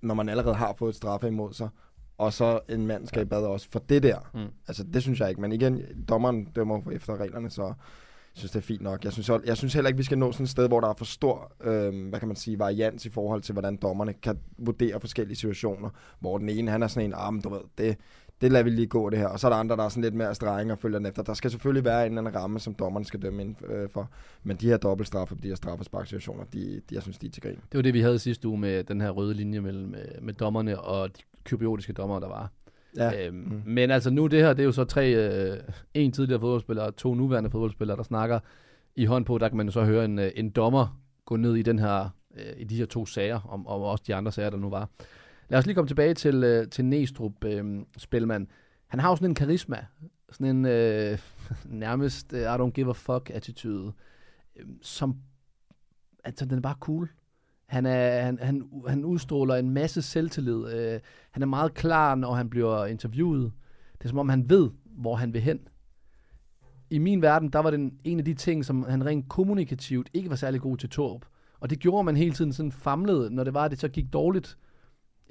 når 0.01 0.13
man 0.13 0.29
allerede 0.29 0.55
har 0.55 0.73
fået 0.73 0.89
et 0.89 0.95
straffe 0.95 1.27
imod 1.27 1.53
sig, 1.53 1.69
og 2.17 2.33
så 2.33 2.59
en 2.69 2.87
mand 2.87 3.07
skal 3.07 3.21
i 3.21 3.25
bad 3.25 3.43
også 3.43 3.67
for 3.71 3.79
det 3.79 4.03
der. 4.03 4.29
Mm. 4.33 4.47
Altså, 4.67 4.83
det 4.83 5.01
synes 5.01 5.19
jeg 5.19 5.29
ikke. 5.29 5.41
Men 5.41 5.51
igen, 5.51 5.81
dommeren 6.09 6.45
dømmer 6.45 6.91
efter 6.91 7.19
reglerne, 7.19 7.49
så 7.49 7.63
jeg 7.63 8.39
synes, 8.39 8.51
det 8.51 8.59
er 8.59 8.63
fint 8.63 8.81
nok. 8.81 9.03
Jeg 9.03 9.13
synes, 9.13 9.29
jeg 9.45 9.57
synes 9.57 9.73
heller 9.73 9.87
ikke, 9.87 9.97
vi 9.97 10.03
skal 10.03 10.17
nå 10.17 10.31
sådan 10.31 10.43
et 10.43 10.49
sted, 10.49 10.67
hvor 10.67 10.79
der 10.79 10.87
er 10.87 10.93
for 10.93 11.05
stor, 11.05 11.51
øh, 11.61 12.09
hvad 12.09 12.19
kan 12.19 12.27
man 12.27 12.37
sige, 12.37 12.59
varians 12.59 13.05
i 13.05 13.09
forhold 13.09 13.41
til, 13.41 13.53
hvordan 13.53 13.77
dommerne 13.77 14.13
kan 14.13 14.39
vurdere 14.57 14.99
forskellige 14.99 15.37
situationer. 15.37 15.89
Hvor 16.19 16.37
den 16.37 16.49
ene, 16.49 16.71
han 16.71 16.83
er 16.83 16.87
sådan 16.87 17.09
en, 17.09 17.13
ah, 17.17 17.43
du 17.43 17.49
ved, 17.49 17.61
det, 17.77 17.97
det 18.41 18.51
lader 18.51 18.63
vi 18.63 18.69
lige 18.69 18.88
gå 18.88 19.10
det 19.10 19.19
her. 19.19 19.27
Og 19.27 19.39
så 19.39 19.47
er 19.47 19.51
der 19.51 19.58
andre, 19.58 19.77
der 19.77 19.84
er 19.84 19.89
sådan 19.89 20.04
lidt 20.04 20.13
mere 20.13 20.36
strenge 20.36 20.73
og 20.73 20.80
følger 20.80 20.99
den 20.99 21.06
efter. 21.06 21.23
Der 21.23 21.34
skal 21.34 21.51
selvfølgelig 21.51 21.86
være 21.86 22.06
en 22.06 22.12
eller 22.12 22.21
anden 22.21 22.41
ramme, 22.41 22.60
som 22.60 22.73
dommeren 22.73 23.06
skal 23.06 23.21
dømme 23.21 23.41
ind 23.41 23.56
øh, 23.69 23.89
for. 23.89 24.10
Men 24.43 24.58
de 24.58 24.67
her 24.67 24.77
dobbeltstraffe, 24.77 25.36
de 25.43 25.47
her 25.47 25.56
straffesparksituationer, 25.56 26.43
de, 26.54 26.82
de, 26.89 26.95
jeg 26.95 27.01
synes, 27.01 27.17
de 27.17 27.27
er 27.27 27.32
til 27.32 27.41
grin. 27.43 27.56
Det 27.71 27.77
var 27.77 27.82
det, 27.82 27.93
vi 27.93 28.01
havde 28.01 28.19
sidste 28.19 28.47
uge 28.47 28.60
med 28.60 28.84
den 28.84 29.01
her 29.01 29.10
røde 29.10 29.34
linje 29.34 29.60
mellem 29.62 29.89
med, 29.89 30.06
med 30.21 30.34
dommerne 30.34 30.80
og 30.80 31.17
de 31.17 31.21
kypriotiske 31.43 31.93
dommere, 31.93 32.19
der 32.21 32.27
var. 32.27 32.51
Ja. 32.97 33.27
Øhm, 33.27 33.36
Mm. 33.38 33.62
Men 33.65 33.91
altså 33.91 34.10
nu 34.10 34.27
det 34.27 34.39
her, 34.39 34.54
det 34.54 34.60
er 34.60 34.65
jo 34.65 34.71
så 34.71 34.84
tre, 34.84 35.13
øh, 35.15 35.58
en 35.93 36.12
tidligere 36.12 36.39
fodboldspiller 36.39 36.84
og 36.84 36.95
to 36.95 37.13
nuværende 37.15 37.49
fodboldspillere, 37.49 37.97
der 37.97 38.04
snakker 38.04 38.39
i 38.95 39.06
hånd 39.06 39.25
på. 39.25 39.38
Der 39.38 39.47
kan 39.47 39.58
man 39.58 39.65
jo 39.67 39.71
så 39.71 39.84
høre 39.84 40.06
en, 40.06 40.19
øh, 40.19 40.32
en 40.36 40.49
dommer 40.49 40.99
gå 41.25 41.36
ned 41.36 41.56
i 41.56 41.62
den 41.62 41.80
her, 41.80 42.10
øh, 42.38 42.54
i 42.58 42.63
de 42.63 42.75
her 42.75 42.86
to 42.86 43.06
sager, 43.06 43.39
om, 43.49 43.67
og 43.67 43.86
også 43.86 44.04
de 44.08 44.15
andre 44.15 44.32
sager, 44.32 44.49
der 44.49 44.58
nu 44.58 44.69
var. 44.69 44.89
Lad 45.51 45.59
os 45.59 45.65
lige 45.65 45.75
komme 45.75 45.87
tilbage 45.87 46.13
til, 46.13 46.43
øh, 46.43 46.67
til 46.69 46.85
Næstrup, 46.85 47.45
øh, 47.45 47.81
Spilman. 47.97 48.47
Han 48.87 48.99
har 48.99 49.09
jo 49.09 49.15
sådan 49.15 49.31
en 49.31 49.35
karisma, 49.35 49.85
sådan 50.31 50.55
en 50.55 50.65
øh, 50.65 51.17
nærmest 51.65 52.33
øh, 52.33 52.41
I 52.41 52.45
don't 52.45 52.69
give 52.69 52.89
a 52.89 52.91
fuck 52.91 53.31
attitude, 53.33 53.93
øh, 54.55 54.65
som, 54.81 55.15
altså 56.23 56.45
den 56.45 56.57
er 56.57 56.61
bare 56.61 56.75
cool. 56.79 57.09
Han, 57.65 57.85
er, 57.85 58.21
han, 58.21 58.39
han, 58.41 58.69
han 58.87 59.05
udstråler 59.05 59.55
en 59.55 59.69
masse 59.69 60.01
selvtillid. 60.01 60.73
Øh, 60.73 60.99
han 61.31 61.43
er 61.43 61.47
meget 61.47 61.73
klar, 61.73 62.15
når 62.15 62.33
han 62.33 62.49
bliver 62.49 62.85
interviewet. 62.85 63.51
Det 63.97 64.03
er 64.05 64.09
som 64.09 64.19
om, 64.19 64.29
han 64.29 64.49
ved, 64.49 64.69
hvor 64.85 65.15
han 65.15 65.33
vil 65.33 65.41
hen. 65.41 65.59
I 66.89 66.97
min 66.97 67.21
verden, 67.21 67.49
der 67.49 67.59
var 67.59 67.71
den 67.71 67.99
en 68.03 68.19
af 68.19 68.25
de 68.25 68.33
ting, 68.33 68.65
som 68.65 68.83
han 68.83 69.05
rent 69.05 69.29
kommunikativt 69.29 70.09
ikke 70.13 70.29
var 70.29 70.35
særlig 70.35 70.61
god 70.61 70.77
til 70.77 70.89
Torp. 70.89 71.25
Og 71.59 71.69
det 71.69 71.79
gjorde 71.79 72.03
man 72.03 72.17
hele 72.17 72.33
tiden 72.33 72.53
sådan 72.53 72.71
famlede, 72.71 73.29
når 73.35 73.43
det 73.43 73.53
var, 73.53 73.65
at 73.65 73.71
det 73.71 73.79
så 73.79 73.87
gik 73.87 74.13
dårligt. 74.13 74.57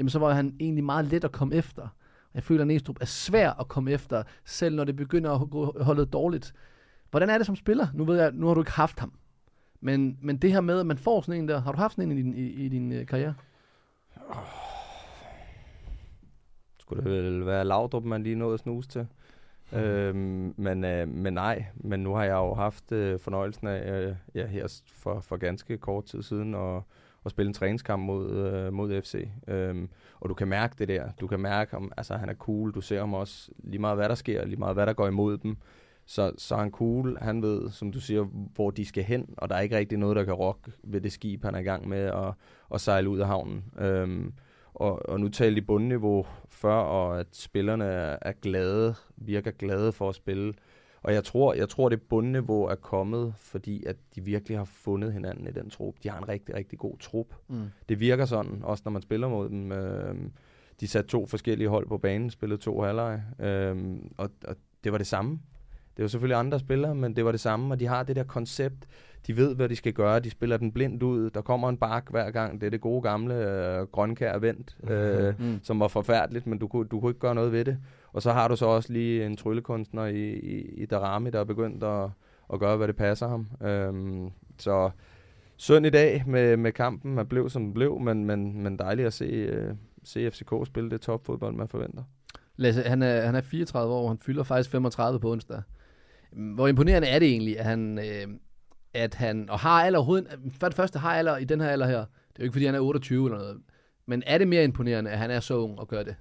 Jamen, 0.00 0.10
så 0.10 0.18
var 0.18 0.34
han 0.34 0.56
egentlig 0.60 0.84
meget 0.84 1.06
let 1.06 1.24
at 1.24 1.32
komme 1.32 1.54
efter. 1.54 1.88
Jeg 2.34 2.42
føler, 2.42 2.60
at 2.60 2.66
Næstrup 2.66 2.96
er 3.00 3.04
svær 3.06 3.50
at 3.50 3.68
komme 3.68 3.90
efter, 3.90 4.22
selv 4.44 4.76
når 4.76 4.84
det 4.84 4.96
begynder 4.96 5.30
at 5.30 5.50
gå 5.50 5.82
holdet 5.82 6.12
dårligt. 6.12 6.54
Hvordan 7.10 7.30
er 7.30 7.38
det 7.38 7.46
som 7.46 7.56
spiller? 7.56 7.86
Nu 7.94 8.04
ved 8.04 8.20
jeg, 8.20 8.32
nu 8.32 8.46
har 8.46 8.54
du 8.54 8.60
ikke 8.60 8.70
haft 8.70 9.00
ham. 9.00 9.12
Men, 9.80 10.18
men 10.22 10.36
det 10.36 10.52
her 10.52 10.60
med, 10.60 10.80
at 10.80 10.86
man 10.86 10.98
får 10.98 11.20
sådan 11.20 11.40
en 11.40 11.48
der, 11.48 11.60
har 11.60 11.72
du 11.72 11.78
haft 11.78 11.94
sådan 11.94 12.10
en 12.10 12.18
i 12.18 12.22
din, 12.22 12.34
i, 12.34 12.46
i 12.46 12.68
din 12.68 12.92
øh, 12.92 13.06
karriere? 13.06 13.34
Oh. 14.28 14.36
Skulle 16.78 17.04
det 17.04 17.12
vel 17.12 17.46
være 17.46 17.64
Laudrup, 17.64 18.04
man 18.04 18.22
lige 18.22 18.36
nåede 18.36 18.54
at 18.54 18.60
snuse 18.60 18.88
til. 18.88 19.06
Øhm, 19.72 20.54
men, 20.56 20.84
øh, 20.84 21.08
men 21.08 21.32
nej, 21.32 21.64
men 21.74 22.00
nu 22.00 22.14
har 22.14 22.24
jeg 22.24 22.34
jo 22.34 22.54
haft 22.54 22.92
øh, 22.92 23.20
fornøjelsen 23.20 23.66
af 23.66 24.00
øh, 24.00 24.14
ja, 24.34 24.46
her 24.46 24.80
for, 24.86 25.20
for 25.20 25.36
ganske 25.36 25.78
kort 25.78 26.04
tid 26.04 26.22
siden 26.22 26.54
og 26.54 26.84
at 27.24 27.30
spille 27.30 27.48
en 27.48 27.54
træningskamp 27.54 28.02
mod, 28.02 28.30
øh, 28.30 28.72
mod 28.72 29.02
FC. 29.02 29.28
Øhm, 29.48 29.88
og 30.20 30.28
du 30.28 30.35
kan 30.35 30.48
mærke 30.48 30.74
det 30.78 30.88
der. 30.88 31.11
Du 31.20 31.26
kan 31.26 31.40
mærke, 31.40 31.76
om 31.76 31.92
altså, 31.96 32.14
han 32.14 32.28
er 32.28 32.35
cool. 32.35 32.72
Du 32.74 32.80
ser 32.80 32.98
ham 32.98 33.14
også 33.14 33.50
lige 33.59 33.80
meget, 33.80 33.96
hvad 33.96 34.09
der 34.09 34.14
sker, 34.14 34.44
lige 34.44 34.59
meget, 34.59 34.76
hvad 34.76 34.87
der 34.87 34.92
går 34.92 35.09
imod 35.09 35.38
dem. 35.38 35.56
Så, 36.06 36.33
så 36.38 36.54
er 36.54 36.59
han 36.59 36.70
cool. 36.70 37.18
Han 37.20 37.42
ved, 37.42 37.70
som 37.70 37.92
du 37.92 38.00
siger, 38.00 38.24
hvor 38.54 38.70
de 38.70 38.87
skal 38.87 39.04
hen, 39.04 39.35
og 39.37 39.48
der 39.48 39.54
er 39.54 39.61
ikke 39.61 39.76
rigtig 39.76 39.98
noget, 39.98 40.16
der 40.16 40.24
kan 40.24 40.35
rokke 40.35 40.72
ved 40.85 41.00
det 41.00 41.12
skib, 41.12 41.44
han 41.44 41.54
er 41.54 41.59
i 41.59 41.62
gang 41.62 41.88
med 41.88 41.98
at, 41.98 42.33
at 42.74 42.80
sejle 42.80 43.09
ud 43.09 43.18
af 43.18 43.26
havnen. 43.26 43.64
Øhm, 43.78 44.33
og, 44.74 45.09
og 45.09 45.20
nu 45.20 45.28
talte 45.28 45.61
de 45.61 45.66
bundniveau 45.66 46.26
før, 46.48 46.74
og 46.74 47.20
at 47.20 47.26
spillerne 47.33 47.85
er, 47.85 48.16
er 48.22 48.33
glade, 48.33 48.94
virker 49.16 49.50
glade 49.50 49.92
for 49.92 50.09
at 50.09 50.14
spille. 50.14 50.54
Og 51.02 51.12
jeg 51.14 51.24
tror, 51.24 51.54
jeg 51.54 51.68
tror, 51.68 51.88
det 51.88 52.02
bundniveau 52.02 52.64
er 52.64 52.74
kommet, 52.74 53.34
fordi 53.38 53.84
at 53.86 53.96
de 54.14 54.20
virkelig 54.20 54.58
har 54.58 54.64
fundet 54.64 55.12
hinanden 55.12 55.46
i 55.46 55.50
den 55.50 55.70
trup. 55.70 55.94
De 56.02 56.08
har 56.10 56.18
en 56.18 56.28
rigtig, 56.28 56.54
rigtig 56.54 56.78
god 56.78 56.98
trup. 56.98 57.26
Mm. 57.48 57.56
Det 57.88 58.00
virker 58.00 58.24
sådan, 58.24 58.60
også 58.62 58.82
når 58.86 58.92
man 58.92 59.02
spiller 59.02 59.28
mod 59.28 59.48
dem. 59.48 59.72
Øhm, 59.72 60.32
de 60.80 60.86
satte 60.88 61.10
to 61.10 61.26
forskellige 61.26 61.68
hold 61.68 61.88
på 61.88 61.98
banen, 61.98 62.30
spillede 62.30 62.60
to 62.60 62.80
halvleje, 62.80 63.24
øhm, 63.40 64.12
og, 64.16 64.30
og 64.48 64.56
det 64.84 64.92
var 64.92 64.98
det 64.98 65.06
samme. 65.06 65.40
Det 65.96 66.02
var 66.02 66.08
selvfølgelig 66.08 66.38
andre 66.38 66.58
spillere, 66.58 66.94
men 66.94 67.16
det 67.16 67.24
var 67.24 67.30
det 67.30 67.40
samme, 67.40 67.74
og 67.74 67.80
de 67.80 67.86
har 67.86 68.02
det 68.02 68.16
der 68.16 68.24
koncept. 68.24 68.86
De 69.26 69.36
ved, 69.36 69.54
hvad 69.54 69.68
de 69.68 69.76
skal 69.76 69.92
gøre. 69.92 70.20
De 70.20 70.30
spiller 70.30 70.56
den 70.56 70.72
blindt 70.72 71.02
ud. 71.02 71.30
Der 71.30 71.40
kommer 71.40 71.68
en 71.68 71.76
bak 71.76 72.10
hver 72.10 72.30
gang. 72.30 72.60
Det 72.60 72.66
er 72.66 72.70
det 72.70 72.80
gode 72.80 73.02
gamle 73.02 73.34
øh, 73.34 73.86
grønkær 73.86 74.38
vendt, 74.38 74.76
øh, 74.90 75.34
Mm. 75.40 75.60
som 75.62 75.80
var 75.80 75.88
forfærdeligt, 75.88 76.46
men 76.46 76.58
du 76.58 76.68
kunne, 76.68 76.88
du 76.88 77.00
kunne 77.00 77.10
ikke 77.10 77.20
gøre 77.20 77.34
noget 77.34 77.52
ved 77.52 77.64
det. 77.64 77.78
Og 78.12 78.23
så 78.23 78.33
har 78.33 78.49
du 78.49 78.57
så 78.57 78.66
også 78.66 78.92
lige 78.92 79.27
en 79.27 79.37
tryllekunstner 79.37 80.07
i, 80.07 80.33
i, 80.33 80.61
i 80.61 80.87
Darami, 80.87 81.31
der 81.31 81.40
er 81.40 81.44
begyndt 81.44 81.85
at, 81.85 82.11
at 82.53 82.61
gøre, 82.61 82.77
hvad 82.77 82.88
det 82.88 82.96
passer 82.96 83.29
ham. 83.29 83.49
Øhm, 83.62 84.31
så 84.59 84.90
synd 85.57 85.87
i 85.87 85.90
dag 85.90 86.25
med, 86.27 86.57
med 86.57 86.73
kampen. 86.73 87.14
Man 87.14 87.27
blev, 87.27 87.51
som 87.51 87.62
den 87.62 87.75
blev, 87.75 87.99
men, 88.01 88.25
men, 88.25 88.62
men 88.62 88.79
dejligt 88.79 89.07
at 89.07 89.12
se, 89.12 89.25
øh, 89.25 89.75
se 90.05 90.31
FCK 90.31 90.53
spille 90.64 90.90
det 90.90 91.01
topfodbold, 91.01 91.55
man 91.55 91.68
forventer. 91.68 92.03
Lasse, 92.57 92.83
han 92.83 93.03
er, 93.03 93.20
han 93.20 93.35
er 93.35 93.40
34 93.40 93.94
år, 93.94 94.09
han 94.09 94.18
fylder 94.18 94.42
faktisk 94.42 94.70
35 94.70 95.20
på 95.20 95.33
onsdag. 95.33 95.62
Hvor 96.33 96.66
imponerende 96.66 97.09
er 97.09 97.18
det 97.18 97.29
egentlig, 97.29 97.59
at 97.59 97.64
han, 97.64 97.99
øh, 97.99 98.35
at 98.94 99.14
han 99.14 99.51
og 99.51 99.59
har 99.59 99.85
alder 99.85 99.99
overhovedet, 99.99 100.38
for 100.61 100.66
det 100.66 100.77
første 100.77 100.99
har 100.99 101.14
alder 101.14 101.37
i 101.37 101.44
den 101.44 101.61
her 101.61 101.68
alder 101.68 101.87
her, 101.87 101.99
det 101.99 102.05
er 102.05 102.40
jo 102.40 102.44
ikke 102.44 102.53
fordi 102.53 102.66
han 102.66 102.75
er 102.75 102.81
28 102.81 103.27
eller 103.27 103.38
noget, 103.38 103.61
men 104.07 104.23
er 104.27 104.38
det 104.38 104.49
mere 104.49 104.64
imponerende, 104.64 105.11
at 105.11 105.18
han 105.18 105.31
er 105.31 105.40
så 105.40 105.59
ung 105.59 105.79
og 105.79 105.88
gør 105.88 106.03
det? 106.03 106.16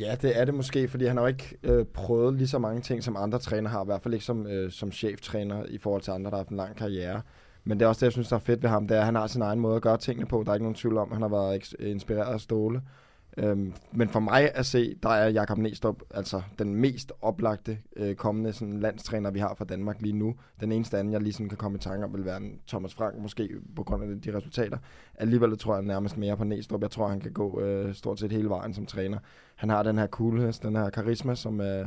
Ja, 0.00 0.16
det 0.22 0.40
er 0.40 0.44
det 0.44 0.54
måske, 0.54 0.88
fordi 0.88 1.06
han 1.06 1.16
har 1.16 1.24
jo 1.24 1.28
ikke 1.28 1.56
øh, 1.62 1.84
prøvet 1.84 2.34
lige 2.34 2.48
så 2.48 2.58
mange 2.58 2.80
ting, 2.80 3.04
som 3.04 3.16
andre 3.16 3.38
træner 3.38 3.70
har, 3.70 3.82
i 3.82 3.86
hvert 3.86 4.02
fald 4.02 4.14
ikke 4.14 4.26
som, 4.26 4.46
øh, 4.46 4.70
som 4.70 4.92
cheftræner 4.92 5.64
i 5.64 5.78
forhold 5.78 6.02
til 6.02 6.10
andre, 6.10 6.30
der 6.30 6.36
har 6.36 6.42
haft 6.42 6.48
en 6.48 6.56
lang 6.56 6.76
karriere. 6.76 7.22
Men 7.64 7.78
det 7.78 7.84
er 7.84 7.88
også 7.88 8.00
det, 8.00 8.04
jeg 8.04 8.12
synes, 8.12 8.28
der 8.28 8.36
er 8.36 8.40
fedt 8.40 8.62
ved 8.62 8.70
ham, 8.70 8.88
det 8.88 8.94
er, 8.96 9.00
at 9.00 9.06
han 9.06 9.14
har 9.14 9.26
sin 9.26 9.42
egen 9.42 9.60
måde 9.60 9.76
at 9.76 9.82
gøre 9.82 9.96
tingene 9.96 10.26
på. 10.26 10.42
Der 10.44 10.50
er 10.50 10.54
ikke 10.54 10.64
nogen 10.64 10.74
tvivl 10.74 10.98
om, 10.98 11.08
at 11.08 11.14
han 11.14 11.22
har 11.22 11.28
været 11.28 11.74
inspireret 11.78 12.32
af 12.32 12.40
Ståle. 12.40 12.82
Øhm, 13.38 13.72
men 13.92 14.08
for 14.08 14.20
mig 14.20 14.50
at 14.54 14.66
se, 14.66 14.94
der 15.02 15.08
er 15.08 15.28
Jakob 15.28 15.58
Næstrup 15.58 16.02
altså 16.14 16.42
den 16.58 16.74
mest 16.74 17.12
oplagte 17.22 17.78
øh, 17.96 18.14
kommende 18.14 18.52
sådan, 18.52 18.80
landstræner, 18.80 19.30
vi 19.30 19.38
har 19.38 19.54
fra 19.54 19.64
Danmark 19.64 19.96
lige 20.00 20.12
nu. 20.12 20.34
Den 20.60 20.72
eneste 20.72 20.98
anden, 20.98 21.12
jeg 21.12 21.20
lige 21.20 21.32
sådan 21.32 21.48
kan 21.48 21.58
komme 21.58 21.78
i 21.78 21.80
tanke 21.80 22.04
om, 22.04 22.14
vil 22.14 22.24
være 22.24 22.36
en 22.36 22.60
Thomas 22.68 22.94
Frank, 22.94 23.18
måske 23.18 23.50
på 23.76 23.82
grund 23.82 24.02
af 24.04 24.20
de 24.20 24.36
resultater. 24.36 24.78
Alligevel 25.14 25.58
tror 25.58 25.74
jeg 25.74 25.84
nærmest 25.84 26.16
mere 26.16 26.36
på 26.36 26.44
Næstrup. 26.44 26.82
Jeg 26.82 26.90
tror, 26.90 27.08
han 27.08 27.20
kan 27.20 27.32
gå 27.32 27.60
øh, 27.60 27.94
stort 27.94 28.20
set 28.20 28.32
hele 28.32 28.48
vejen 28.48 28.74
som 28.74 28.86
træner. 28.86 29.18
Han 29.56 29.70
har 29.70 29.82
den 29.82 29.98
her 29.98 30.06
coolness, 30.06 30.58
den 30.58 30.76
her 30.76 30.90
karisma, 30.90 31.34
som, 31.34 31.60
øh, 31.60 31.86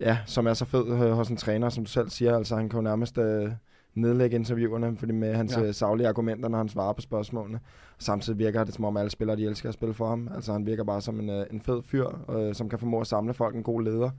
ja, 0.00 0.18
som 0.26 0.46
er 0.46 0.54
så 0.54 0.64
fed 0.64 0.86
øh, 0.86 1.10
hos 1.10 1.28
en 1.28 1.36
træner, 1.36 1.68
som 1.68 1.84
du 1.84 1.90
selv 1.90 2.10
siger. 2.10 2.36
Altså, 2.36 2.56
han 2.56 2.68
kan 2.68 2.76
jo 2.78 2.82
nærmest 2.82 3.18
øh, 3.18 3.50
nedlægge 3.98 4.36
interviewerne 4.36 4.96
fordi 4.96 5.12
med 5.12 5.34
hans 5.34 5.56
Ja. 5.56 5.62
ja. 5.62 5.72
savlige 5.72 6.08
argumenter, 6.08 6.48
når 6.48 6.58
han 6.58 6.68
svarer 6.68 6.92
på 6.92 7.00
spørgsmålene. 7.00 7.60
Samtidig 7.98 8.38
virker 8.38 8.64
det, 8.64 8.74
som 8.74 8.84
om 8.84 8.96
alle 8.96 9.10
spillere 9.10 9.36
de 9.36 9.44
elsker 9.46 9.68
at 9.68 9.74
spille 9.74 9.94
for 9.94 10.08
ham. 10.08 10.30
Altså, 10.34 10.52
han 10.52 10.66
virker 10.66 10.84
bare 10.84 11.00
som 11.00 11.20
en, 11.20 11.30
øh, 11.30 11.46
en 11.50 11.60
fed 11.60 11.82
fyr, 11.82 12.06
øh, 12.38 12.54
som 12.54 12.68
kan 12.68 12.78
formå 12.78 13.00
at 13.00 13.06
samle 13.06 13.34
folk, 13.34 13.56
en 13.56 13.62
god 13.62 13.82
leder. 13.82 14.10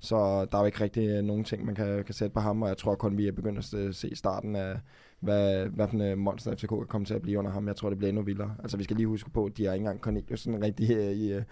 Så 0.00 0.16
der 0.44 0.56
er 0.56 0.60
jo 0.60 0.66
ikke 0.66 0.80
rigtig 0.80 1.08
øh, 1.08 1.24
nogen 1.24 1.44
ting, 1.44 1.64
man 1.66 1.74
kan, 1.74 2.04
kan 2.04 2.14
sætte 2.14 2.34
på 2.34 2.40
ham, 2.40 2.62
og 2.62 2.68
jeg 2.68 2.76
tror 2.76 2.94
kun, 2.94 3.18
vi 3.18 3.28
er 3.28 3.32
begyndt 3.32 3.74
at 3.74 3.94
se- 3.94 4.16
starten 4.16 4.56
af, 4.56 4.76
hvad, 5.20 5.66
hvad 5.66 5.88
for 5.88 5.96
en 5.96 6.18
monster 6.18 6.52
FCK 6.56 6.68
kan 6.68 6.86
komme 6.88 7.04
til 7.04 7.14
at 7.14 7.22
blive 7.22 7.38
under 7.38 7.50
ham. 7.50 7.66
Jeg 7.68 7.76
tror, 7.76 7.88
det 7.88 7.98
bliver 7.98 8.08
endnu 8.08 8.22
vildere. 8.22 8.54
Altså, 8.62 8.76
vi 8.76 8.84
skal 8.84 8.96
lige 8.96 9.06
huske 9.06 9.30
på, 9.30 9.44
at 9.44 9.56
de 9.56 9.66
er 9.66 9.72
ikke 9.72 9.82
engang 9.82 10.00
Cornelius 10.00 10.40
sådan 10.40 10.62
rigtig 10.62 10.88
i, 11.16 11.32
øh, 11.32 11.42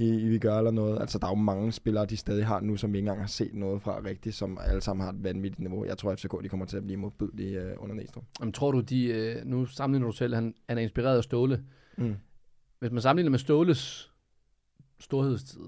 i, 0.00 0.20
i 0.20 0.28
vi 0.28 0.38
gør 0.38 0.58
eller 0.58 0.70
noget. 0.70 1.00
Altså, 1.00 1.18
der 1.18 1.26
er 1.26 1.30
jo 1.30 1.36
mange 1.36 1.72
spillere, 1.72 2.06
de 2.06 2.16
stadig 2.16 2.46
har 2.46 2.60
nu, 2.60 2.76
som 2.76 2.92
vi 2.92 2.98
ikke 2.98 3.06
engang 3.06 3.20
har 3.20 3.28
set 3.28 3.54
noget 3.54 3.82
fra 3.82 4.00
rigtigt, 4.04 4.34
som 4.34 4.58
alle 4.66 4.80
sammen 4.80 5.04
har 5.04 5.12
et 5.12 5.24
vanvittigt 5.24 5.60
niveau. 5.60 5.84
Jeg 5.84 5.98
tror, 5.98 6.10
at 6.10 6.20
FCK 6.20 6.42
de 6.42 6.48
kommer 6.48 6.66
til 6.66 6.76
at 6.76 6.84
blive 6.84 6.96
modbydelige 6.96 7.60
øh, 7.60 7.72
under 7.78 7.94
Næstrup. 7.94 8.24
Jamen, 8.40 8.52
tror 8.52 8.72
du, 8.72 8.80
de, 8.80 9.04
øh, 9.04 9.44
nu 9.44 9.66
sammenligner 9.66 10.06
du 10.06 10.16
selv, 10.16 10.34
han, 10.34 10.54
han 10.68 10.78
er 10.78 10.82
inspireret 10.82 11.16
af 11.16 11.24
Ståle. 11.24 11.64
Mm. 11.96 12.16
Hvis 12.78 12.90
man 12.90 13.02
sammenligner 13.02 13.30
med 13.30 13.38
Ståles 13.38 14.12
storhedstid, 14.98 15.60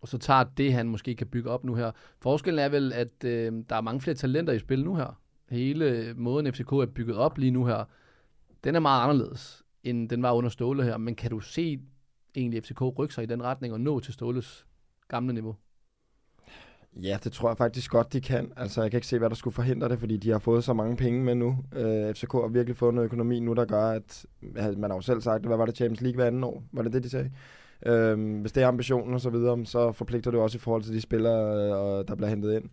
og 0.00 0.08
så 0.08 0.18
tager 0.18 0.44
det, 0.44 0.72
han 0.72 0.88
måske 0.88 1.14
kan 1.14 1.26
bygge 1.26 1.50
op 1.50 1.64
nu 1.64 1.74
her. 1.74 1.90
Forskellen 2.20 2.58
er 2.58 2.68
vel, 2.68 2.92
at 2.92 3.24
øh, 3.24 3.52
der 3.68 3.76
er 3.76 3.80
mange 3.80 4.00
flere 4.00 4.16
talenter 4.16 4.52
i 4.52 4.58
spil 4.58 4.84
nu 4.84 4.94
her. 4.94 5.20
Hele 5.50 6.14
måden 6.16 6.52
FCK 6.52 6.72
er 6.72 6.86
bygget 6.94 7.16
op 7.16 7.38
lige 7.38 7.50
nu 7.50 7.66
her, 7.66 7.84
den 8.64 8.74
er 8.74 8.80
meget 8.80 9.02
anderledes, 9.02 9.62
end 9.82 10.08
den 10.08 10.22
var 10.22 10.32
under 10.32 10.50
Ståle 10.50 10.82
her. 10.82 10.96
Men 10.96 11.14
kan 11.14 11.30
du 11.30 11.40
se 11.40 11.80
egentlig 12.34 12.62
FCK 12.62 12.82
rykke 12.98 13.14
sig 13.14 13.24
i 13.24 13.26
den 13.26 13.42
retning 13.42 13.72
og 13.72 13.80
nå 13.80 14.00
til 14.00 14.14
Ståles 14.14 14.66
gamle 15.08 15.34
niveau? 15.34 15.56
Ja, 17.02 17.18
det 17.24 17.32
tror 17.32 17.48
jeg 17.48 17.56
faktisk 17.56 17.90
godt, 17.90 18.12
de 18.12 18.20
kan. 18.20 18.52
Altså, 18.56 18.82
jeg 18.82 18.90
kan 18.90 18.98
ikke 18.98 19.06
se, 19.06 19.18
hvad 19.18 19.30
der 19.30 19.36
skulle 19.36 19.54
forhindre 19.54 19.88
det, 19.88 19.98
fordi 19.98 20.16
de 20.16 20.30
har 20.30 20.38
fået 20.38 20.64
så 20.64 20.72
mange 20.72 20.96
penge 20.96 21.24
med 21.24 21.34
nu. 21.34 21.56
Øh, 21.72 22.14
FCK 22.14 22.32
har 22.32 22.48
virkelig 22.48 22.76
fået 22.76 22.94
noget 22.94 23.06
økonomi 23.06 23.40
nu, 23.40 23.52
der 23.52 23.64
gør, 23.64 23.84
at 23.84 24.26
man 24.78 24.90
har 24.90 24.96
jo 24.96 25.00
selv 25.00 25.20
sagt, 25.20 25.46
hvad 25.46 25.56
var 25.56 25.66
det 25.66 25.76
Champions 25.76 26.00
League 26.00 26.16
hver 26.16 26.26
anden 26.26 26.44
år? 26.44 26.62
Var 26.72 26.82
det 26.82 26.92
det, 26.92 27.04
de 27.04 27.08
sagde? 27.08 27.30
Øh, 27.86 28.40
hvis 28.40 28.52
det 28.52 28.62
er 28.62 28.68
ambitionen 28.68 29.14
og 29.14 29.20
så 29.20 29.30
videre, 29.30 29.66
så 29.66 29.92
forpligter 29.92 30.30
det 30.30 30.40
også 30.40 30.56
i 30.56 30.60
forhold 30.60 30.82
til 30.82 30.94
de 30.94 31.00
spillere, 31.00 31.56
øh, 31.56 32.08
der 32.08 32.14
bliver 32.14 32.28
hentet 32.28 32.54
ind. 32.54 32.64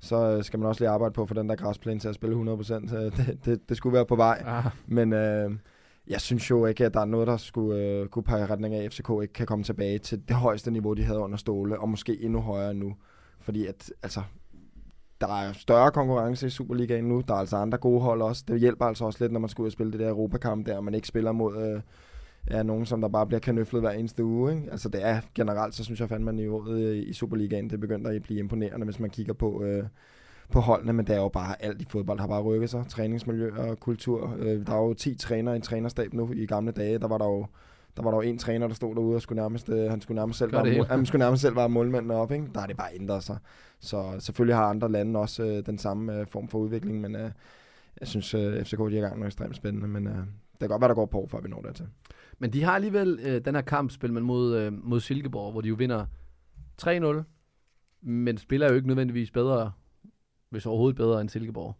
Så 0.00 0.16
øh, 0.16 0.44
skal 0.44 0.58
man 0.58 0.68
også 0.68 0.80
lige 0.80 0.90
arbejde 0.90 1.12
på 1.12 1.26
få 1.26 1.34
den 1.34 1.48
der 1.48 1.56
græsplæne 1.56 2.00
til 2.00 2.08
at 2.08 2.14
spille 2.14 2.54
100%. 2.54 2.62
Så 2.62 3.10
det, 3.16 3.38
det, 3.44 3.68
det 3.68 3.76
skulle 3.76 3.94
være 3.94 4.06
på 4.06 4.16
vej. 4.16 4.42
Ah. 4.46 4.64
Men 4.86 5.12
øh, 5.12 5.50
jeg 6.08 6.20
synes 6.20 6.50
jo 6.50 6.66
ikke, 6.66 6.84
at 6.84 6.94
der 6.94 7.00
er 7.00 7.04
noget, 7.04 7.26
der 7.26 7.36
skulle 7.36 7.80
øh, 7.80 8.08
kunne 8.08 8.22
pege 8.22 8.46
retning 8.46 8.74
af, 8.74 8.84
at 8.84 8.92
FCK 8.92 9.10
ikke 9.22 9.34
kan 9.34 9.46
komme 9.46 9.64
tilbage 9.64 9.98
til 9.98 10.28
det 10.28 10.36
højeste 10.36 10.70
niveau, 10.70 10.94
de 10.94 11.04
havde 11.04 11.18
under 11.18 11.36
Ståle, 11.36 11.80
og 11.80 11.88
måske 11.88 12.22
endnu 12.22 12.40
højere 12.40 12.74
nu. 12.74 12.96
Fordi 13.40 13.66
at, 13.66 13.92
altså, 14.02 14.22
der 15.20 15.26
er 15.26 15.52
større 15.52 15.90
konkurrence 15.90 16.46
i 16.46 16.50
Superligaen 16.50 17.04
nu. 17.04 17.22
Der 17.28 17.34
er 17.34 17.38
altså 17.38 17.56
andre 17.56 17.78
gode 17.78 18.00
hold 18.00 18.22
også. 18.22 18.44
Det 18.48 18.60
hjælper 18.60 18.84
altså 18.84 19.04
også 19.04 19.24
lidt, 19.24 19.32
når 19.32 19.40
man 19.40 19.48
skal 19.48 19.62
ud 19.62 19.66
og 19.66 19.72
spille 19.72 19.92
det 19.92 20.00
der 20.00 20.08
Europakamp 20.08 20.66
der, 20.66 20.76
og 20.76 20.84
man 20.84 20.94
ikke 20.94 21.08
spiller 21.08 21.32
mod 21.32 21.56
øh, 21.56 21.80
ja 22.50 22.62
nogen, 22.62 22.86
som 22.86 23.00
der 23.00 23.08
bare 23.08 23.26
bliver 23.26 23.40
kanøflet 23.40 23.82
hver 23.82 23.90
eneste 23.90 24.24
uge. 24.24 24.52
Ikke? 24.52 24.70
Altså 24.70 24.88
det 24.88 25.06
er 25.06 25.20
generelt, 25.34 25.74
så 25.74 25.84
synes 25.84 26.00
jeg 26.00 26.08
fandme, 26.08 26.30
at 26.30 26.34
niveauet 26.34 26.80
øh, 26.80 26.96
i 26.96 27.12
Superligaen, 27.12 27.70
det 27.70 27.80
begynder 27.80 28.10
at 28.10 28.22
blive 28.22 28.38
imponerende, 28.38 28.84
hvis 28.84 29.00
man 29.00 29.10
kigger 29.10 29.32
på, 29.32 29.62
øh, 29.62 29.84
på 30.52 30.60
holdene, 30.60 30.92
men 30.92 31.06
det 31.06 31.14
er 31.16 31.20
jo 31.20 31.28
bare 31.28 31.62
alt 31.62 31.82
i 31.82 31.86
fodbold 31.88 32.20
har 32.20 32.26
bare 32.26 32.42
rykket 32.42 32.70
sig. 32.70 32.84
Træningsmiljø 32.88 33.50
og 33.56 33.80
kultur. 33.80 34.36
Øh, 34.38 34.66
der 34.66 34.72
er 34.72 34.82
jo 34.82 34.94
10 34.94 35.14
trænere 35.14 35.54
i 35.54 35.56
en 35.56 35.62
trænerstab 35.62 36.14
nu. 36.14 36.32
I 36.32 36.46
gamle 36.46 36.72
dage, 36.72 36.98
der 36.98 37.08
var 37.08 37.18
der 37.18 37.26
jo 37.26 37.46
der 37.96 38.04
var 38.04 38.10
der 38.10 38.18
jo 38.18 38.22
en 38.22 38.38
træner, 38.38 38.66
der 38.66 38.74
stod 38.74 38.94
derude 38.94 39.16
og 39.16 39.22
skulle 39.22 39.42
nærmest, 39.42 39.68
øh, 39.68 39.90
han 39.90 40.00
skulle 40.00 40.16
nærmest 40.16 40.38
selv 40.38 40.50
Gør 40.50 40.62
være, 40.62 40.84
han 40.84 41.06
skulle 41.06 41.24
nærmest 41.24 41.42
selv 41.42 41.56
være 41.56 41.68
målmanden 41.68 42.10
op, 42.10 42.32
ikke? 42.32 42.46
Der 42.54 42.60
er 42.60 42.66
det 42.66 42.76
bare 42.76 42.94
ændret 42.94 43.22
sig. 43.22 43.38
Så 43.80 44.16
selvfølgelig 44.18 44.56
har 44.56 44.64
andre 44.64 44.92
lande 44.92 45.20
også 45.20 45.42
øh, 45.42 45.66
den 45.66 45.78
samme 45.78 46.20
øh, 46.20 46.26
form 46.26 46.48
for 46.48 46.58
udvikling, 46.58 47.00
men 47.00 47.16
øh, 47.16 47.30
jeg 48.00 48.08
synes, 48.08 48.34
øh, 48.34 48.64
FCK 48.64 48.78
de 48.78 48.84
er 48.84 48.88
i 48.88 49.00
gang 49.00 49.18
med 49.18 49.26
ekstremt 49.26 49.56
spændende, 49.56 49.88
men 49.88 50.06
øh, 50.06 50.16
det 50.52 50.60
kan 50.60 50.68
godt 50.68 50.80
være, 50.80 50.88
der 50.88 50.94
går 50.94 51.06
på, 51.06 51.28
før 51.30 51.40
vi 51.40 51.48
når 51.48 51.60
dertil. 51.60 51.86
Men 52.38 52.52
de 52.52 52.62
har 52.62 52.72
alligevel 52.72 53.18
øh, 53.22 53.44
den 53.44 53.54
her 53.54 53.62
kamp, 53.62 53.90
spiller 53.90 54.14
man 54.14 54.22
mod, 54.22 54.56
øh, 54.56 54.72
mod 54.72 55.00
Silkeborg, 55.00 55.52
hvor 55.52 55.60
de 55.60 55.68
jo 55.68 55.74
vinder 55.74 56.06
3-0, 56.82 57.22
men 58.02 58.38
spiller 58.38 58.68
jo 58.68 58.74
ikke 58.74 58.86
nødvendigvis 58.86 59.30
bedre, 59.30 59.72
hvis 60.50 60.66
overhovedet 60.66 60.96
bedre 60.96 61.20
end 61.20 61.28
Silkeborg. 61.28 61.76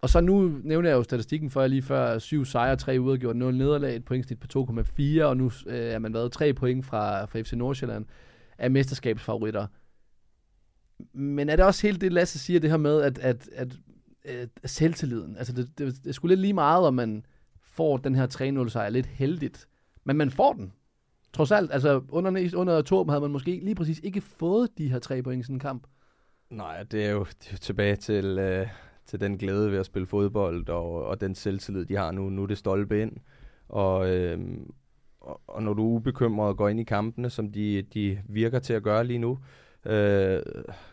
Og 0.00 0.10
så 0.10 0.20
nu 0.20 0.60
nævner 0.64 0.88
jeg 0.88 0.96
jo 0.96 1.02
statistikken 1.02 1.50
for 1.50 1.60
jer 1.60 1.68
lige 1.68 1.82
før, 1.82 2.18
7 2.18 2.44
sejre, 2.44 2.76
3 2.76 3.00
udgjort, 3.00 3.36
0 3.36 3.56
nederlag, 3.56 3.96
et 3.96 4.04
pointsnit 4.04 4.40
på 4.40 4.46
2,4, 4.58 5.22
og 5.22 5.36
nu 5.36 5.50
øh, 5.66 5.78
er 5.78 5.98
man 5.98 6.14
været 6.14 6.32
3 6.32 6.52
point 6.52 6.86
fra, 6.86 7.24
fra 7.24 7.40
FC 7.40 7.52
Nordsjælland 7.52 8.06
af 8.58 8.70
mesterskabsfavoritter. 8.70 9.66
Men 11.12 11.48
er 11.48 11.56
det 11.56 11.64
også 11.64 11.86
helt 11.86 12.00
det, 12.00 12.12
Lasse 12.12 12.38
siger, 12.38 12.60
det 12.60 12.70
her 12.70 12.76
med, 12.76 13.02
at, 13.02 13.18
at, 13.18 13.48
at, 13.52 13.78
at 14.24 14.50
selvtilliden, 14.64 15.36
altså 15.36 15.52
det, 15.52 15.78
det, 15.78 15.94
det 16.04 16.08
er 16.08 16.12
sgu 16.12 16.26
lidt 16.26 16.40
lige 16.40 16.52
meget, 16.52 16.86
om 16.86 16.94
man 16.94 17.26
får 17.62 17.96
den 17.96 18.14
her 18.14 18.62
3-0 18.66 18.68
sejr 18.68 18.88
lidt 18.88 19.06
heldigt, 19.06 19.68
men 20.04 20.16
man 20.16 20.30
får 20.30 20.52
den. 20.52 20.72
Trods 21.32 21.50
alt, 21.50 21.72
altså 21.72 22.02
under, 22.08 22.50
under 22.56 22.82
Torben 22.82 23.10
havde 23.10 23.20
man 23.20 23.30
måske 23.30 23.60
lige 23.62 23.74
præcis 23.74 24.00
ikke 24.02 24.20
fået 24.20 24.78
de 24.78 24.88
her 24.88 24.98
tre 24.98 25.22
point 25.22 25.40
i 25.40 25.42
sådan 25.42 25.56
en 25.56 25.60
kamp. 25.60 25.86
Nej, 26.50 26.82
det 26.82 27.04
er 27.04 27.10
jo, 27.10 27.24
det 27.24 27.46
er 27.48 27.52
jo 27.52 27.58
tilbage 27.58 27.96
til, 27.96 28.38
øh, 28.38 28.66
til 29.06 29.20
den 29.20 29.38
glæde 29.38 29.70
ved 29.70 29.78
at 29.78 29.86
spille 29.86 30.06
fodbold, 30.06 30.68
og, 30.68 31.04
og 31.04 31.20
den 31.20 31.34
selvtillid, 31.34 31.84
de 31.84 31.96
har 31.96 32.10
nu. 32.10 32.30
Nu 32.30 32.42
er 32.42 32.46
det 32.46 32.58
stolpe 32.58 33.02
ind, 33.02 33.12
og, 33.68 34.10
øh, 34.10 34.38
og, 35.20 35.40
og 35.46 35.62
når 35.62 35.74
du 35.74 35.82
er 35.82 35.96
ubekymret 35.96 36.48
og 36.48 36.56
går 36.56 36.68
ind 36.68 36.80
i 36.80 36.84
kampene, 36.84 37.30
som 37.30 37.52
de, 37.52 37.82
de 37.82 38.22
virker 38.28 38.58
til 38.58 38.72
at 38.72 38.82
gøre 38.82 39.04
lige 39.04 39.18
nu, 39.18 39.38
øh, 39.86 40.42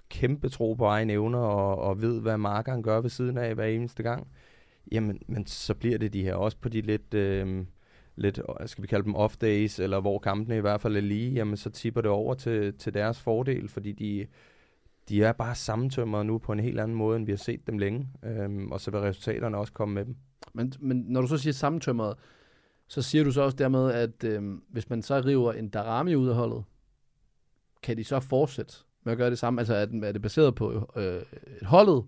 kæmpe 0.09 0.49
tro 0.49 0.73
på 0.73 0.85
egne 0.85 1.13
evner, 1.13 1.39
og, 1.39 1.77
og 1.77 2.01
ved, 2.01 2.21
hvad 2.21 2.37
markeren 2.37 2.83
gør 2.83 3.01
ved 3.01 3.09
siden 3.09 3.37
af 3.37 3.55
hver 3.55 3.65
eneste 3.65 4.03
gang, 4.03 4.27
jamen 4.91 5.19
men 5.27 5.47
så 5.47 5.73
bliver 5.73 5.97
det 5.97 6.13
de 6.13 6.23
her 6.23 6.35
også 6.35 6.57
på 6.57 6.69
de 6.69 6.81
lidt... 6.81 7.13
Øh, 7.13 7.65
lidt, 8.15 8.39
skal 8.65 8.81
vi 8.81 8.87
kalde 8.87 9.05
dem 9.05 9.15
off 9.15 9.37
days, 9.37 9.79
eller 9.79 9.99
hvor 9.99 10.19
kampene 10.19 10.57
i 10.57 10.61
hvert 10.61 10.81
fald 10.81 10.97
er 10.97 11.01
lige, 11.01 11.31
jamen 11.31 11.57
så 11.57 11.69
tipper 11.69 12.01
det 12.01 12.11
over 12.11 12.33
til, 12.33 12.73
til 12.73 12.93
deres 12.93 13.21
fordel, 13.21 13.69
fordi 13.69 13.91
de, 13.91 14.27
de 15.09 15.23
er 15.23 15.31
bare 15.31 15.55
sammentømret 15.55 16.25
nu 16.25 16.37
på 16.37 16.51
en 16.51 16.59
helt 16.59 16.79
anden 16.79 16.97
måde, 16.97 17.17
end 17.17 17.25
vi 17.25 17.31
har 17.31 17.37
set 17.37 17.67
dem 17.67 17.77
længe, 17.77 18.07
øhm, 18.23 18.71
og 18.71 18.81
så 18.81 18.91
vil 18.91 18.99
resultaterne 18.99 19.57
også 19.57 19.73
komme 19.73 19.95
med 19.95 20.05
dem. 20.05 20.15
Men, 20.53 20.73
men 20.79 20.97
når 21.07 21.21
du 21.21 21.27
så 21.27 21.37
siger 21.37 21.53
sammentømret, 21.53 22.15
så 22.87 23.01
siger 23.01 23.23
du 23.23 23.31
så 23.31 23.41
også 23.41 23.57
dermed, 23.57 23.91
at 23.91 24.23
øh, 24.23 24.43
hvis 24.69 24.89
man 24.89 25.01
så 25.01 25.21
river 25.25 25.53
en 25.53 25.69
Darami 25.69 26.15
ud 26.15 26.27
af 26.27 26.35
holdet, 26.35 26.63
kan 27.83 27.97
de 27.97 28.03
så 28.03 28.19
fortsætte 28.19 28.73
med 29.03 29.11
at 29.11 29.17
gøre 29.17 29.29
det 29.29 29.39
samme? 29.39 29.61
Altså 29.61 29.75
er, 29.75 29.85
den, 29.85 30.03
er 30.03 30.11
det 30.11 30.21
baseret 30.21 30.55
på 30.55 30.91
øh, 30.95 31.21
et 31.61 31.65
holdet, 31.65 32.05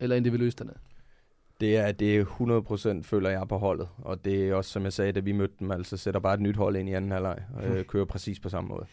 eller 0.00 0.16
individualisterne? 0.16 0.72
Det 1.60 1.76
er, 1.76 1.92
det 1.92 2.16
er 2.16 2.98
100% 3.00 3.02
føler 3.02 3.30
jeg 3.30 3.48
på 3.48 3.58
holdet, 3.58 3.88
og 3.98 4.24
det 4.24 4.48
er 4.48 4.54
også, 4.54 4.70
som 4.70 4.84
jeg 4.84 4.92
sagde, 4.92 5.12
da 5.12 5.20
vi 5.20 5.32
mødte 5.32 5.54
dem, 5.60 5.70
altså 5.70 5.96
sætter 5.96 6.20
bare 6.20 6.34
et 6.34 6.40
nyt 6.40 6.56
hold 6.56 6.76
ind 6.76 6.88
i 6.88 6.92
anden 6.92 7.10
halvleg, 7.10 7.42
og 7.54 7.64
øh, 7.64 7.84
kører 7.90 8.04
præcis 8.04 8.40
på 8.40 8.48
samme 8.48 8.68
måde. 8.68 8.86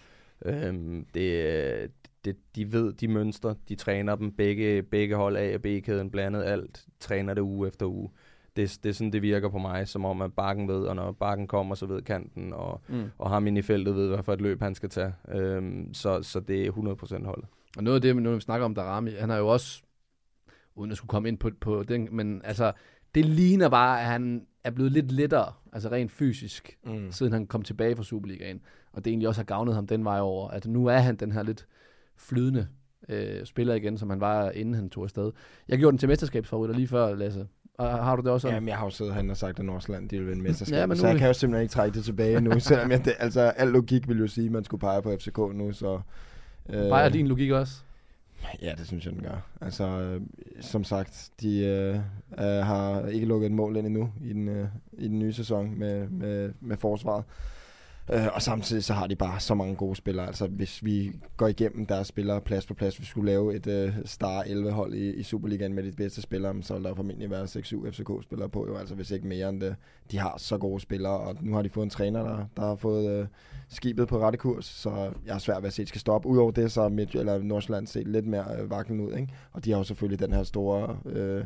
Øhm, 0.46 1.06
det, 1.14 1.92
det, 2.26 2.36
de 2.56 2.72
ved 2.74 2.94
de 2.94 3.08
mønstre, 3.08 3.56
de 3.70 3.76
træner 3.76 4.16
dem, 4.16 4.32
begge, 4.32 4.84
begge 4.84 5.16
hold 5.16 5.38
A 5.38 5.56
og 5.56 5.62
B-kæden, 5.62 6.12
blandet 6.12 6.44
alt, 6.44 6.86
træner 7.00 7.34
det 7.34 7.42
uge 7.42 7.68
efter 7.68 7.86
uge. 7.86 8.10
Det, 8.56 8.80
det 8.84 8.90
er 8.90 8.94
sådan, 8.94 9.14
det 9.14 9.22
virker 9.22 9.50
på 9.50 9.58
mig, 9.58 9.88
som 9.88 10.06
om 10.06 10.22
at 10.22 10.34
bakken 10.34 10.68
ved, 10.68 10.84
og 10.84 10.96
når 10.96 11.12
bakken 11.12 11.48
kommer, 11.48 11.76
så 11.76 11.86
ved 11.86 12.02
kanten, 12.02 12.54
og, 12.54 12.82
Mm. 12.88 13.04
og 13.18 13.30
ham 13.30 13.48
inde 13.48 13.60
i 13.60 13.62
feltet 13.62 13.96
ved, 13.96 14.08
hvad 14.08 14.24
for 14.24 14.34
et 14.34 14.42
løb 14.42 14.62
han 14.62 14.76
skal 14.76 14.90
tage. 14.90 15.14
Øhm, 15.32 15.94
så, 15.94 16.24
så 16.24 16.40
det 16.40 16.68
er 16.68 16.72
100% 16.72 17.26
holdet. 17.26 17.46
Og 17.78 17.84
noget 17.84 17.96
af 17.96 18.02
det, 18.02 18.16
når 18.24 18.34
vi 18.36 18.40
snakker 18.40 18.66
om 18.66 18.76
Darami, 18.76 19.12
han 19.12 19.30
har 19.30 19.38
jo 19.38 19.48
også, 19.48 19.82
uden 20.76 20.92
at 20.92 20.98
skulle 20.98 21.10
komme 21.10 21.30
ind 21.30 21.38
på, 21.38 21.50
på 21.62 21.84
den, 21.84 22.08
men 22.12 22.42
altså, 22.44 22.72
det 23.16 23.26
ligner 23.26 23.70
bare, 23.70 24.00
at 24.00 24.06
han 24.06 24.46
er 24.64 24.72
blevet 24.72 24.92
lidt 24.92 25.12
lettere, 25.12 25.54
altså 25.74 25.90
rent 25.92 26.12
fysisk, 26.12 26.78
Mm. 26.86 27.12
siden 27.12 27.34
han 27.34 27.48
kom 27.48 27.62
tilbage 27.62 27.96
fra 27.96 28.04
Superligaen. 28.04 28.62
Og 28.94 29.06
det 29.06 29.12
egentlig 29.12 29.28
også 29.28 29.40
har 29.42 29.46
gavnet 29.46 29.76
ham 29.76 29.88
den 29.88 30.04
vej 30.06 30.20
over, 30.20 30.48
at 30.50 30.68
nu 30.68 30.86
er 30.86 30.98
han 30.98 31.16
den 31.16 31.32
her 31.32 31.44
lidt 31.44 31.68
flydende 32.30 32.68
øh, 33.10 33.46
spiller 33.46 33.74
igen, 33.76 33.98
som 33.98 34.10
han 34.10 34.20
var, 34.20 34.50
inden 34.52 34.74
han 34.76 34.90
tog 34.90 35.04
afsted. 35.04 35.32
Jeg 35.70 35.78
gjorde 35.80 35.92
den 35.92 35.98
til 35.98 36.10
mesterskabsfavoritter 36.10 36.76
lige 36.76 36.88
før, 36.88 37.16
Lasse. 37.16 37.48
Og 37.78 37.90
har 38.04 38.16
du 38.16 38.22
det 38.22 38.32
også 38.32 38.42
sådan? 38.42 38.56
Jamen, 38.56 38.68
jeg 38.70 38.78
har 38.78 38.86
jo 38.86 38.90
siddet 38.90 39.14
herinde 39.14 39.32
og 39.32 39.38
sagt, 39.38 39.60
at 39.60 39.66
Nordsjælland 39.66 40.10
de 40.10 40.18
vil 40.20 40.28
vinde 40.28 40.42
mesterskab, 40.44 40.78
Ja, 40.78 40.86
men 40.86 40.98
så 40.98 41.04
nu- 41.04 41.10
jeg 41.10 41.18
kan 41.20 41.28
jo 41.28 41.34
simpelthen 41.34 41.62
ikke 41.64 41.72
trække 41.72 41.96
det 41.96 42.04
tilbage 42.06 42.42
nu, 42.42 42.60
selvom 42.60 42.92
jeg, 42.92 43.06
det, 43.06 43.14
altså, 43.20 43.42
al 43.42 43.68
logik 43.68 44.08
vil 44.08 44.20
jo 44.20 44.28
sige, 44.28 44.46
at 44.46 44.52
man 44.52 44.64
skulle 44.64 44.82
pege 44.82 45.02
på 45.02 45.12
FCK 45.20 45.38
nu, 45.38 45.72
så... 45.72 46.00
Øh, 46.70 46.90
Bare 46.90 47.10
din 47.10 47.28
logik 47.28 47.52
også? 47.52 47.74
Ja, 48.62 48.74
det 48.78 48.88
synes 48.88 49.06
jeg, 49.06 49.14
den 49.14 49.22
gør. 49.24 49.48
Altså, 49.62 49.88
øh, 49.88 50.22
som 50.62 50.84
sagt, 50.84 51.30
de 51.42 51.60
øh, 51.66 51.96
øh, 52.46 52.66
har 52.66 53.06
ikke 53.08 53.26
lukket 53.26 53.46
et 53.46 53.52
mål 53.52 53.78
ind 53.78 53.86
endnu 53.88 54.10
i 54.22 54.34
den, 54.34 54.48
øh, 54.48 54.68
i 54.94 55.08
den 55.08 55.20
nye 55.20 55.34
sæson 55.34 55.80
med, 55.80 56.08
med, 56.10 56.52
med 56.62 56.78
forsvaret. 56.78 57.24
Øh, 58.10 58.28
og 58.34 58.42
samtidig 58.42 58.84
så 58.84 58.94
har 58.94 59.08
de 59.08 59.16
bare 59.16 59.40
så 59.40 59.56
mange 59.56 59.76
gode 59.76 59.96
spillere. 59.96 60.28
Altså, 60.28 60.48
hvis 60.48 60.86
vi 60.86 61.12
går 61.38 61.48
igennem 61.48 61.86
deres 61.86 62.08
spillere 62.08 62.42
plads 62.42 62.66
på 62.66 62.74
plads, 62.74 62.96
hvis 62.96 63.08
vi 63.08 63.10
skulle 63.10 63.32
lave 63.32 63.56
et 63.56 63.68
øh, 63.68 63.94
star 64.06 64.44
11-hold 64.44 64.94
i, 64.94 65.14
i 65.14 65.24
Superligaen 65.24 65.74
med 65.74 65.84
de 65.84 65.92
bedste 65.92 66.22
spillere, 66.22 66.64
så 66.64 66.74
ville 66.74 66.90
der 66.90 66.96
formentlig 66.96 67.30
være 67.30 67.44
6-7 67.44 67.90
FCK-spillere 67.92 68.50
på, 68.50 68.68
jo, 68.68 68.78
altså 68.78 68.96
hvis 68.96 69.12
ikke 69.12 69.28
mere 69.28 69.50
end 69.50 69.62
det. 69.62 69.76
De 70.12 70.18
har 70.18 70.36
så 70.38 70.58
gode 70.58 70.80
spillere, 70.80 71.20
og 71.20 71.38
nu 71.42 71.56
har 71.56 71.62
de 71.62 71.70
fået 71.70 71.84
en 71.84 71.90
træner, 71.90 72.24
der, 72.24 72.46
der 72.58 72.62
har 72.62 72.76
fået 72.76 73.12
øh, 73.12 73.28
skibet 73.70 74.08
på 74.08 74.20
rette 74.20 74.38
kurs, 74.38 74.66
så 74.66 75.12
jeg 75.26 75.36
er 75.36 75.40
svært 75.40 75.62
ved 75.62 75.68
at 75.68 75.74
se, 75.74 75.82
at 75.82 75.86
det 75.86 75.90
skal 75.90 76.02
stoppe. 76.02 76.28
Udover 76.28 76.52
det, 76.52 76.72
så 76.72 76.82
er 76.82 76.90
Midt- 76.90 77.16
eller 77.16 77.44
Nordsjælland 77.44 77.88
set 77.88 78.08
lidt 78.08 78.28
mere 78.28 78.46
øh, 78.60 78.70
vaklen 78.70 79.02
ud, 79.02 79.14
ikke? 79.14 79.34
Og 79.52 79.66
de 79.66 79.72
har 79.72 79.78
jo 79.78 79.84
selvfølgelig 79.84 80.20
den 80.20 80.34
her 80.34 80.44
store... 80.44 80.98
Øh, 81.06 81.44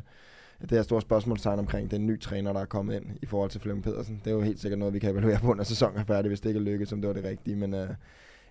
det 0.61 0.71
her 0.71 0.83
store 0.83 1.01
spørgsmålstegn 1.01 1.59
omkring 1.59 1.91
den 1.91 2.05
nye 2.05 2.17
træner, 2.17 2.53
der 2.53 2.59
er 2.59 2.65
kommet 2.65 2.95
ind 2.95 3.05
i 3.21 3.25
forhold 3.25 3.49
til 3.49 3.61
Flemming 3.61 3.83
Pedersen. 3.83 4.21
Det 4.25 4.31
er 4.31 4.35
jo 4.35 4.41
helt 4.41 4.59
sikkert 4.59 4.79
noget, 4.79 4.93
vi 4.93 4.99
kan 4.99 5.11
evaluere 5.11 5.39
på, 5.39 5.53
når 5.53 5.63
sæsonen 5.63 5.97
er 5.97 6.03
færdig, 6.03 6.29
hvis 6.29 6.41
det 6.41 6.49
ikke 6.49 6.59
er 6.59 6.63
lykkedes, 6.63 6.89
som 6.89 7.01
det 7.01 7.07
var 7.07 7.13
det 7.13 7.23
rigtige. 7.23 7.55
Men 7.55 7.73
øh, 7.73 7.89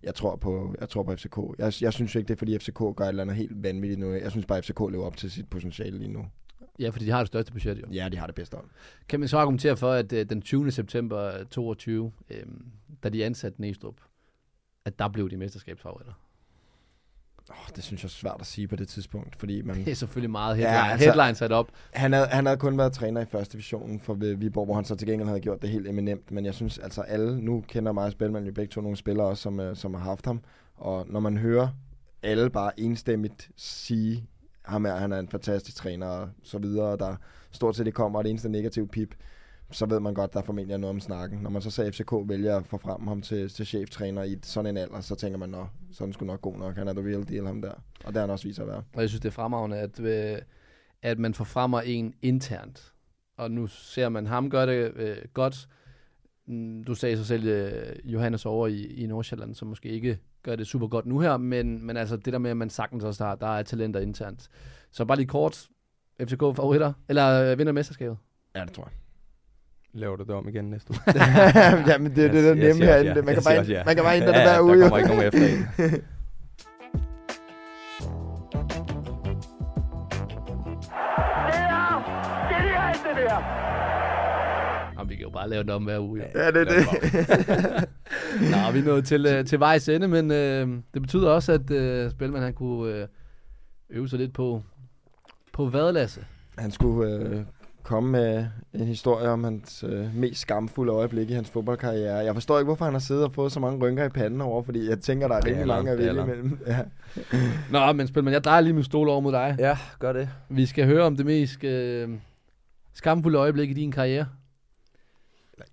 jeg, 0.03 0.15
tror 0.15 0.37
på, 0.37 0.75
jeg 0.81 0.89
tror 0.89 1.03
på 1.03 1.17
FCK. 1.17 1.39
Jeg, 1.59 1.73
jeg 1.81 1.93
synes 1.93 2.15
ikke, 2.15 2.29
det 2.29 2.35
er 2.35 2.39
fordi 2.39 2.59
FCK 2.59 2.79
gør 2.97 3.05
et 3.05 3.09
eller 3.09 3.23
andet 3.23 3.37
helt 3.37 3.63
vanvittigt 3.63 4.01
nu. 4.01 4.13
Jeg 4.13 4.31
synes 4.31 4.47
bare, 4.47 4.59
at 4.59 4.65
FCK 4.65 4.81
lever 4.91 5.05
op 5.05 5.17
til 5.17 5.31
sit 5.31 5.49
potentiale 5.51 5.99
lige 5.99 6.13
nu. 6.13 6.27
Ja, 6.79 6.89
fordi 6.89 7.05
de 7.05 7.11
har 7.11 7.19
det 7.19 7.27
største 7.27 7.53
budget 7.53 7.79
jo. 7.79 7.87
Ja, 7.93 8.09
de 8.09 8.17
har 8.17 8.27
det 8.27 8.35
bedste 8.35 8.57
hold. 8.57 8.69
Kan 9.09 9.21
man 9.21 9.29
så 9.29 9.39
argumentere 9.39 9.77
for, 9.77 9.91
at 9.91 10.13
øh, 10.13 10.29
den 10.29 10.43
20. 10.43 10.71
september 10.71 11.45
22, 11.45 12.13
øh, 12.31 12.43
da 13.03 13.09
de 13.09 13.25
ansatte 13.25 13.61
Næstrup, 13.61 14.01
at 14.85 14.99
der 14.99 15.09
blev 15.09 15.31
de 15.31 15.37
mesterskabsfavoritter? 15.37 16.13
Oh, 17.51 17.57
det 17.77 17.85
synes 17.85 18.03
jeg 18.03 18.07
er 18.09 18.11
svært 18.11 18.37
at 18.41 18.47
sige 18.47 18.69
på 18.69 18.77
det 18.77 18.89
tidspunkt, 18.89 19.37
fordi 19.37 19.63
man... 19.63 19.77
Det 19.85 19.89
er 19.91 19.95
selvfølgelig 19.95 20.31
meget 20.31 20.57
headline, 20.57 20.77
Ja, 20.79 20.91
altså- 20.93 21.07
headline 21.13 21.35
sat 21.35 21.53
op. 21.53 21.69
Han 21.93 22.13
havde, 22.13 22.27
han 22.27 22.47
havde 22.47 22.59
kun 22.59 22.79
været 22.79 22.93
træner 22.93 23.21
i 23.21 23.25
første 23.25 23.53
divisionen 23.53 24.01
for 24.01 24.15
Vi- 24.15 24.35
Viborg, 24.35 24.65
hvor 24.65 24.75
han 24.75 24.85
så 24.85 24.95
til 24.97 25.09
gengæld 25.09 25.29
havde 25.29 25.41
gjort 25.41 25.63
det 25.63 25.71
helt 25.71 25.89
eminent. 25.89 26.31
Men 26.31 26.45
jeg 26.45 26.55
synes 26.55 26.79
altså 26.79 27.01
alle, 27.01 27.41
nu 27.41 27.65
kender 27.69 27.93
mig 27.93 28.05
og 28.05 28.13
Spelman 28.13 28.45
jo 28.47 28.53
begge 28.53 28.71
to 28.71 28.81
nogle 28.81 28.97
spillere 28.97 29.27
også, 29.27 29.43
som, 29.43 29.61
øh, 29.61 29.77
som 29.77 29.95
har 29.95 30.01
haft 30.01 30.27
ham. 30.27 30.41
Og 30.77 31.07
når 31.09 31.21
man 31.21 31.37
hører 31.39 31.69
alle 32.23 32.51
bare 32.51 32.81
enstemmigt 32.81 33.51
sige, 33.57 34.27
ham 34.63 34.87
er, 34.87 34.95
han 34.97 35.13
er 35.13 35.19
en 35.19 35.29
fantastisk 35.29 35.77
træner 35.77 36.07
og 36.07 36.29
så 36.43 36.59
videre, 36.59 36.87
og 36.87 36.99
der 36.99 37.17
stort 37.51 37.77
set 37.77 37.87
ikke 37.87 37.97
kommer 37.97 38.21
et 38.21 38.27
eneste 38.27 38.49
negativt 38.49 38.91
pip, 38.91 39.15
så 39.75 39.87
ved 39.87 40.01
man 40.01 40.15
godt, 40.15 40.33
der 40.33 40.39
er 40.39 40.45
formentlig 40.45 40.79
noget 40.79 40.95
om 40.95 41.01
snakken. 41.01 41.39
Når 41.39 41.51
man 41.51 41.63
så 41.63 41.71
ser 41.71 41.91
FCK 41.91 42.13
vælger 42.25 42.57
at 42.57 42.67
få 42.67 42.79
frem 42.79 43.07
ham 43.07 43.23
til, 43.23 43.49
til 43.49 43.67
cheftræner 43.67 44.23
i 44.23 44.39
sådan 44.43 44.71
en 44.71 44.77
alder, 44.77 45.01
så 45.01 45.15
tænker 45.15 45.39
man, 45.39 45.49
nå, 45.49 45.67
så 45.93 46.05
den 46.05 46.13
sgu 46.13 46.25
nok 46.25 46.41
god 46.41 46.57
nok. 46.57 46.77
Han 46.77 46.89
er 46.89 46.93
the 46.93 47.03
real 47.03 47.29
deal, 47.29 47.47
ham 47.47 47.63
der. 47.63 47.73
Og 48.05 48.07
det 48.07 48.15
har 48.15 48.21
han 48.21 48.31
også 48.31 48.49
vist 48.49 48.59
at 48.59 48.67
være. 48.67 48.83
Og 48.95 49.01
jeg 49.01 49.09
synes, 49.09 49.21
det 49.21 49.29
er 49.29 49.33
fremragende, 49.33 49.77
at, 49.77 50.01
øh, 50.01 50.39
at 51.03 51.19
man 51.19 51.35
forfremmer 51.35 51.81
en 51.81 52.15
internt. 52.23 52.93
Og 53.37 53.51
nu 53.51 53.67
ser 53.67 54.09
man 54.09 54.27
ham 54.27 54.51
gøre 54.51 54.67
det 54.67 54.93
øh, 54.97 55.17
godt. 55.33 55.69
Du 56.87 56.95
sagde 56.95 57.17
så 57.17 57.25
selv 57.25 57.45
øh, 57.45 57.97
Johannes 58.05 58.47
over 58.47 58.67
i, 58.67 58.85
i 58.85 59.07
Nordsjælland, 59.07 59.55
som 59.55 59.69
måske 59.69 59.89
ikke 59.89 60.19
gør 60.43 60.57
det 60.57 60.67
super 60.67 60.87
godt 60.87 61.07
nu 61.07 61.21
her, 61.21 61.37
men, 61.37 61.87
men 61.87 61.97
altså 61.97 62.17
det 62.17 62.33
der 62.33 62.39
med, 62.39 62.51
at 62.51 62.57
man 62.57 62.71
sagtens 62.71 63.05
også 63.05 63.25
har, 63.25 63.35
der 63.35 63.47
er 63.47 63.63
talenter 63.63 64.01
internt. 64.01 64.49
Så 64.91 65.05
bare 65.05 65.17
lige 65.17 65.27
kort, 65.27 65.69
FCK 66.21 66.41
favoritter, 66.41 66.93
eller 67.09 67.53
øh, 67.53 67.59
vinder 67.59 67.73
mesterskabet? 67.73 68.17
Ja, 68.55 68.65
det 68.65 68.73
tror 68.73 68.85
jeg. 68.85 69.04
Laver 69.95 70.17
du 70.17 70.25
det 70.25 70.35
om 70.35 70.49
igen 70.49 70.65
næste 70.65 70.91
uge? 70.91 71.01
Jamen, 71.91 72.17
det 72.17 72.25
er 72.25 72.33
det, 72.33 72.45
der 72.45 72.51
er 72.51 72.55
Jeg 72.55 72.69
nemme 72.69 72.85
herinde. 72.85 73.13
ja. 73.17 73.23
Man 73.23 73.35
kan 73.35 73.43
bare 73.45 73.59
også 73.59 73.73
ja. 73.73 73.83
man 73.85 73.95
kan 73.95 74.05
bare 74.05 74.17
ændre 74.17 74.29
det 74.29 74.35
Ja, 74.35 74.43
hver 74.45 74.53
der 74.55 74.63
uge, 74.63 74.73
jo. 74.75 74.81
kommer 74.81 74.99
ikke 74.99 75.09
nogen 75.09 75.27
efter 75.27 75.47
en. 75.49 76.03
Jamen, 84.99 85.11
vi 85.11 85.15
kan 85.17 85.23
jo 85.23 85.31
bare 85.31 85.49
lave 85.49 85.63
det 85.65 85.71
om 85.71 85.85
hver 85.85 85.99
uge. 86.01 86.21
Jo. 86.21 86.41
Ja, 86.41 86.51
det 86.51 86.57
er 86.57 86.65
det. 86.65 86.87
Nå, 88.53 88.73
vi 88.73 88.79
er 88.79 88.85
nået 88.85 89.05
til, 89.07 89.27
øh, 89.27 89.45
til 89.47 89.61
vejs 89.61 89.89
ende, 89.89 90.09
men 90.09 90.31
øh, 90.31 90.69
det 90.95 91.03
betyder 91.03 91.31
også, 91.31 91.53
at 91.53 91.71
øh, 91.71 92.11
Spelman 92.11 92.43
han 92.43 92.55
kunne 92.55 92.95
øh, 92.95 93.07
øve 93.91 94.09
sig 94.09 94.19
lidt 94.19 94.33
på, 94.35 94.63
på 95.53 95.65
vadelasse. 95.69 96.25
Han 96.59 96.71
skulle 96.71 97.11
øh, 97.13 97.41
komme 97.85 98.11
med 98.11 98.47
en 98.75 98.87
historie 98.87 99.29
om 99.29 99.45
hans 99.45 99.85
øh, 99.89 100.17
mest 100.17 100.41
skamfulde 100.41 100.93
øjeblik 100.93 101.31
i 101.31 101.33
hans 101.33 101.51
fodboldkarriere. 101.51 102.17
Jeg 102.17 102.35
forstår 102.35 102.59
ikke, 102.59 102.67
hvorfor 102.67 102.85
han 102.85 102.95
har 102.95 103.01
siddet 103.01 103.25
og 103.25 103.33
fået 103.33 103.53
så 103.53 103.61
mange 103.61 103.87
rynker 103.87 104.05
i 104.05 104.09
panden 104.09 104.41
over, 104.41 104.63
fordi 104.63 104.89
jeg 104.89 105.01
tænker, 105.01 105.29
der 105.29 105.35
er 105.35 105.47
rimelig 105.47 105.67
mange 105.67 105.91
at 105.91 105.99
det 105.99 106.07
vælge 106.07 106.23
imellem. 106.23 106.59
Ja. 106.67 106.79
Nå, 107.71 107.93
men 107.93 108.07
Spelman, 108.07 108.33
jeg 108.33 108.45
drejer 108.45 108.61
lige 108.61 108.73
min 108.73 108.85
stol 108.85 109.09
over 109.09 109.21
mod 109.21 109.33
dig. 109.33 109.57
Ja, 109.59 109.79
gør 109.99 110.13
det. 110.13 110.29
Vi 110.49 110.67
skal 110.67 110.87
høre 110.87 111.03
om 111.03 111.17
det 111.17 111.27
mest 111.27 111.65
øh, 111.65 112.09
skamfulde 112.93 113.39
øjeblik 113.39 113.71
i 113.71 113.75
din 113.75 113.93
karriere. 113.93 114.27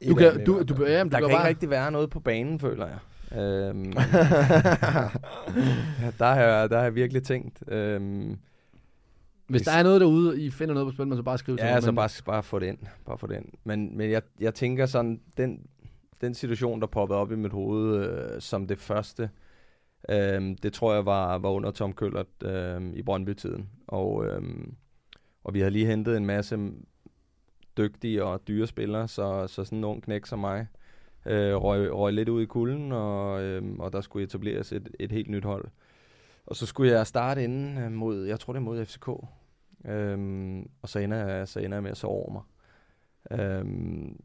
Du 0.09 0.15
kan, 0.15 0.45
du, 0.45 0.63
du, 0.63 0.75
fald. 0.75 0.87
ja, 0.87 1.03
du 1.03 1.09
Der 1.09 1.09
kan 1.09 1.09
kan 1.09 1.21
bare... 1.21 1.31
ikke 1.31 1.47
rigtig 1.47 1.69
være 1.69 1.91
noget 1.91 2.09
på 2.09 2.19
banen, 2.19 2.59
føler 2.59 2.87
jeg. 2.87 2.97
Øhm, 3.41 3.93
ja, 3.93 4.01
der, 6.19 6.25
har 6.25 6.41
jeg, 6.41 6.69
der 6.69 6.77
har 6.77 6.83
jeg 6.83 6.95
virkelig 6.95 7.23
tænkt. 7.23 7.63
Øhm, 7.67 8.37
Hvis 9.51 9.61
der 9.61 9.71
er 9.71 9.83
noget 9.83 10.01
derude, 10.01 10.41
I 10.41 10.49
finder 10.49 10.73
noget 10.73 10.87
på 10.87 10.91
Spelman, 10.93 11.17
så 11.17 11.23
bare 11.23 11.37
skriv 11.37 11.57
til 11.57 11.65
Ja, 11.65 11.73
mig, 11.73 11.83
så 11.83 11.91
men- 11.91 11.95
bare, 11.95 12.09
bare 12.25 12.43
få 12.43 12.59
det 12.59 12.67
ind. 12.67 12.77
Bare 13.05 13.17
få 13.17 13.27
det 13.27 13.35
ind. 13.35 13.45
Men, 13.63 13.97
men 13.97 14.11
jeg, 14.11 14.21
jeg 14.39 14.53
tænker 14.55 14.85
sådan, 14.85 15.21
den, 15.37 15.65
den 16.21 16.33
situation, 16.33 16.81
der 16.81 16.87
poppede 16.87 17.19
op 17.19 17.31
i 17.31 17.35
mit 17.35 17.51
hoved 17.51 18.05
øh, 18.05 18.41
som 18.41 18.67
det 18.67 18.79
første, 18.79 19.29
øh, 20.09 20.55
det 20.63 20.73
tror 20.73 20.93
jeg 20.93 21.05
var, 21.05 21.37
var 21.37 21.49
under 21.49 21.71
Tom 21.71 21.93
Køllert 21.93 22.27
øh, 22.43 22.81
i 22.93 23.01
Brøndby-tiden. 23.01 23.69
Og, 23.87 24.25
øh, 24.25 24.41
og 25.43 25.53
vi 25.53 25.59
havde 25.59 25.71
lige 25.71 25.85
hentet 25.85 26.17
en 26.17 26.25
masse 26.25 26.59
dygtige 27.77 28.23
og 28.23 28.47
dyre 28.47 28.67
spillere, 28.67 29.07
så, 29.07 29.47
så 29.47 29.63
sådan 29.63 29.77
en 29.77 29.83
ung 29.83 30.03
knæk 30.03 30.25
som 30.25 30.39
mig 30.39 30.67
øh, 31.25 31.55
røg, 31.55 31.93
røg 31.93 32.13
lidt 32.13 32.29
ud 32.29 32.41
i 32.41 32.45
kulden, 32.45 32.91
og, 32.91 33.41
øh, 33.43 33.63
og 33.79 33.93
der 33.93 34.01
skulle 34.01 34.23
etableres 34.23 34.71
et, 34.71 34.89
et 34.99 35.11
helt 35.11 35.29
nyt 35.29 35.45
hold. 35.45 35.65
Og 36.45 36.55
så 36.55 36.65
skulle 36.65 36.91
jeg 36.91 37.07
starte 37.07 37.43
inden 37.43 37.77
øh, 37.77 37.91
mod, 37.91 38.25
jeg 38.25 38.39
tror 38.39 38.53
det 38.53 38.59
er 38.59 38.63
mod 38.63 38.85
FCK, 38.85 39.09
Øhm, 39.85 40.69
og 40.81 40.89
så 40.89 40.99
ender, 40.99 41.27
jeg, 41.27 41.47
så 41.47 41.59
ender 41.59 41.77
jeg 41.77 41.83
med 41.83 41.91
at 41.91 41.97
sove 41.97 42.13
over 42.13 42.31
mig. 42.31 42.41
Øhm, 43.39 44.19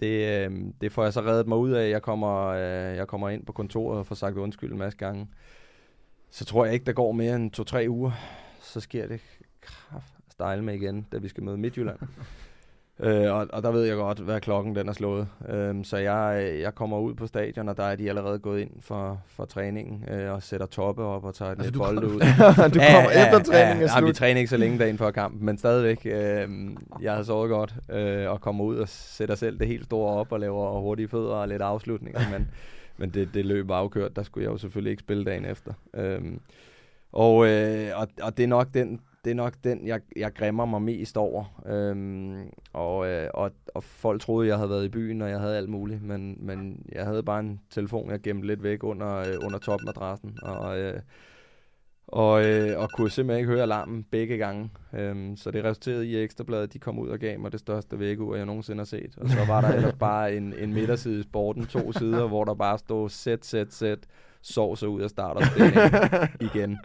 det, 0.00 0.44
øhm, 0.44 0.72
det 0.72 0.92
får 0.92 1.02
jeg 1.02 1.12
så 1.12 1.20
reddet 1.20 1.46
mig 1.48 1.58
ud 1.58 1.70
af. 1.70 1.90
Jeg 1.90 2.02
kommer, 2.02 2.46
øh, 2.46 2.96
jeg 2.96 3.08
kommer 3.08 3.28
ind 3.28 3.46
på 3.46 3.52
kontoret 3.52 3.98
og 3.98 4.06
får 4.06 4.14
sagt 4.14 4.36
undskyld 4.36 4.72
en 4.72 4.78
masse 4.78 4.98
gange. 4.98 5.28
Så 6.30 6.44
tror 6.44 6.64
jeg 6.64 6.74
ikke, 6.74 6.86
der 6.86 6.92
går 6.92 7.12
mere 7.12 7.36
end 7.36 7.50
to-tre 7.50 7.86
uger. 7.88 8.12
Så 8.60 8.80
sker 8.80 9.06
det 9.06 9.20
kraft 9.60 10.18
stejle 10.38 10.62
med 10.62 10.74
igen, 10.74 11.06
da 11.12 11.18
vi 11.18 11.28
skal 11.28 11.42
møde 11.42 11.58
Midtjylland. 11.58 11.98
øh, 13.00 13.34
og, 13.34 13.46
og 13.52 13.62
der 13.62 13.70
ved 13.70 13.84
jeg 13.84 13.96
godt, 13.96 14.18
hvad 14.18 14.40
klokken 14.40 14.74
den 14.76 14.88
er 14.88 14.92
slået. 14.92 15.28
Øhm, 15.48 15.84
så 15.84 15.96
jeg, 15.96 16.52
jeg 16.60 16.74
kommer 16.74 16.98
ud 16.98 17.14
på 17.14 17.26
stadion, 17.26 17.68
og 17.68 17.76
der 17.76 17.82
er 17.82 17.96
de 17.96 18.08
allerede 18.08 18.38
gået 18.38 18.60
ind 18.60 18.70
for, 18.80 19.20
for 19.26 19.44
træningen 19.44 20.04
øh, 20.10 20.32
og 20.32 20.42
sætter 20.42 20.66
toppe 20.66 21.02
op 21.04 21.24
og 21.24 21.34
tager 21.34 21.52
et 21.52 21.58
Altså, 21.58 21.72
kom- 21.72 21.96
ud. 21.98 22.20
Du 22.74 22.80
kommer 22.80 23.10
efter 23.10 23.38
træningen 23.38 23.52
er 23.52 23.60
ja, 23.60 23.94
ja, 23.94 24.00
vi 24.00 24.06
slut. 24.06 24.14
træner 24.14 24.38
ikke 24.38 24.50
så 24.50 24.56
længe 24.56 24.78
dagen 24.78 24.98
før 24.98 25.10
kampen, 25.10 25.44
men 25.46 25.58
stadigvæk. 25.58 26.06
Øh, 26.06 26.48
jeg 27.02 27.12
havde 27.12 27.24
sovet 27.24 27.50
godt 27.50 27.74
øh, 27.90 28.30
og 28.30 28.40
kommer 28.40 28.64
ud 28.64 28.76
og 28.76 28.88
sætter 28.88 29.34
selv 29.34 29.58
det 29.58 29.66
helt 29.66 29.84
store 29.84 30.12
op 30.14 30.32
og 30.32 30.40
laver 30.40 30.80
hurtige 30.80 31.08
fødder 31.08 31.34
og 31.34 31.48
lidt 31.48 31.62
afslutninger, 31.62 32.20
men, 32.32 32.48
men 32.98 33.10
det, 33.10 33.28
det 33.34 33.46
løb 33.46 33.68
var 33.68 33.76
afkørt. 33.76 34.16
Der 34.16 34.22
skulle 34.22 34.44
jeg 34.44 34.52
jo 34.52 34.58
selvfølgelig 34.58 34.90
ikke 34.90 35.00
spille 35.00 35.24
dagen 35.24 35.44
efter. 35.44 35.72
Øhm, 35.94 36.40
og, 37.12 37.46
øh, 37.48 37.88
og, 37.96 38.08
og 38.22 38.36
det 38.36 38.42
er 38.42 38.46
nok 38.48 38.66
den, 38.74 39.00
det 39.24 39.30
er 39.30 39.34
nok 39.34 39.54
den, 39.64 39.86
jeg, 39.86 40.00
jeg 40.16 40.34
græmmer 40.34 40.64
mig 40.64 40.82
mest 40.82 41.16
over. 41.16 41.62
Øhm, 41.66 42.50
og, 42.72 43.08
øh, 43.08 43.28
og, 43.34 43.50
og 43.74 43.82
folk 43.82 44.20
troede, 44.20 44.48
jeg 44.48 44.56
havde 44.56 44.70
været 44.70 44.84
i 44.84 44.88
byen, 44.88 45.22
og 45.22 45.30
jeg 45.30 45.40
havde 45.40 45.56
alt 45.56 45.68
muligt, 45.68 46.02
men, 46.02 46.36
men 46.40 46.86
jeg 46.92 47.04
havde 47.04 47.22
bare 47.22 47.40
en 47.40 47.60
telefon, 47.70 48.10
jeg 48.10 48.20
gemte 48.20 48.46
lidt 48.46 48.62
væk 48.62 48.84
under, 48.84 49.16
øh, 49.16 49.34
under 49.44 49.58
topmadrassen, 49.58 50.38
og, 50.42 50.78
øh, 50.78 51.00
og, 52.08 52.46
øh, 52.46 52.80
og 52.80 52.88
kunne 52.96 53.10
simpelthen 53.10 53.40
ikke 53.40 53.52
høre 53.52 53.62
alarmen 53.62 54.04
begge 54.04 54.36
gange. 54.36 54.70
Øhm, 54.94 55.36
så 55.36 55.50
det 55.50 55.64
resulterede 55.64 56.06
i 56.06 56.16
at 56.16 56.22
Ekstrabladet, 56.22 56.72
de 56.72 56.78
kom 56.78 56.98
ud 56.98 57.08
og 57.08 57.18
gav 57.18 57.40
mig 57.40 57.52
det 57.52 57.60
største 57.60 57.98
vækkeur, 57.98 58.36
jeg 58.36 58.46
nogensinde 58.46 58.80
har 58.80 58.84
set. 58.84 59.14
Og 59.16 59.28
så 59.28 59.44
var 59.46 59.60
der 59.60 59.68
ellers 59.68 59.94
bare 60.08 60.36
en, 60.36 60.54
en 60.58 60.72
midterside 60.72 61.20
i 61.20 61.22
sporten, 61.22 61.66
to 61.66 61.92
sider, 61.92 62.28
hvor 62.28 62.44
der 62.44 62.54
bare 62.54 62.78
stod 62.78 63.08
sæt, 63.08 63.44
sæt, 63.44 63.72
sæt, 63.72 63.98
sov 64.42 64.76
så 64.76 64.86
ud 64.86 65.00
af 65.00 65.10
starterstilling 65.10 65.74
igen. 66.54 66.78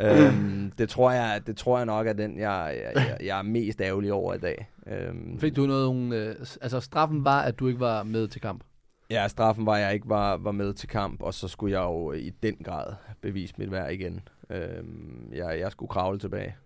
Øhm, 0.00 0.72
det, 0.78 0.88
tror 0.88 1.10
jeg, 1.10 1.42
det 1.46 1.56
tror 1.56 1.76
jeg 1.76 1.86
nok 1.86 2.06
er 2.06 2.12
den, 2.12 2.38
jeg, 2.38 2.80
jeg, 2.82 2.92
jeg, 3.08 3.18
jeg 3.28 3.38
er 3.38 3.42
mest 3.42 3.80
ærgerlig 3.80 4.12
over 4.12 4.34
i 4.34 4.38
dag. 4.38 4.70
Øhm, 4.86 5.38
Fik 5.38 5.56
du 5.56 5.66
noget, 5.66 6.14
øh, 6.14 6.36
altså 6.60 6.80
straffen 6.80 7.24
var, 7.24 7.42
at 7.42 7.58
du 7.58 7.66
ikke 7.66 7.80
var 7.80 8.02
med 8.02 8.28
til 8.28 8.40
kamp? 8.40 8.64
Ja, 9.10 9.28
straffen 9.28 9.66
var, 9.66 9.74
at 9.74 9.82
jeg 9.82 9.94
ikke 9.94 10.08
var, 10.08 10.36
var 10.36 10.52
med 10.52 10.74
til 10.74 10.88
kamp, 10.88 11.22
og 11.22 11.34
så 11.34 11.48
skulle 11.48 11.80
jeg 11.80 11.84
jo 11.84 12.12
i 12.12 12.30
den 12.30 12.56
grad 12.64 12.94
bevise 13.20 13.54
mit 13.58 13.70
værd 13.70 13.92
igen. 13.92 14.28
Øhm, 14.50 15.32
jeg, 15.32 15.58
jeg 15.60 15.72
skulle 15.72 15.88
kravle 15.88 16.18
tilbage. 16.18 16.56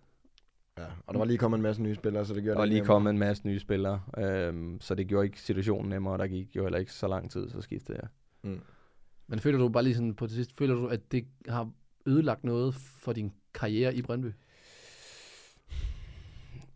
Ja, 0.79 0.85
og 1.07 1.15
der 1.15 1.19
var 1.19 1.27
lige 1.27 1.39
kommet 1.39 1.59
en 1.59 1.63
masse 1.63 1.83
nye 1.83 1.95
spillere, 1.95 2.25
så 2.25 2.35
det 2.35 2.43
gjorde 2.43 2.55
Der 2.55 2.61
var 2.61 2.65
det 2.67 2.75
lige 2.75 2.85
kommet 2.85 3.11
en 3.11 3.19
masse 3.19 3.47
nye 3.47 3.59
spillere, 3.59 4.01
øhm, 4.19 4.81
så 4.81 4.95
det 4.95 5.07
gjorde 5.07 5.27
ikke 5.27 5.41
situationen 5.41 5.91
nemmere, 5.91 6.13
og 6.15 6.19
der 6.19 6.27
gik 6.27 6.57
jo 6.57 6.63
heller 6.63 6.79
ikke 6.79 6.93
så 6.93 7.09
lang 7.09 7.31
tid, 7.31 7.51
så 7.51 7.61
skiftede 7.61 7.99
jeg. 8.03 8.09
Mm. 8.51 8.61
Men 9.27 9.39
føler 9.39 9.59
du 9.59 9.69
bare 9.69 9.83
lige 9.83 9.95
sådan 9.95 10.15
på 10.15 10.27
det 10.27 10.35
sidste, 10.35 10.55
føler 10.59 10.75
du, 10.75 10.87
at 10.87 11.13
det 11.13 11.25
har 11.49 11.71
ødelagt 12.07 12.45
noget 12.45 12.75
for 12.75 13.13
din 13.13 13.33
karriere 13.55 13.95
i 13.95 14.03
Brøndby? 14.03 14.33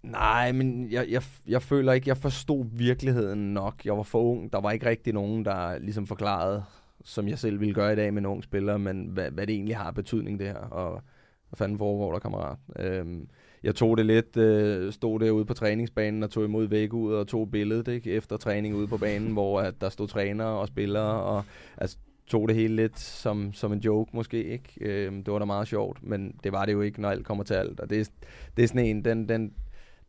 Nej, 0.03 0.53
men 0.53 0.93
jeg, 0.93 1.11
jeg, 1.11 1.23
jeg 1.49 1.63
føler 1.63 1.93
ikke, 1.93 2.09
jeg 2.09 2.17
forstod 2.17 2.67
virkeligheden 2.73 3.55
nok. 3.55 3.75
Jeg 3.85 3.97
var 3.97 4.03
for 4.03 4.23
ung. 4.23 4.53
Der 4.53 4.61
var 4.61 4.71
ikke 4.71 4.87
rigtig 4.87 5.13
nogen, 5.13 5.45
der 5.45 5.79
ligesom 5.79 6.07
forklarede, 6.07 6.65
som 7.05 7.29
jeg 7.29 7.39
selv 7.39 7.61
ville 7.61 7.75
gøre 7.75 7.93
i 7.93 7.97
dag 7.97 8.15
med 8.15 8.23
en 8.23 8.27
ung 8.27 8.45
spiller, 8.45 8.77
men 8.77 9.07
hvad, 9.07 9.31
hvad 9.31 9.47
det 9.47 9.55
egentlig 9.55 9.77
har 9.77 9.91
betydning 9.91 10.39
det 10.39 10.47
her, 10.47 10.57
og 10.57 11.03
hvad 11.49 11.57
fanden 11.57 11.79
foregår 11.79 12.13
der, 12.13 12.19
kammerat. 12.19 12.59
Øhm, 12.79 13.29
jeg 13.63 13.75
tog 13.75 13.97
det 13.97 14.07
lidt, 14.07 14.37
øh, 14.37 14.93
stod 14.93 15.21
derude 15.21 15.45
på 15.45 15.55
træningsbanen 15.55 16.23
og 16.23 16.31
tog 16.31 16.45
imod 16.45 16.67
væk 16.67 16.93
ud 16.93 17.15
og 17.15 17.29
tog 17.29 17.51
billedet 17.51 17.89
ikke, 17.89 18.13
efter 18.13 18.37
træning 18.37 18.75
ude 18.75 18.89
på 18.89 18.99
banen, 18.99 19.33
hvor 19.39 19.61
at 19.61 19.75
der 19.81 19.89
stod 19.89 20.09
trænere 20.09 20.61
og 20.61 20.69
spillere, 20.69 21.23
og 21.23 21.45
altså, 21.77 21.99
tog 22.33 22.49
det 22.49 22.57
hele 22.57 22.77
lidt 22.77 22.99
som, 22.99 23.53
som 23.53 23.73
en 23.73 23.79
joke 23.79 24.11
måske, 24.17 24.45
ikke? 24.45 24.69
Øhm, 24.81 25.25
det 25.25 25.33
var 25.33 25.39
da 25.39 25.45
meget 25.45 25.69
sjovt, 25.69 26.03
men 26.03 26.33
det 26.45 26.53
var 26.53 26.65
det 26.65 26.73
jo 26.73 26.81
ikke, 26.81 27.01
når 27.01 27.11
alt 27.11 27.27
kommer 27.27 27.45
til 27.45 27.55
alt, 27.55 27.81
og 27.81 27.91
det, 27.91 28.01
er- 28.01 28.27
det 28.57 28.63
er 28.63 28.69
sådan 28.69 28.85
en, 28.87 29.05
den, 29.05 29.29
den, 29.29 29.53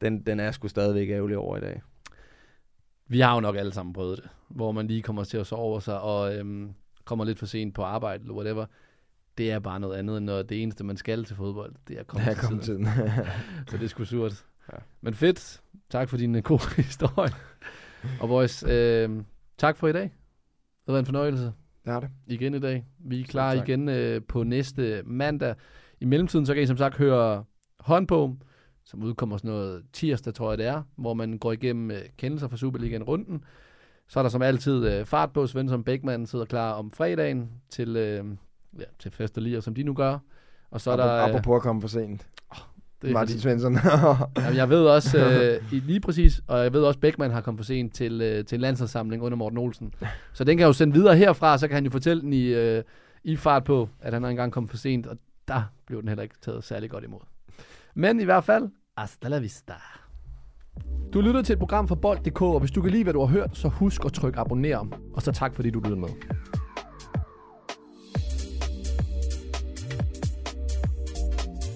den, 0.01 0.25
den 0.25 0.39
er 0.39 0.43
jeg 0.43 0.53
sgu 0.53 0.67
stadigvæk 0.67 1.09
ærgerlig 1.09 1.37
over 1.37 1.57
i 1.57 1.61
dag. 1.61 1.81
Vi 3.07 3.19
har 3.19 3.33
jo 3.35 3.39
nok 3.41 3.55
alle 3.55 3.71
sammen 3.73 3.93
prøvet 3.93 4.17
det, 4.17 4.29
hvor 4.49 4.71
man 4.71 4.87
lige 4.87 5.01
kommer 5.01 5.23
til 5.23 5.37
at 5.37 5.47
sove 5.47 5.61
over 5.61 5.79
sig, 5.79 6.01
og 6.01 6.35
øhm, 6.37 6.73
kommer 7.05 7.25
lidt 7.25 7.39
for 7.39 7.45
sent 7.45 7.75
på 7.75 7.81
arbejde, 7.83 8.21
eller 8.21 8.33
whatever. 8.35 8.65
Det 9.37 9.51
er 9.51 9.59
bare 9.59 9.79
noget 9.79 9.95
andet, 9.97 10.17
end 10.17 10.25
når 10.25 10.41
det 10.41 10.63
eneste, 10.63 10.83
man 10.83 10.97
skal 10.97 11.23
til 11.25 11.35
fodbold, 11.35 11.73
det 11.87 11.95
er 11.95 11.99
at 11.99 12.07
komme 12.07 12.25
Ja, 12.25 12.33
til 12.33 12.39
komme 12.41 12.61
tiden. 12.61 12.85
til 12.85 12.93
den. 13.03 13.09
Så 13.69 13.77
det 13.77 13.83
er 13.83 13.87
sgu 13.87 14.05
surt. 14.05 14.45
Ja. 14.73 14.77
Men 15.01 15.13
fedt. 15.13 15.61
Tak 15.89 16.09
for 16.09 16.17
din 16.17 16.35
øh, 16.35 16.43
gode 16.43 16.61
historie. 16.83 17.31
og 18.19 18.27
boys, 18.27 18.63
øh, 18.63 19.09
tak 19.57 19.77
for 19.77 19.87
i 19.87 19.93
dag. 19.93 20.03
Det 20.03 20.11
været 20.87 20.99
en 20.99 21.05
fornøjelse. 21.05 21.53
Det 21.85 21.93
har 21.93 21.99
det. 21.99 22.09
Igen 22.27 22.53
i 22.53 22.59
dag. 22.59 22.85
Vi 22.99 23.21
er 23.21 23.25
klar 23.25 23.53
igen 23.53 23.89
øh, 23.89 24.21
på 24.27 24.43
næste 24.43 25.03
mandag. 25.05 25.55
I 25.99 26.05
mellemtiden, 26.05 26.45
så 26.45 26.53
kan 26.53 26.63
I 26.63 26.65
som 26.65 26.77
sagt 26.77 26.97
høre 26.97 27.43
håndbog, 27.79 28.37
som 28.83 29.03
udkommer 29.03 29.37
sådan 29.37 29.51
noget 29.51 29.83
tirsdag, 29.93 30.33
tror 30.33 30.51
jeg 30.51 30.57
det 30.57 30.65
er, 30.65 30.81
hvor 30.95 31.13
man 31.13 31.37
går 31.37 31.51
igennem 31.51 31.91
øh, 31.91 32.01
kendelser 32.17 32.47
fra 32.47 32.57
Superligaen 32.57 33.03
runden. 33.03 33.43
Så 34.07 34.19
er 34.19 34.23
der 34.23 34.29
som 34.29 34.41
altid 34.41 34.87
øh, 34.87 35.05
fart 35.05 35.31
på. 35.33 35.47
Svensson 35.47 35.83
Bækman 35.83 36.25
sidder 36.25 36.45
klar 36.45 36.73
om 36.73 36.91
fredagen 36.91 37.49
til, 37.69 37.95
øh, 37.95 38.25
ja, 38.79 38.83
til 38.99 39.11
fest 39.11 39.37
og 39.37 39.43
lier, 39.43 39.59
som 39.59 39.75
de 39.75 39.83
nu 39.83 39.93
gør. 39.93 40.19
Og 40.71 40.81
så 40.81 40.91
er 40.91 40.95
der... 40.95 41.15
øh, 41.15 41.29
Apropos 41.29 41.55
at 41.55 41.61
komme 41.61 41.81
for 41.81 41.87
sent. 41.87 42.27
Det 43.03 43.09
er 43.09 43.13
Martin 43.13 43.39
Svensson. 43.39 43.73
Jamen, 44.37 44.55
jeg 44.55 44.69
ved 44.69 44.85
også, 44.85 45.17
øh, 45.19 45.73
i- 45.73 45.79
lige 45.79 45.99
præcis, 45.99 46.41
og 46.47 46.63
jeg 46.63 46.73
ved 46.73 46.83
også, 46.83 46.99
Bækman 46.99 47.31
har 47.31 47.41
kommet 47.41 47.59
for 47.59 47.65
sent 47.65 47.93
til, 47.95 48.21
øh, 48.21 48.45
til 48.45 48.55
en 48.55 48.61
landsholdssamling 48.61 49.23
under 49.23 49.35
Morten 49.37 49.57
Olsen. 49.57 49.93
Så 50.33 50.43
den 50.43 50.57
kan 50.57 50.61
jeg 50.61 50.67
jo 50.67 50.73
sende 50.73 50.93
videre 50.93 51.15
herfra, 51.15 51.57
så 51.57 51.67
kan 51.67 51.75
han 51.75 51.83
jo 51.85 51.91
fortælle 51.91 52.21
den 52.21 52.33
i, 52.33 52.43
øh, 52.45 52.83
i 53.23 53.35
fart 53.35 53.63
på, 53.63 53.89
at 54.01 54.13
han 54.13 54.23
har 54.23 54.29
engang 54.29 54.51
kommet 54.51 54.69
for 54.69 54.77
sent, 54.77 55.07
og 55.07 55.17
der 55.47 55.61
blev 55.87 55.99
den 56.01 56.07
heller 56.07 56.23
ikke 56.23 56.35
taget 56.41 56.63
særlig 56.63 56.89
godt 56.89 57.03
imod. 57.03 57.19
Men 57.95 58.19
i 58.19 58.23
hvert 58.23 58.43
fald, 58.43 58.63
hasta 58.97 59.27
la 59.27 59.39
vista. 59.39 59.73
Du 61.13 61.21
lytter 61.21 61.41
til 61.41 61.53
et 61.53 61.59
program 61.59 61.87
fra 61.87 61.95
Bold.dk, 61.95 62.41
og 62.41 62.59
hvis 62.59 62.71
du 62.71 62.81
kan 62.81 62.91
lide, 62.91 63.03
hvad 63.03 63.13
du 63.13 63.19
har 63.19 63.27
hørt, 63.27 63.49
så 63.57 63.67
husk 63.67 64.05
at 64.05 64.13
trykke 64.13 64.39
abonner. 64.39 64.87
Og 65.13 65.21
så 65.21 65.31
tak, 65.31 65.55
fordi 65.55 65.69
du 65.69 65.79
lyttede 65.79 65.99
med. 65.99 66.09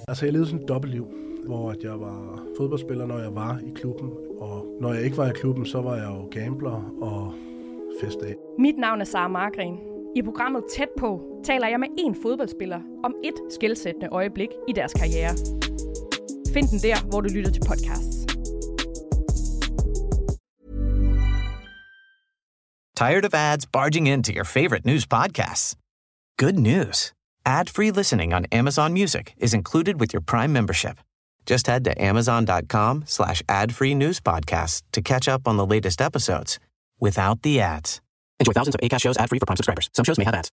Altså, 0.07 0.25
jeg 0.25 0.33
levede 0.33 0.47
sådan 0.49 0.61
et 0.63 0.69
dobbeltliv, 0.69 1.07
hvor 1.47 1.71
at 1.71 1.83
jeg 1.83 1.99
var 1.99 2.43
fodboldspiller, 2.57 3.05
når 3.05 3.19
jeg 3.19 3.35
var 3.35 3.59
i 3.59 3.71
klubben. 3.75 4.11
Og 4.39 4.77
når 4.81 4.93
jeg 4.93 5.03
ikke 5.03 5.17
var 5.17 5.29
i 5.29 5.33
klubben, 5.33 5.65
så 5.65 5.81
var 5.81 5.95
jeg 5.95 6.05
jo 6.05 6.27
gambler 6.31 6.93
og 7.01 7.33
festdag. 8.01 8.35
Mit 8.59 8.77
navn 8.77 9.01
er 9.01 9.05
Sara 9.05 9.27
Margren. 9.27 9.77
I 10.15 10.21
programmet 10.21 10.63
Tæt 10.75 10.89
på 10.99 11.21
taler 11.43 11.67
jeg 11.67 11.79
med 11.79 11.87
en 11.97 12.15
fodboldspiller 12.21 12.81
om 13.03 13.15
et 13.23 13.33
skældsættende 13.49 14.07
øjeblik 14.11 14.49
i 14.67 14.71
deres 14.71 14.93
karriere. 14.93 15.33
Find 16.53 16.67
den 16.67 16.79
der, 16.79 17.09
hvor 17.09 17.21
du 17.21 17.29
lytter 17.29 17.51
til 17.51 17.61
podcasts. 17.67 18.17
Tired 22.95 23.25
of 23.25 23.33
ads 23.33 23.65
barging 23.67 24.07
into 24.07 24.31
your 24.31 24.43
favorite 24.45 24.85
news 24.85 25.05
podcasts? 25.05 25.75
Good 26.37 26.57
news. 26.57 27.13
Ad-free 27.45 27.91
listening 27.91 28.33
on 28.33 28.45
Amazon 28.51 28.93
Music 28.93 29.35
is 29.37 29.53
included 29.53 29.99
with 29.99 30.13
your 30.13 30.21
Prime 30.21 30.51
membership. 30.51 30.97
Just 31.47 31.65
head 31.65 31.85
to 31.85 31.99
amazon.com 31.99 33.05
slash 33.07 33.41
ad-free 33.49 33.95
news 33.95 34.19
podcasts 34.19 34.83
to 34.91 35.01
catch 35.01 35.27
up 35.27 35.47
on 35.47 35.57
the 35.57 35.65
latest 35.65 36.01
episodes 36.01 36.59
without 36.99 37.41
the 37.41 37.59
ads. 37.59 38.01
Enjoy 38.39 38.51
thousands 38.51 38.75
of 38.75 38.81
ACAST 38.81 39.01
shows 39.01 39.17
ad-free 39.17 39.39
for 39.39 39.47
Prime 39.47 39.57
subscribers. 39.57 39.89
Some 39.93 40.05
shows 40.05 40.19
may 40.19 40.25
have 40.25 40.35
ads. 40.35 40.51